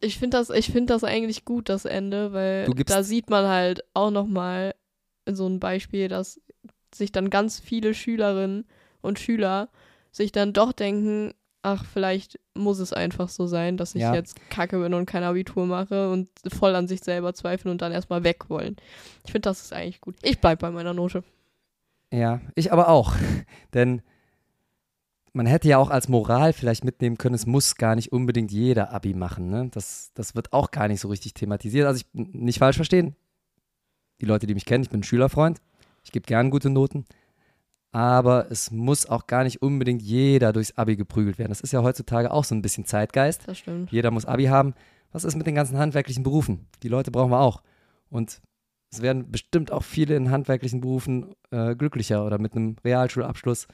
ich 0.00 0.18
finde 0.18 0.36
das, 0.38 0.50
ich 0.50 0.70
finde 0.70 0.92
das 0.94 1.04
eigentlich 1.04 1.44
gut, 1.44 1.68
das 1.68 1.84
Ende, 1.84 2.32
weil 2.32 2.66
da 2.86 3.02
sieht 3.02 3.30
man 3.30 3.46
halt 3.46 3.84
auch 3.94 4.10
nochmal 4.10 4.74
so 5.26 5.46
ein 5.46 5.60
Beispiel, 5.60 6.08
dass 6.08 6.40
sich 6.94 7.12
dann 7.12 7.30
ganz 7.30 7.60
viele 7.60 7.94
Schülerinnen 7.94 8.66
und 9.00 9.18
Schüler 9.18 9.68
sich 10.10 10.32
dann 10.32 10.52
doch 10.52 10.72
denken, 10.72 11.34
ach, 11.74 11.84
vielleicht 11.84 12.38
muss 12.54 12.78
es 12.78 12.92
einfach 12.92 13.28
so 13.28 13.46
sein, 13.46 13.76
dass 13.76 13.94
ich 13.94 14.02
Ja. 14.02 14.14
jetzt 14.14 14.38
kacke 14.50 14.78
bin 14.80 14.94
und 14.94 15.06
kein 15.06 15.22
Abitur 15.22 15.66
mache 15.66 16.10
und 16.10 16.28
voll 16.48 16.74
an 16.74 16.88
sich 16.88 17.00
selber 17.04 17.34
zweifeln 17.34 17.70
und 17.72 17.82
dann 17.82 17.92
erstmal 17.92 18.24
weg 18.24 18.48
wollen. 18.48 18.76
Ich 19.24 19.32
finde, 19.32 19.48
das 19.48 19.62
ist 19.62 19.72
eigentlich 19.72 20.00
gut. 20.00 20.16
Ich 20.22 20.40
bleib 20.40 20.60
bei 20.60 20.70
meiner 20.70 20.94
Note. 20.94 21.22
Ja, 22.12 22.40
ich 22.54 22.72
aber 22.72 22.88
auch. 22.88 23.14
Denn 23.74 24.02
man 25.32 25.46
hätte 25.46 25.68
ja 25.68 25.78
auch 25.78 25.90
als 25.90 26.08
Moral 26.08 26.52
vielleicht 26.52 26.84
mitnehmen 26.84 27.18
können, 27.18 27.34
es 27.34 27.46
muss 27.46 27.76
gar 27.76 27.94
nicht 27.94 28.10
unbedingt 28.12 28.50
jeder 28.50 28.92
Abi 28.92 29.14
machen. 29.14 29.50
Ne? 29.50 29.68
Das, 29.72 30.10
das 30.14 30.34
wird 30.34 30.52
auch 30.52 30.70
gar 30.70 30.88
nicht 30.88 31.00
so 31.00 31.08
richtig 31.08 31.34
thematisiert. 31.34 31.86
Also 31.86 32.00
ich 32.02 32.06
nicht 32.14 32.58
falsch 32.58 32.76
verstehen. 32.76 33.14
Die 34.20 34.26
Leute, 34.26 34.46
die 34.46 34.54
mich 34.54 34.64
kennen, 34.64 34.82
ich 34.82 34.90
bin 34.90 35.00
ein 35.00 35.04
Schülerfreund. 35.04 35.60
Ich 36.02 36.10
gebe 36.12 36.26
gern 36.26 36.50
gute 36.50 36.70
Noten. 36.70 37.04
Aber 37.90 38.50
es 38.50 38.70
muss 38.70 39.06
auch 39.06 39.26
gar 39.26 39.44
nicht 39.44 39.62
unbedingt 39.62 40.02
jeder 40.02 40.52
durchs 40.52 40.76
Abi 40.76 40.96
geprügelt 40.96 41.38
werden. 41.38 41.50
Das 41.50 41.60
ist 41.60 41.72
ja 41.72 41.82
heutzutage 41.82 42.30
auch 42.30 42.44
so 42.44 42.54
ein 42.54 42.62
bisschen 42.62 42.84
Zeitgeist. 42.84 43.48
Das 43.48 43.58
stimmt. 43.58 43.90
Jeder 43.90 44.10
muss 44.10 44.26
Abi 44.26 44.44
haben. 44.44 44.74
Was 45.10 45.24
ist 45.24 45.36
mit 45.36 45.46
den 45.46 45.54
ganzen 45.54 45.78
handwerklichen 45.78 46.22
Berufen? 46.22 46.66
Die 46.82 46.88
Leute 46.88 47.10
brauchen 47.10 47.30
wir 47.30 47.40
auch. 47.40 47.62
Und 48.10 48.42
es 48.90 49.02
werden 49.02 49.30
bestimmt 49.30 49.70
auch 49.70 49.82
viele 49.82 50.16
in 50.16 50.30
handwerklichen 50.30 50.80
Berufen 50.80 51.34
äh, 51.50 51.74
glücklicher 51.74 52.24
oder 52.24 52.38
mit 52.38 52.54
einem 52.54 52.76
Realschulabschluss, 52.84 53.68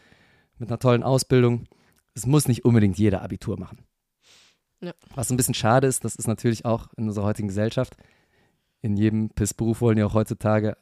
mit 0.59 0.69
einer 0.69 0.79
tollen 0.79 1.03
Ausbildung. 1.03 1.67
Es 2.15 2.27
muss 2.27 2.49
nicht 2.49 2.65
unbedingt 2.65 2.99
jeder 2.99 3.23
Abitur 3.23 3.59
machen. 3.59 3.79
Ja. 4.81 4.93
Was 5.15 5.31
ein 5.31 5.37
bisschen 5.37 5.55
schade 5.55 5.87
ist, 5.87 6.05
das 6.05 6.17
ist 6.17 6.27
natürlich 6.27 6.65
auch 6.65 6.89
in 6.97 7.09
unserer 7.09 7.25
heutigen 7.25 7.49
Gesellschaft. 7.49 7.97
In 8.83 8.97
jedem 8.97 9.31
PIS-Beruf 9.31 9.81
wollen 9.81 9.99
ja 9.99 10.07
auch 10.07 10.15
heutzutage 10.15 10.77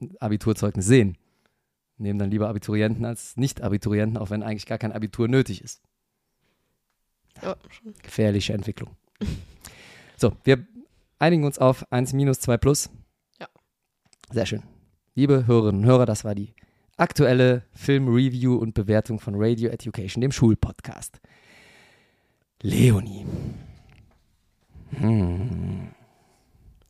äh, 0.00 0.08
Abiturzeugnis 0.20 0.86
sehen. 0.86 1.16
Nehmen 1.98 2.18
dann 2.18 2.30
lieber 2.30 2.48
Abiturienten 2.48 3.04
als 3.04 3.36
Nicht-Abiturienten, 3.36 4.16
auch 4.16 4.30
wenn 4.30 4.42
eigentlich 4.42 4.66
gar 4.66 4.78
kein 4.78 4.92
Abitur 4.92 5.28
nötig 5.28 5.62
ist. 5.62 5.82
Ja. 7.42 7.56
Gefährliche 8.02 8.52
Entwicklung. 8.52 8.96
so, 10.16 10.32
wir 10.44 10.66
einigen 11.18 11.44
uns 11.44 11.58
auf 11.58 11.90
1 11.92 12.12
minus 12.12 12.40
2 12.40 12.56
plus. 12.58 12.90
Ja. 13.40 13.48
Sehr 14.30 14.46
schön. 14.46 14.62
Liebe 15.14 15.46
Hörerinnen 15.46 15.82
und 15.82 15.86
Hörer, 15.86 16.06
das 16.06 16.24
war 16.24 16.34
die 16.34 16.54
aktuelle 16.96 17.64
Film-Review 17.74 18.56
und 18.56 18.74
Bewertung 18.74 19.20
von 19.20 19.34
Radio 19.36 19.70
Education, 19.70 20.20
dem 20.20 20.32
Schulpodcast. 20.32 21.20
Leonie. 22.62 23.26
Hm. 24.90 25.88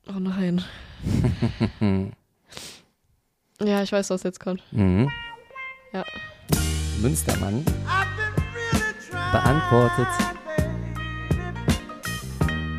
Oh 0.08 0.18
nein. 0.18 0.62
ja, 3.64 3.82
ich 3.82 3.92
weiß, 3.92 4.10
was 4.10 4.22
jetzt 4.22 4.40
kommt. 4.40 4.62
Mhm. 4.72 5.08
Ja. 5.92 6.04
Münstermann 7.00 7.64
beantwortet 9.32 10.06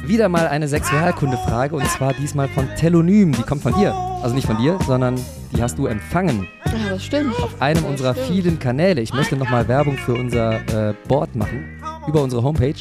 wieder 0.05 0.27
mal 0.29 0.47
eine 0.47 0.67
Sexualkundefrage 0.67 1.75
und 1.75 1.85
zwar 1.87 2.13
diesmal 2.13 2.47
von 2.49 2.67
Telonym. 2.75 3.31
Die 3.31 3.41
kommt 3.43 3.63
von 3.63 3.73
dir. 3.73 3.93
Also 4.21 4.35
nicht 4.35 4.45
von 4.47 4.57
dir, 4.57 4.77
sondern 4.85 5.15
die 5.55 5.61
hast 5.61 5.77
du 5.77 5.85
empfangen 5.87 6.47
Ja, 6.65 6.89
das 6.89 7.03
stimmt. 7.05 7.37
auf 7.41 7.61
einem 7.61 7.81
Das 7.83 7.89
unserer 7.91 8.13
stimmt. 8.13 8.27
vielen 8.27 8.59
Kanäle. 8.59 9.01
Ich 9.01 9.13
möchte 9.13 9.35
nochmal 9.37 9.67
Werbung 9.67 9.97
für 9.97 10.13
unser 10.13 10.89
äh, 10.89 10.93
Board 11.07 11.35
machen 11.35 11.81
über 12.07 12.21
unsere 12.21 12.43
Homepage 12.43 12.75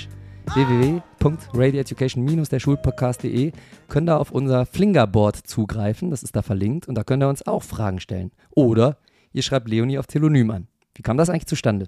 www.radioeducation-der-schulpodcast.de 0.54 3.52
könnt 3.88 4.10
ihr 4.10 4.20
auf 4.20 4.32
unser 4.32 4.66
Flinger-Board 4.66 5.36
zugreifen. 5.36 6.10
Das 6.10 6.22
ist 6.22 6.36
da 6.36 6.42
verlinkt 6.42 6.86
und 6.88 6.94
da 6.94 7.04
könnt 7.04 7.22
ihr 7.22 7.28
uns 7.28 7.46
auch 7.46 7.62
Fragen 7.62 8.00
stellen. 8.00 8.32
Oder 8.50 8.98
ihr 9.32 9.42
schreibt 9.42 9.68
Leonie 9.68 9.98
auf 9.98 10.06
Telonym 10.06 10.50
an. 10.50 10.68
Wie 10.94 11.02
kam 11.02 11.16
das 11.16 11.30
eigentlich 11.30 11.46
zustande? 11.46 11.86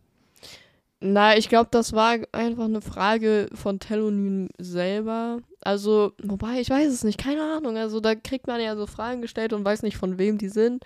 Na, 1.01 1.37
ich 1.37 1.51
glaube, 1.51 1.69
das 1.71 1.93
war 1.93 2.17
einfach 2.33 2.65
eine 2.65 2.81
Frage 2.81 3.51
von 3.53 3.81
Telonym 3.81 4.49
selber. 4.59 5.41
Also, 5.61 6.13
wobei, 6.23 6.61
ich 6.61 6.71
weiß 6.71 6.91
es 6.91 7.05
nicht, 7.05 7.19
keine 7.19 7.43
Ahnung. 7.43 7.77
Also, 7.77 8.01
da 8.01 8.15
kriegt 8.15 8.47
man 8.47 8.63
ja 8.63 8.77
so 8.77 8.87
Fragen 8.87 9.21
gestellt 9.21 9.53
und 9.53 9.63
weiß 9.65 9.83
nicht, 9.83 9.99
von 9.99 10.17
wem 10.17 10.39
die 10.39 10.49
sind. 10.49 10.83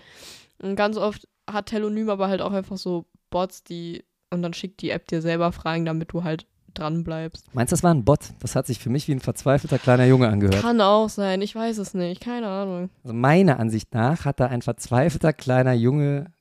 Und 0.60 0.74
ganz 0.74 0.96
oft 0.96 1.28
hat 1.48 1.66
Telonym 1.66 2.10
aber 2.10 2.26
halt 2.26 2.42
auch 2.42 2.50
einfach 2.52 2.78
so 2.78 3.04
Bots, 3.30 3.62
die. 3.62 4.02
Und 4.30 4.42
dann 4.42 4.54
schickt 4.54 4.82
die 4.82 4.90
App 4.90 5.06
dir 5.06 5.22
selber 5.22 5.52
Fragen, 5.52 5.84
damit 5.84 6.12
du 6.12 6.24
halt 6.24 6.44
dran 6.74 7.04
bleibst. 7.04 7.52
Meinst 7.54 7.72
du, 7.72 7.74
das 7.74 7.82
war 7.82 7.92
ein 7.92 8.04
Bot? 8.04 8.20
Das 8.40 8.54
hat 8.56 8.66
sich 8.66 8.78
für 8.78 8.90
mich 8.90 9.08
wie 9.08 9.12
ein 9.12 9.20
verzweifelter 9.20 9.78
kleiner 9.78 10.06
Junge 10.06 10.28
angehört. 10.28 10.60
Kann 10.60 10.80
auch 10.80 11.08
sein, 11.08 11.42
ich 11.42 11.54
weiß 11.54 11.78
es 11.78 11.94
nicht, 11.94 12.20
keine 12.20 12.48
Ahnung. 12.48 12.90
Also 13.02 13.14
meiner 13.14 13.58
Ansicht 13.58 13.94
nach 13.94 14.24
hat 14.24 14.40
da 14.40 14.46
ein 14.46 14.62
verzweifelter 14.62 15.32
kleiner 15.32 15.72
Junge 15.72 16.32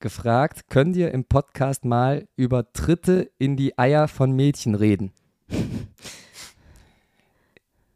gefragt, 0.00 0.68
könnt 0.68 0.96
ihr 0.96 1.12
im 1.12 1.24
Podcast 1.24 1.84
mal 1.84 2.26
über 2.36 2.72
Tritte 2.72 3.30
in 3.38 3.56
die 3.56 3.78
Eier 3.78 4.08
von 4.08 4.32
Mädchen 4.32 4.74
reden? 4.74 5.12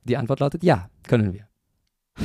Die 0.05 0.17
Antwort 0.17 0.41
lautet 0.41 0.65
ja, 0.65 0.89
können 1.07 1.35
wir. 1.35 1.47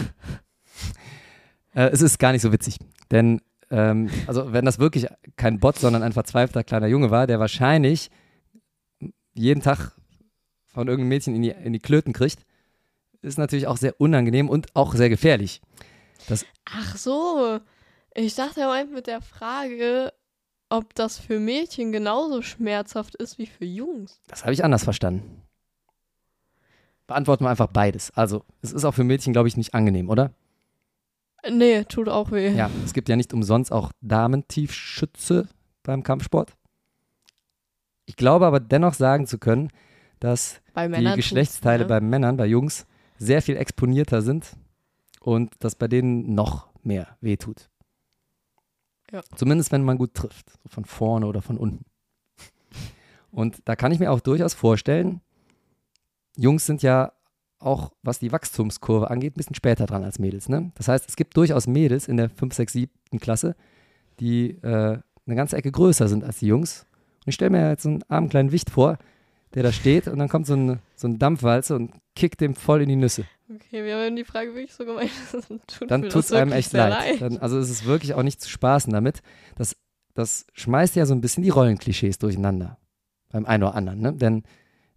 äh, 1.76 1.90
es 1.90 2.02
ist 2.02 2.18
gar 2.20 2.32
nicht 2.32 2.42
so 2.42 2.52
witzig, 2.54 2.80
denn 3.12 3.42
ähm, 3.70 4.10
also 4.28 4.54
wenn 4.54 4.66
das 4.66 4.80
wirklich 4.80 5.08
kein 5.36 5.60
Bot, 5.60 5.78
sondern 5.78 6.04
ein 6.04 6.14
verzweifelter 6.14 6.64
kleiner 6.64 6.88
Junge 6.88 7.12
war, 7.12 7.28
der 7.28 7.40
wahrscheinlich 7.40 8.10
jeden 9.36 9.62
Tag 9.62 9.92
von 10.66 10.88
irgendeinem 10.88 11.10
Mädchen 11.10 11.36
in 11.36 11.42
die, 11.44 11.52
in 11.52 11.74
die 11.74 11.80
Klöten 11.80 12.14
kriegt, 12.14 12.46
ist 13.22 13.38
natürlich 13.38 13.68
auch 13.68 13.78
sehr 13.78 14.00
unangenehm 14.00 14.50
und 14.50 14.76
auch 14.76 14.96
sehr 14.96 15.10
gefährlich. 15.10 15.62
Das, 16.28 16.46
Ach 16.66 16.96
so, 16.98 17.60
ich 18.14 18.36
dachte, 18.36 18.62
er 18.62 18.68
meint 18.68 18.92
mit 18.94 19.08
der 19.08 19.22
Frage, 19.22 20.14
ob 20.70 20.96
das 20.96 21.20
für 21.20 21.40
Mädchen 21.40 21.92
genauso 21.92 22.42
schmerzhaft 22.42 23.16
ist 23.16 23.38
wie 23.38 23.46
für 23.46 23.66
Jungs. 23.66 24.20
das 24.28 24.44
habe 24.44 24.54
ich 24.54 24.64
anders 24.64 24.84
verstanden. 24.84 25.42
Beantworten 27.08 27.44
wir 27.44 27.50
einfach 27.50 27.68
beides. 27.68 28.12
Also, 28.16 28.44
es 28.64 28.72
ist 28.72 28.84
auch 28.84 28.94
für 28.94 29.04
Mädchen, 29.04 29.32
glaube 29.32 29.48
ich, 29.48 29.58
nicht 29.58 29.76
angenehm, 29.76 30.10
oder? 30.10 30.32
Nee, 31.48 31.84
tut 31.84 32.10
auch 32.10 32.32
weh. 32.32 32.50
Ja, 32.56 32.72
es 32.84 32.94
gibt 32.94 33.10
ja 33.10 33.16
nicht 33.16 33.32
umsonst 33.32 33.72
auch 33.72 33.92
Damentiefschütze 34.02 35.48
beim 35.84 36.02
Kampfsport. 36.02 36.54
Ich 38.06 38.16
glaube 38.16 38.46
aber 38.46 38.60
dennoch 38.60 38.94
sagen 38.94 39.28
zu 39.28 39.38
können, 39.38 39.70
dass 40.20 40.62
die 40.76 41.16
Geschlechtsteile 41.16 41.84
ne? 41.84 41.90
bei 41.90 42.02
Männern, 42.02 42.38
bei 42.38 42.46
Jungs, 42.46 42.86
sehr 43.18 43.42
viel 43.42 43.58
exponierter 43.58 44.22
sind 44.22 44.56
und 45.22 45.54
das 45.60 45.76
bei 45.76 45.88
denen 45.88 46.36
noch 46.36 46.68
mehr 46.84 47.18
wehtut. 47.22 47.70
Ja. 49.12 49.22
Zumindest 49.36 49.72
wenn 49.72 49.84
man 49.84 49.98
gut 49.98 50.14
trifft, 50.14 50.52
so 50.64 50.70
von 50.70 50.86
vorne 50.86 51.28
oder 51.28 51.42
von 51.42 51.58
unten. 51.58 51.86
Und 53.32 53.62
da 53.66 53.76
kann 53.76 53.92
ich 53.92 54.00
mir 54.00 54.12
auch 54.12 54.22
durchaus 54.22 54.54
vorstellen, 54.54 55.22
Jungs 56.38 56.66
sind 56.66 56.84
ja 56.84 57.12
auch, 57.60 57.92
was 58.04 58.20
die 58.20 58.32
Wachstumskurve 58.32 59.10
angeht, 59.10 59.34
ein 59.34 59.38
bisschen 59.38 59.56
später 59.56 59.86
dran 59.86 60.04
als 60.04 60.20
Mädels. 60.20 60.50
Ne? 60.50 60.72
Das 60.76 60.88
heißt, 60.88 61.10
es 61.10 61.16
gibt 61.16 61.36
durchaus 61.36 61.68
Mädels 61.68 62.08
in 62.08 62.18
der 62.18 62.30
5, 62.30 62.54
6, 62.54 62.74
7. 62.74 63.20
Klasse, 63.20 63.56
die 64.20 64.52
äh, 64.62 65.00
eine 65.26 65.36
ganze 65.36 65.58
Ecke 65.58 65.72
größer 65.72 66.08
sind 66.08 66.24
als 66.24 66.40
die 66.40 66.48
Jungs. 66.48 66.86
Ich 67.26 67.36
stelle 67.36 67.52
mir 67.52 67.70
jetzt 67.70 67.84
so 67.84 67.90
einen 67.90 68.04
armen 68.08 68.30
kleinen 68.30 68.52
Wicht 68.52 68.70
vor, 68.70 68.98
der 69.54 69.64
da 69.64 69.72
steht 69.72 70.08
und 70.08 70.20
dann 70.20 70.30
kommt 70.30 70.48
so 70.48 70.56
ein, 70.56 70.80
so 70.96 71.08
ein 71.08 71.18
Dampfwalze 71.18 71.76
und 71.76 71.92
kickt 72.16 72.42
dem 72.42 72.56
voll 72.56 72.82
in 72.82 72.90
die 72.90 72.96
Nüsse. 72.96 73.26
Okay, 73.54 73.84
wir 73.84 73.98
haben 73.98 74.16
die 74.16 74.24
Frage 74.24 74.54
wirklich 74.56 74.74
so 74.74 74.86
gemeint. 74.86 75.12
dann 75.50 75.62
tut 75.68 75.92
Dann 75.92 76.02
tut 76.04 76.16
es 76.24 76.32
einem 76.34 76.52
echt 76.52 76.72
sehr 76.72 76.90
leid. 76.90 77.22
Dann, 77.22 77.38
also 77.38 77.58
es 77.60 77.70
ist 77.70 77.86
wirklich 77.86 78.14
auch 78.14 78.24
nicht 78.24 78.42
zu 78.42 78.50
spaßen 78.50 78.92
damit. 78.92 79.22
Das, 79.56 79.76
das 80.14 80.48
schmeißt 80.54 80.96
ja 80.96 81.06
so 81.06 81.14
ein 81.14 81.22
bisschen 81.22 81.44
die 81.44 81.50
Rollenklischees 81.50 82.18
durcheinander. 82.18 82.78
Beim 83.30 83.46
einen 83.46 83.64
oder 83.64 83.76
anderen. 83.76 84.00
Ne? 84.00 84.14
Denn 84.14 84.44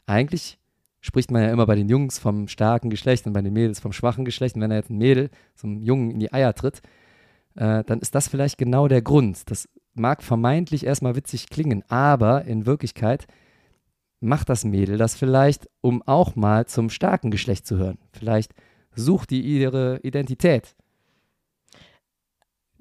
eigentlich 0.06 0.58
spricht 1.00 1.30
man 1.30 1.42
ja 1.42 1.50
immer 1.50 1.66
bei 1.66 1.74
den 1.74 1.88
Jungs 1.88 2.18
vom 2.18 2.48
starken 2.48 2.90
Geschlecht 2.90 3.26
und 3.26 3.32
bei 3.32 3.42
den 3.42 3.52
Mädels 3.52 3.80
vom 3.80 3.92
schwachen 3.92 4.24
Geschlecht. 4.24 4.56
Und 4.56 4.62
wenn 4.62 4.70
er 4.70 4.78
jetzt 4.78 4.90
ein 4.90 4.98
Mädel 4.98 5.30
so 5.54 5.66
einem 5.66 5.82
Jungen 5.82 6.10
in 6.10 6.20
die 6.20 6.32
Eier 6.32 6.54
tritt, 6.54 6.80
äh, 7.54 7.84
dann 7.84 8.00
ist 8.00 8.14
das 8.14 8.28
vielleicht 8.28 8.58
genau 8.58 8.88
der 8.88 9.02
Grund. 9.02 9.50
Das 9.50 9.68
mag 9.98 10.22
vermeintlich 10.22 10.84
erstmal 10.84 11.16
witzig 11.16 11.48
klingen, 11.48 11.84
aber 11.88 12.44
in 12.44 12.66
Wirklichkeit 12.66 13.26
macht 14.20 14.48
das 14.48 14.64
Mädel 14.64 14.98
das 14.98 15.14
vielleicht, 15.14 15.68
um 15.80 16.02
auch 16.02 16.36
mal 16.36 16.66
zum 16.66 16.90
starken 16.90 17.30
Geschlecht 17.30 17.66
zu 17.66 17.76
hören. 17.76 17.98
Vielleicht 18.12 18.52
sucht 18.94 19.30
die 19.30 19.40
ihre 19.40 20.00
Identität. 20.02 20.74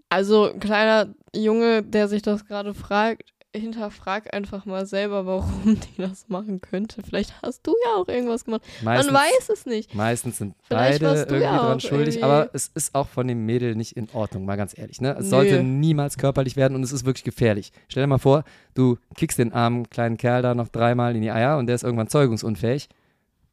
Also, 0.09 0.53
kleiner 0.59 1.13
Junge, 1.36 1.84
der 1.84 2.07
sich 2.07 2.22
das 2.22 2.45
gerade 2.45 2.74
fragt, 2.74 3.34
hinterfrag 3.57 4.33
einfach 4.33 4.65
mal 4.65 4.85
selber, 4.85 5.25
warum 5.25 5.63
die 5.97 6.01
das 6.01 6.27
machen 6.29 6.61
könnte. 6.61 7.01
Vielleicht 7.03 7.33
hast 7.41 7.65
du 7.67 7.73
ja 7.85 7.95
auch 7.95 8.07
irgendwas 8.07 8.45
gemacht. 8.45 8.61
Meistens, 8.83 9.11
Man 9.11 9.21
weiß 9.21 9.49
es 9.49 9.65
nicht. 9.65 9.93
meistens 9.95 10.37
sind 10.37 10.55
Vielleicht 10.63 11.01
beide 11.01 11.19
irgendwie 11.21 11.41
ja 11.43 11.57
dran 11.57 11.79
schuldig, 11.79 12.15
irgendwie- 12.15 12.23
aber 12.23 12.49
es 12.53 12.67
ist 12.73 12.95
auch 12.95 13.07
von 13.07 13.27
dem 13.27 13.45
Mädel 13.45 13.75
nicht 13.75 13.97
in 13.97 14.07
Ordnung, 14.13 14.45
mal 14.45 14.55
ganz 14.57 14.77
ehrlich. 14.77 15.01
Ne? 15.01 15.11
Es 15.17 15.25
Nö. 15.25 15.29
sollte 15.29 15.63
niemals 15.63 16.17
körperlich 16.17 16.55
werden 16.55 16.75
und 16.75 16.83
es 16.83 16.91
ist 16.91 17.05
wirklich 17.05 17.23
gefährlich. 17.23 17.71
Stell 17.89 18.03
dir 18.03 18.07
mal 18.07 18.17
vor, 18.17 18.43
du 18.73 18.97
kickst 19.15 19.37
den 19.39 19.53
armen 19.53 19.89
kleinen 19.89 20.17
Kerl 20.17 20.41
da 20.41 20.55
noch 20.55 20.67
dreimal 20.69 21.15
in 21.15 21.21
die 21.21 21.31
Eier 21.31 21.57
und 21.57 21.67
der 21.67 21.75
ist 21.75 21.83
irgendwann 21.83 22.07
zeugungsunfähig 22.07 22.89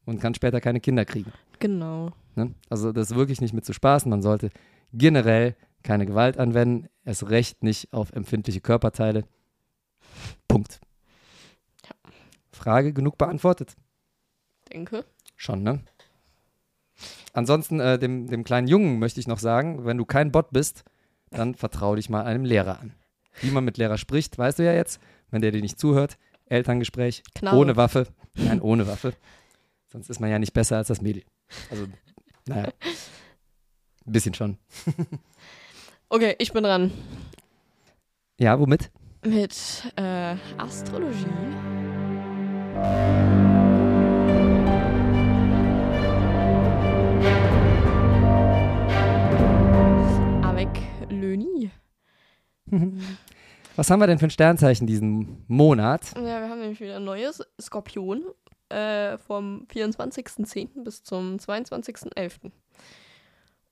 und 0.05 0.21
kann 0.21 0.33
später 0.35 0.61
keine 0.61 0.79
Kinder 0.79 1.05
kriegen. 1.05 1.31
Genau. 1.59 2.11
Ne? 2.35 2.53
Also 2.69 2.91
das 2.91 3.11
ist 3.11 3.15
wirklich 3.17 3.41
nicht 3.41 3.53
mit 3.53 3.65
zu 3.65 3.73
spaßen. 3.73 4.09
Man 4.09 4.21
sollte 4.21 4.49
generell 4.93 5.55
keine 5.83 6.05
Gewalt 6.05 6.37
anwenden, 6.39 6.87
erst 7.05 7.29
recht 7.29 7.63
nicht 7.63 7.93
auf 7.93 8.11
empfindliche 8.13 8.59
Körperteile. 8.61 9.23
Punkt. 10.47 10.79
Frage 12.51 12.93
genug 12.93 13.17
beantwortet. 13.17 13.75
Denke. 14.71 15.05
Schon, 15.35 15.63
ne? 15.63 15.83
Ansonsten, 17.33 17.79
äh, 17.79 17.99
dem, 17.99 18.27
dem 18.27 18.43
kleinen 18.43 18.67
Jungen 18.67 18.99
möchte 18.99 19.19
ich 19.19 19.27
noch 19.27 19.39
sagen, 19.39 19.85
wenn 19.85 19.97
du 19.97 20.05
kein 20.05 20.31
Bot 20.31 20.51
bist, 20.51 20.83
dann 21.29 21.53
vertrau 21.55 21.95
dich 21.95 22.09
mal 22.09 22.23
einem 22.23 22.45
Lehrer 22.45 22.79
an. 22.79 22.93
Wie 23.41 23.51
man 23.51 23.65
mit 23.65 23.77
Lehrer 23.77 23.97
spricht, 23.97 24.37
weißt 24.37 24.59
du 24.59 24.63
ja 24.63 24.73
jetzt, 24.73 25.01
wenn 25.29 25.41
der 25.41 25.51
dir 25.51 25.61
nicht 25.61 25.77
zuhört. 25.77 26.17
Elterngespräch, 26.45 27.23
Knarre. 27.33 27.57
ohne 27.57 27.75
Waffe. 27.75 28.07
Nein, 28.35 28.61
ohne 28.61 28.87
Waffe. 28.87 29.13
Sonst 29.87 30.09
ist 30.09 30.19
man 30.19 30.29
ja 30.29 30.39
nicht 30.39 30.53
besser 30.53 30.77
als 30.77 30.87
das 30.87 31.01
Mädel. 31.01 31.23
Also, 31.69 31.87
naja. 32.47 32.71
Ein 34.05 34.11
bisschen 34.11 34.33
schon. 34.33 34.57
Okay, 36.07 36.35
ich 36.37 36.53
bin 36.53 36.63
dran. 36.63 36.91
Ja, 38.39 38.59
womit? 38.59 38.91
Mit 39.25 39.91
äh, 39.95 40.35
Astrologie. 40.59 41.25
Avec 50.43 50.69
Löni. 51.09 51.71
Was 53.75 53.89
haben 53.89 53.99
wir 53.99 54.05
denn 54.05 54.19
für 54.19 54.27
ein 54.27 54.29
Sternzeichen 54.29 54.85
diesen 54.85 55.43
Monat? 55.47 56.13
Ja, 56.15 56.41
wir 56.41 56.49
haben 56.49 56.59
nämlich 56.59 56.79
wieder 56.79 56.97
ein 56.97 57.03
neues 57.03 57.41
Skorpion 57.59 58.25
äh, 58.69 59.17
vom 59.17 59.65
24.10. 59.73 60.83
bis 60.83 61.01
zum 61.01 61.37
22.11. 61.37 62.51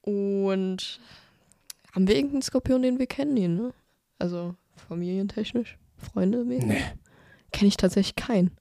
Und 0.01 0.99
haben 1.93 2.07
wir 2.07 2.15
irgendeinen 2.15 2.41
Skorpion, 2.41 2.81
den 2.81 2.97
wir 2.97 3.05
kennen? 3.05 3.55
Ne? 3.55 3.73
Also 4.17 4.55
familientechnisch, 4.75 5.77
Freunde 5.97 6.43
mäßig? 6.43 6.67
Nee. 6.69 6.83
Kenne 7.51 7.67
ich 7.67 7.77
tatsächlich 7.77 8.15
keinen. 8.15 8.51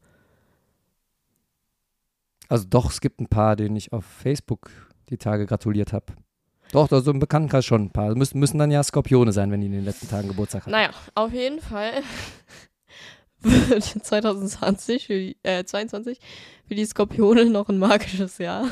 Also 2.48 2.66
doch, 2.68 2.90
es 2.90 3.00
gibt 3.00 3.20
ein 3.20 3.28
paar, 3.28 3.56
denen 3.56 3.76
ich 3.76 3.92
auf 3.92 4.04
Facebook 4.04 4.70
die 5.08 5.16
Tage 5.16 5.46
gratuliert 5.46 5.92
habe. 5.92 6.06
Doch, 6.72 6.90
also 6.90 7.10
im 7.10 7.18
Bekanntenkreis 7.18 7.64
schon 7.64 7.84
ein 7.84 7.90
paar. 7.90 8.14
Müssen, 8.14 8.38
müssen 8.38 8.58
dann 8.58 8.70
ja 8.70 8.82
Skorpione 8.82 9.32
sein, 9.32 9.50
wenn 9.50 9.60
die 9.60 9.66
in 9.66 9.72
den 9.72 9.84
letzten 9.84 10.08
Tagen 10.08 10.28
Geburtstag 10.28 10.62
hatten. 10.62 10.70
Naja, 10.70 10.90
auf 11.14 11.32
jeden 11.32 11.60
Fall 11.60 12.02
wird 13.40 13.82
2020 13.84 15.06
für 15.06 15.14
die, 15.18 15.36
äh, 15.42 15.64
22 15.64 16.18
für 16.66 16.74
die 16.74 16.84
Skorpione 16.84 17.46
noch 17.46 17.68
ein 17.68 17.78
magisches 17.78 18.38
Jahr. 18.38 18.66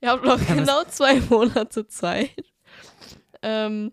Ihr 0.00 0.10
habt 0.10 0.24
noch 0.24 0.40
Ja, 0.48 0.54
genau 0.54 0.84
zwei 0.84 1.20
Monate 1.20 1.86
Zeit, 1.88 2.30
ähm, 3.42 3.92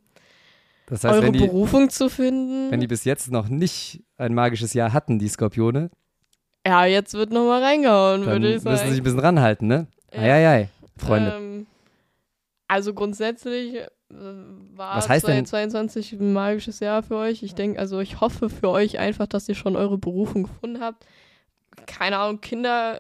Das 0.88 1.04
heißt, 1.04 1.16
eure 1.22 1.32
die, 1.32 1.40
Berufung 1.40 1.90
zu 1.90 2.10
finden. 2.10 2.72
wenn 2.72 2.80
die 2.80 2.88
bis 2.88 3.04
jetzt 3.04 3.30
noch 3.32 3.50
nicht 3.50 4.04
ein 4.18 4.34
magisches 4.34 4.74
Jahr 4.74 4.94
hatten, 4.94 5.20
die 5.20 5.28
Skorpione, 5.28 5.90
ja, 6.66 6.84
jetzt 6.86 7.14
wird 7.14 7.32
noch 7.32 7.46
mal 7.46 7.64
reingehauen, 7.64 8.26
würde 8.26 8.50
ich 8.50 8.54
müssen 8.56 8.70
sie 8.72 8.76
sagen. 8.78 8.90
sich 8.90 9.00
ein 9.00 9.04
bisschen 9.04 9.20
ranhalten, 9.20 9.68
ne? 9.68 9.88
Ja. 10.14 10.20
Eieiei, 10.22 10.70
Freunde. 10.98 11.34
Ähm, 11.38 11.66
also 12.68 12.94
grundsätzlich 12.94 13.76
äh, 13.76 13.88
war 14.10 14.98
Was 14.98 15.08
heißt 15.08 15.28
denn- 15.28 15.46
2022 15.46 16.14
ein 16.14 16.34
magisches 16.34 16.80
Jahr 16.82 17.04
für 17.04 17.16
euch. 17.18 17.44
Ich 17.44 17.56
denke, 17.56 17.80
also 17.80 18.00
ich 18.00 18.20
hoffe 18.20 18.50
für 18.50 18.70
euch 18.70 19.00
einfach, 19.00 19.28
dass 19.28 19.48
ihr 19.48 19.56
schon 19.56 19.76
eure 19.78 19.98
Berufung 19.98 20.44
gefunden 20.44 20.82
habt. 20.82 21.06
Keine 21.86 22.18
Ahnung, 22.18 22.42
Kinder 22.42 23.00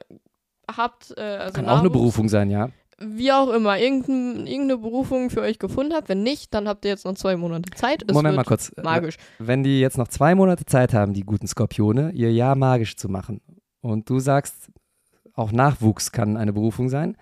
habt. 0.73 1.13
Äh, 1.17 1.21
also 1.21 1.53
Kann 1.53 1.67
auch 1.67 1.79
eine 1.79 1.89
Berufung 1.89 2.29
sein, 2.29 2.49
ja. 2.49 2.69
Wie 2.99 3.31
auch 3.31 3.49
immer, 3.49 3.77
irgendein, 3.77 4.47
irgendeine 4.47 4.77
Berufung 4.77 5.29
für 5.29 5.41
euch 5.41 5.59
gefunden 5.59 5.93
habt. 5.93 6.09
Wenn 6.09 6.23
nicht, 6.23 6.53
dann 6.53 6.67
habt 6.67 6.83
ihr 6.85 6.91
jetzt 6.91 7.05
noch 7.05 7.15
zwei 7.15 7.35
Monate 7.35 7.69
Zeit. 7.71 8.03
Es 8.07 8.13
Moment 8.13 8.35
mal 8.35 8.43
kurz. 8.43 8.71
Magisch. 8.81 9.17
Wenn 9.39 9.63
die 9.63 9.79
jetzt 9.79 9.97
noch 9.97 10.07
zwei 10.07 10.33
Monate 10.33 10.65
Zeit 10.65 10.93
haben, 10.93 11.13
die 11.13 11.21
guten 11.21 11.47
Skorpione, 11.47 12.11
ihr 12.11 12.31
Jahr 12.31 12.55
magisch 12.55 12.95
zu 12.95 13.09
machen, 13.09 13.41
und 13.81 14.09
du 14.09 14.19
sagst, 14.19 14.71
auch 15.33 15.51
Nachwuchs 15.51 16.11
kann 16.11 16.37
eine 16.37 16.53
Berufung 16.53 16.89
sein, 16.89 17.15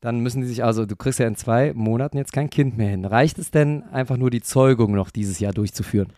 dann 0.00 0.20
müssen 0.20 0.42
die 0.42 0.46
sich 0.48 0.62
also, 0.62 0.86
du 0.86 0.96
kriegst 0.96 1.18
ja 1.18 1.26
in 1.26 1.36
zwei 1.36 1.72
Monaten 1.72 2.18
jetzt 2.18 2.32
kein 2.32 2.50
Kind 2.50 2.76
mehr 2.76 2.90
hin. 2.90 3.04
Reicht 3.04 3.38
es 3.38 3.50
denn 3.50 3.82
einfach 3.84 4.16
nur 4.16 4.30
die 4.30 4.42
Zeugung 4.42 4.92
noch 4.92 5.10
dieses 5.10 5.38
Jahr 5.40 5.52
durchzuführen? 5.52 6.12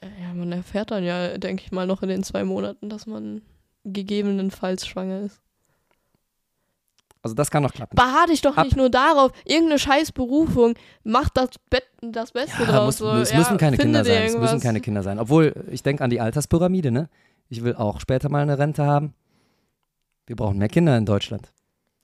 Äh, 0.00 0.08
Ja, 0.22 0.34
man 0.34 0.52
erfährt 0.52 0.90
dann 0.90 1.04
ja, 1.04 1.38
denke 1.38 1.62
ich 1.64 1.72
mal, 1.72 1.86
noch 1.86 2.02
in 2.02 2.08
den 2.08 2.22
zwei 2.22 2.44
Monaten, 2.44 2.88
dass 2.88 3.06
man 3.06 3.42
gegebenenfalls 3.84 4.86
schwanger 4.86 5.20
ist. 5.20 5.40
Also 7.24 7.34
das 7.34 7.50
kann 7.50 7.62
noch 7.62 7.72
klappen. 7.72 7.96
Beharr 7.96 8.26
dich 8.26 8.42
doch 8.42 8.56
Ab- 8.56 8.66
nicht 8.66 8.76
nur 8.76 8.90
darauf. 8.90 9.32
Irgendeine 9.46 9.78
scheiß 9.78 10.12
Berufung. 10.12 10.74
Mach 11.04 11.28
das, 11.30 11.48
Bet 11.70 11.84
das 12.02 12.32
Beste 12.32 12.62
Ja, 12.62 12.70
draus. 12.70 12.86
muss, 12.86 12.98
so. 12.98 13.10
es 13.12 13.30
ja, 13.32 13.38
müssen 13.38 13.56
keine 13.56 13.78
Kinder 13.78 14.02
dir 14.02 14.10
sein. 14.12 14.16
Es 14.16 14.32
müssen 14.32 14.42
irgendwas. 14.44 14.62
keine 14.62 14.80
Kinder 14.80 15.02
sein. 15.02 15.18
Obwohl, 15.18 15.54
ich 15.70 15.82
denke 15.82 16.04
an 16.04 16.10
die 16.10 16.20
Alterspyramide, 16.20 16.90
ne? 16.92 17.08
Ich 17.48 17.64
will 17.64 17.74
auch 17.76 17.98
später 18.00 18.28
mal 18.28 18.42
eine 18.42 18.58
Rente 18.58 18.84
haben. 18.84 19.14
Wir 20.26 20.36
brauchen 20.36 20.58
mehr 20.58 20.68
Kinder 20.68 20.96
in 20.98 21.06
Deutschland. 21.06 21.50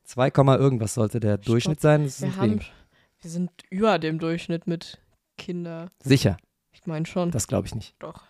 2, 0.05 0.31
Komma 0.31 0.57
irgendwas 0.57 0.95
sollte 0.95 1.21
der 1.21 1.37
Durchschnitt 1.39 1.81
sein. 1.81 2.05
Das 2.05 2.21
Wir, 2.23 2.35
haben, 2.37 2.61
wir 3.21 3.31
sind 3.31 3.51
über 3.71 3.99
dem 3.99 4.18
Durchschnitt 4.18 4.66
mit 4.66 4.99
Kinder. 5.39 5.89
Sicher, 6.03 6.39
Ich 6.73 6.87
meine 6.87 7.07
schon. 7.07 7.31
das 7.31 7.47
glaube 7.47 7.66
ich 7.66 7.75
nicht. 7.75 7.95
Doch. 7.99 8.23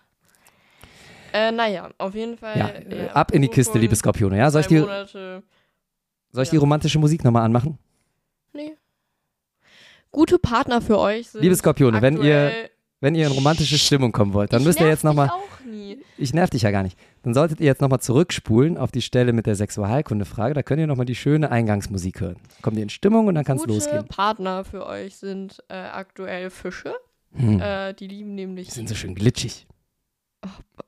Äh, 1.33 1.53
naja, 1.53 1.89
auf 1.99 2.15
jeden 2.15 2.37
Fall. 2.37 2.59
Ja, 2.59 2.69
äh, 2.69 3.09
ab 3.11 3.31
in 3.31 3.43
die 3.43 3.49
Kiste, 3.49 3.79
liebe 3.79 3.95
Skorpione. 3.95 4.37
Ja, 4.37 4.51
soll 4.51 4.63
ich 4.63 4.67
die, 4.67 4.81
Monate. 4.81 5.43
Soll 6.33 6.43
ich 6.43 6.49
ja. 6.49 6.53
die 6.53 6.57
romantische 6.59 6.99
Musik 6.99 7.25
nochmal 7.25 7.45
anmachen? 7.45 7.79
Nee. 8.53 8.77
Gute 10.11 10.39
Partner 10.39 10.81
für 10.81 10.99
euch 10.99 11.31
sind. 11.31 11.43
Liebe 11.43 11.55
Skorpione, 11.55 12.03
wenn 12.03 12.21
ihr, 12.23 12.53
wenn 13.01 13.15
ihr 13.15 13.27
in 13.27 13.33
romantische 13.33 13.79
Stimmung 13.79 14.13
kommen 14.13 14.33
wollt, 14.33 14.53
dann 14.53 14.61
Ich 14.61 14.67
müsst 14.67 14.81
ihr 14.81 14.89
jetzt 14.89 15.05
nochmal. 15.05 15.31
Ich 16.17 16.35
nerv 16.35 16.51
dich 16.51 16.63
ja 16.63 16.71
gar 16.71 16.83
nicht. 16.83 16.99
Dann 17.23 17.33
solltet 17.33 17.61
ihr 17.61 17.67
jetzt 17.67 17.81
nochmal 17.81 18.01
zurückspulen 18.01 18.77
auf 18.77 18.93
die 18.93 19.03
Stelle 19.03 19.33
mit 19.33 19.47
der 19.47 19.57
Sexualkunde-Frage. 19.57 20.55
Da 20.55 20.63
könnt 20.63 20.81
ihr 20.81 20.87
nochmal 20.87 21.07
die 21.07 21.15
schöne 21.15 21.51
Eingangsmusik 21.51 22.21
hören. 22.21 22.37
Kommt 22.61 22.77
ihr 22.77 22.83
in 22.83 22.91
Stimmung 22.91 23.27
und 23.27 23.35
dann 23.35 23.45
kann 23.45 23.57
es 23.57 23.63
Gute 23.63 23.75
losgehen. 23.75 24.07
Partner 24.07 24.65
für 24.65 24.87
euch 24.87 25.17
sind 25.17 25.63
äh, 25.69 25.75
aktuell 25.75 26.51
Fische. 26.51 26.95
Hm. 27.33 27.61
Äh, 27.61 27.95
die 27.95 28.07
lieben 28.07 28.35
nämlich. 28.35 28.69
Die 28.69 28.75
sind 28.75 28.89
so 28.89 28.95
schön 28.95 29.15
glitschig. 29.15 29.67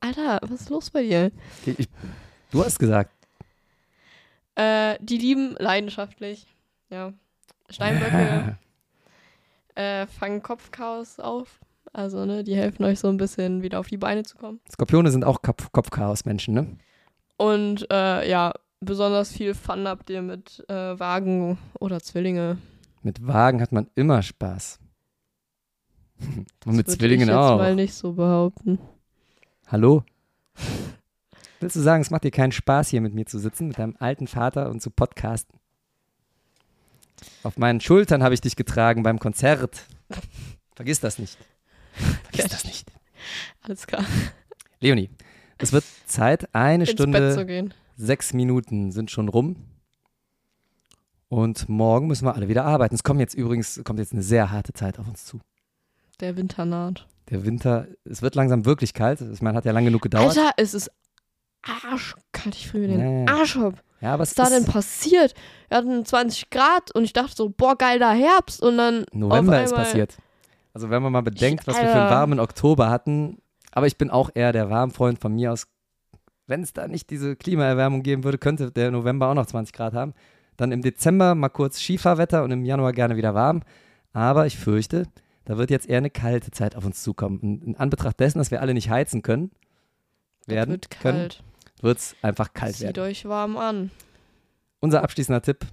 Alter, 0.00 0.38
was 0.42 0.62
ist 0.62 0.70
los 0.70 0.90
bei 0.90 1.02
dir? 1.02 1.30
Ich, 1.66 1.78
ich, 1.78 1.88
du 2.50 2.64
hast 2.64 2.78
gesagt. 2.78 3.10
Äh, 4.54 4.96
die 5.00 5.18
lieben 5.18 5.56
leidenschaftlich. 5.58 6.46
Ja. 6.90 7.12
Steinböcke 7.70 8.58
äh, 9.74 10.06
fangen 10.06 10.42
Kopfchaos 10.42 11.18
auf. 11.18 11.60
Also, 11.92 12.24
ne, 12.24 12.42
die 12.42 12.56
helfen 12.56 12.84
euch 12.84 13.00
so 13.00 13.08
ein 13.08 13.18
bisschen 13.18 13.62
wieder 13.62 13.78
auf 13.78 13.88
die 13.88 13.98
Beine 13.98 14.22
zu 14.22 14.36
kommen. 14.36 14.60
Skorpione 14.70 15.10
sind 15.10 15.24
auch 15.24 15.42
Kopf 15.42 15.72
Kopfchaos-Menschen, 15.72 16.54
ne? 16.54 16.66
Und 17.36 17.86
äh, 17.90 18.28
ja, 18.28 18.52
besonders 18.80 19.32
viel 19.32 19.54
Fun 19.54 19.86
habt 19.86 20.08
ihr 20.10 20.22
mit 20.22 20.64
äh, 20.68 20.98
Wagen 20.98 21.58
oder 21.80 22.00
Zwillinge. 22.00 22.58
Mit 23.02 23.26
Wagen 23.26 23.60
hat 23.60 23.72
man 23.72 23.88
immer 23.94 24.22
Spaß. 24.22 24.78
Und 26.64 26.76
mit 26.76 26.90
Zwillingen 26.90 27.28
ich 27.28 27.34
jetzt 27.34 27.36
auch. 27.36 27.58
mal 27.58 27.74
nicht 27.74 27.94
so 27.94 28.12
behaupten. 28.12 28.78
Hallo? 29.66 30.04
Willst 31.62 31.76
du 31.76 31.80
sagen, 31.80 32.02
es 32.02 32.10
macht 32.10 32.24
dir 32.24 32.32
keinen 32.32 32.50
Spaß, 32.50 32.88
hier 32.88 33.00
mit 33.00 33.14
mir 33.14 33.24
zu 33.24 33.38
sitzen, 33.38 33.68
mit 33.68 33.78
deinem 33.78 33.94
alten 34.00 34.26
Vater 34.26 34.68
und 34.68 34.82
zu 34.82 34.90
podcasten? 34.90 35.60
Auf 37.44 37.56
meinen 37.56 37.80
Schultern 37.80 38.24
habe 38.24 38.34
ich 38.34 38.40
dich 38.40 38.56
getragen 38.56 39.04
beim 39.04 39.20
Konzert. 39.20 39.84
Vergiss 40.74 40.98
das 40.98 41.20
nicht. 41.20 41.38
Vergiss 42.24 42.48
das 42.48 42.64
nicht. 42.64 42.90
Alles 43.60 43.86
klar. 43.86 44.04
Leonie, 44.80 45.08
es 45.58 45.72
wird 45.72 45.84
Zeit. 46.06 46.52
Eine 46.52 46.82
Ins 46.82 46.90
Stunde, 46.90 47.46
gehen. 47.46 47.72
sechs 47.96 48.32
Minuten 48.32 48.90
sind 48.90 49.12
schon 49.12 49.28
rum. 49.28 49.54
Und 51.28 51.68
morgen 51.68 52.08
müssen 52.08 52.26
wir 52.26 52.34
alle 52.34 52.48
wieder 52.48 52.64
arbeiten. 52.64 52.96
Es 52.96 53.04
kommt 53.04 53.20
jetzt 53.20 53.34
übrigens, 53.34 53.80
kommt 53.84 54.00
jetzt 54.00 54.12
eine 54.12 54.24
sehr 54.24 54.50
harte 54.50 54.72
Zeit 54.72 54.98
auf 54.98 55.06
uns 55.06 55.26
zu. 55.26 55.38
Der 56.18 56.36
Winter 56.36 56.64
naht. 56.64 57.06
Der 57.30 57.44
Winter, 57.44 57.86
es 58.04 58.20
wird 58.20 58.34
langsam 58.34 58.64
wirklich 58.64 58.94
kalt. 58.94 59.20
Ich 59.20 59.42
meine, 59.42 59.56
hat 59.56 59.64
ja 59.64 59.70
lang 59.70 59.84
genug 59.84 60.02
gedauert. 60.02 60.36
Alter, 60.36 60.54
es 60.56 60.74
ist 60.74 60.90
arschkalt. 61.62 62.54
Ich 62.54 62.68
friere 62.68 62.88
mir 62.88 62.98
den 62.98 63.26
Ja. 63.26 63.34
Arsch 63.34 63.56
ab. 63.56 63.74
ja, 64.00 64.18
Was 64.18 64.30
ist 64.30 64.38
da 64.38 64.48
denn 64.48 64.64
passiert? 64.64 65.34
Wir 65.68 65.78
hatten 65.78 66.04
20 66.04 66.50
Grad 66.50 66.94
und 66.94 67.04
ich 67.04 67.12
dachte 67.12 67.34
so, 67.36 67.48
boah, 67.50 67.76
geiler 67.76 68.12
Herbst. 68.12 68.62
Und 68.62 68.76
dann 68.78 69.04
November 69.12 69.62
ist 69.62 69.74
passiert. 69.74 70.16
Also 70.74 70.90
wenn 70.90 71.02
man 71.02 71.12
mal 71.12 71.22
bedenkt, 71.22 71.66
was 71.66 71.76
wir 71.76 71.86
für 71.88 72.00
einen 72.00 72.10
warmen 72.10 72.40
Oktober 72.40 72.88
hatten. 72.90 73.38
Aber 73.72 73.86
ich 73.86 73.96
bin 73.96 74.10
auch 74.10 74.30
eher 74.34 74.52
der 74.52 74.70
Warmfreund 74.70 75.18
von 75.18 75.34
mir 75.34 75.52
aus. 75.52 75.66
Wenn 76.46 76.62
es 76.62 76.72
da 76.72 76.88
nicht 76.88 77.10
diese 77.10 77.36
Klimaerwärmung 77.36 78.02
geben 78.02 78.24
würde, 78.24 78.38
könnte 78.38 78.70
der 78.70 78.90
November 78.90 79.28
auch 79.28 79.34
noch 79.34 79.46
20 79.46 79.72
Grad 79.74 79.94
haben. 79.94 80.12
Dann 80.56 80.72
im 80.72 80.82
Dezember 80.82 81.34
mal 81.34 81.48
kurz 81.48 81.78
Skifahrwetter 81.80 82.42
und 82.44 82.50
im 82.50 82.64
Januar 82.64 82.92
gerne 82.92 83.16
wieder 83.16 83.34
warm. 83.34 83.62
Aber 84.12 84.46
ich 84.46 84.58
fürchte, 84.58 85.04
da 85.46 85.56
wird 85.56 85.70
jetzt 85.70 85.88
eher 85.88 85.98
eine 85.98 86.10
kalte 86.10 86.50
Zeit 86.50 86.76
auf 86.76 86.84
uns 86.84 87.02
zukommen. 87.02 87.38
Und 87.38 87.64
in 87.64 87.76
Anbetracht 87.76 88.20
dessen, 88.20 88.38
dass 88.38 88.50
wir 88.50 88.60
alle 88.60 88.74
nicht 88.74 88.90
heizen 88.90 89.22
können, 89.22 89.50
Das 90.46 90.54
werden 90.56 90.70
wird 90.72 90.90
können, 90.90 91.18
kalt. 91.20 91.42
Wird 91.82 91.98
es 91.98 92.16
einfach 92.22 92.52
kalt 92.54 92.76
Zieht 92.76 92.86
werden. 92.86 93.02
euch 93.04 93.24
warm 93.26 93.56
an. 93.56 93.90
Unser 94.80 95.02
abschließender 95.02 95.42
Tipp 95.42 95.66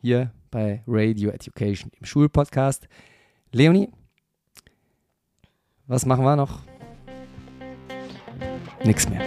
hier 0.00 0.32
bei 0.50 0.82
Radio 0.86 1.30
Education, 1.30 1.90
im 1.98 2.04
Schulpodcast. 2.06 2.88
Leonie, 3.52 3.90
was 5.86 6.04
machen 6.06 6.24
wir 6.24 6.36
noch? 6.36 6.60
Nix 8.84 9.08
mehr. 9.08 9.22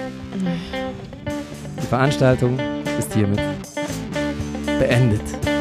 Die 1.81 1.87
Veranstaltung 1.87 2.59
ist 2.99 3.13
hiermit 3.13 3.41
beendet. 4.79 5.56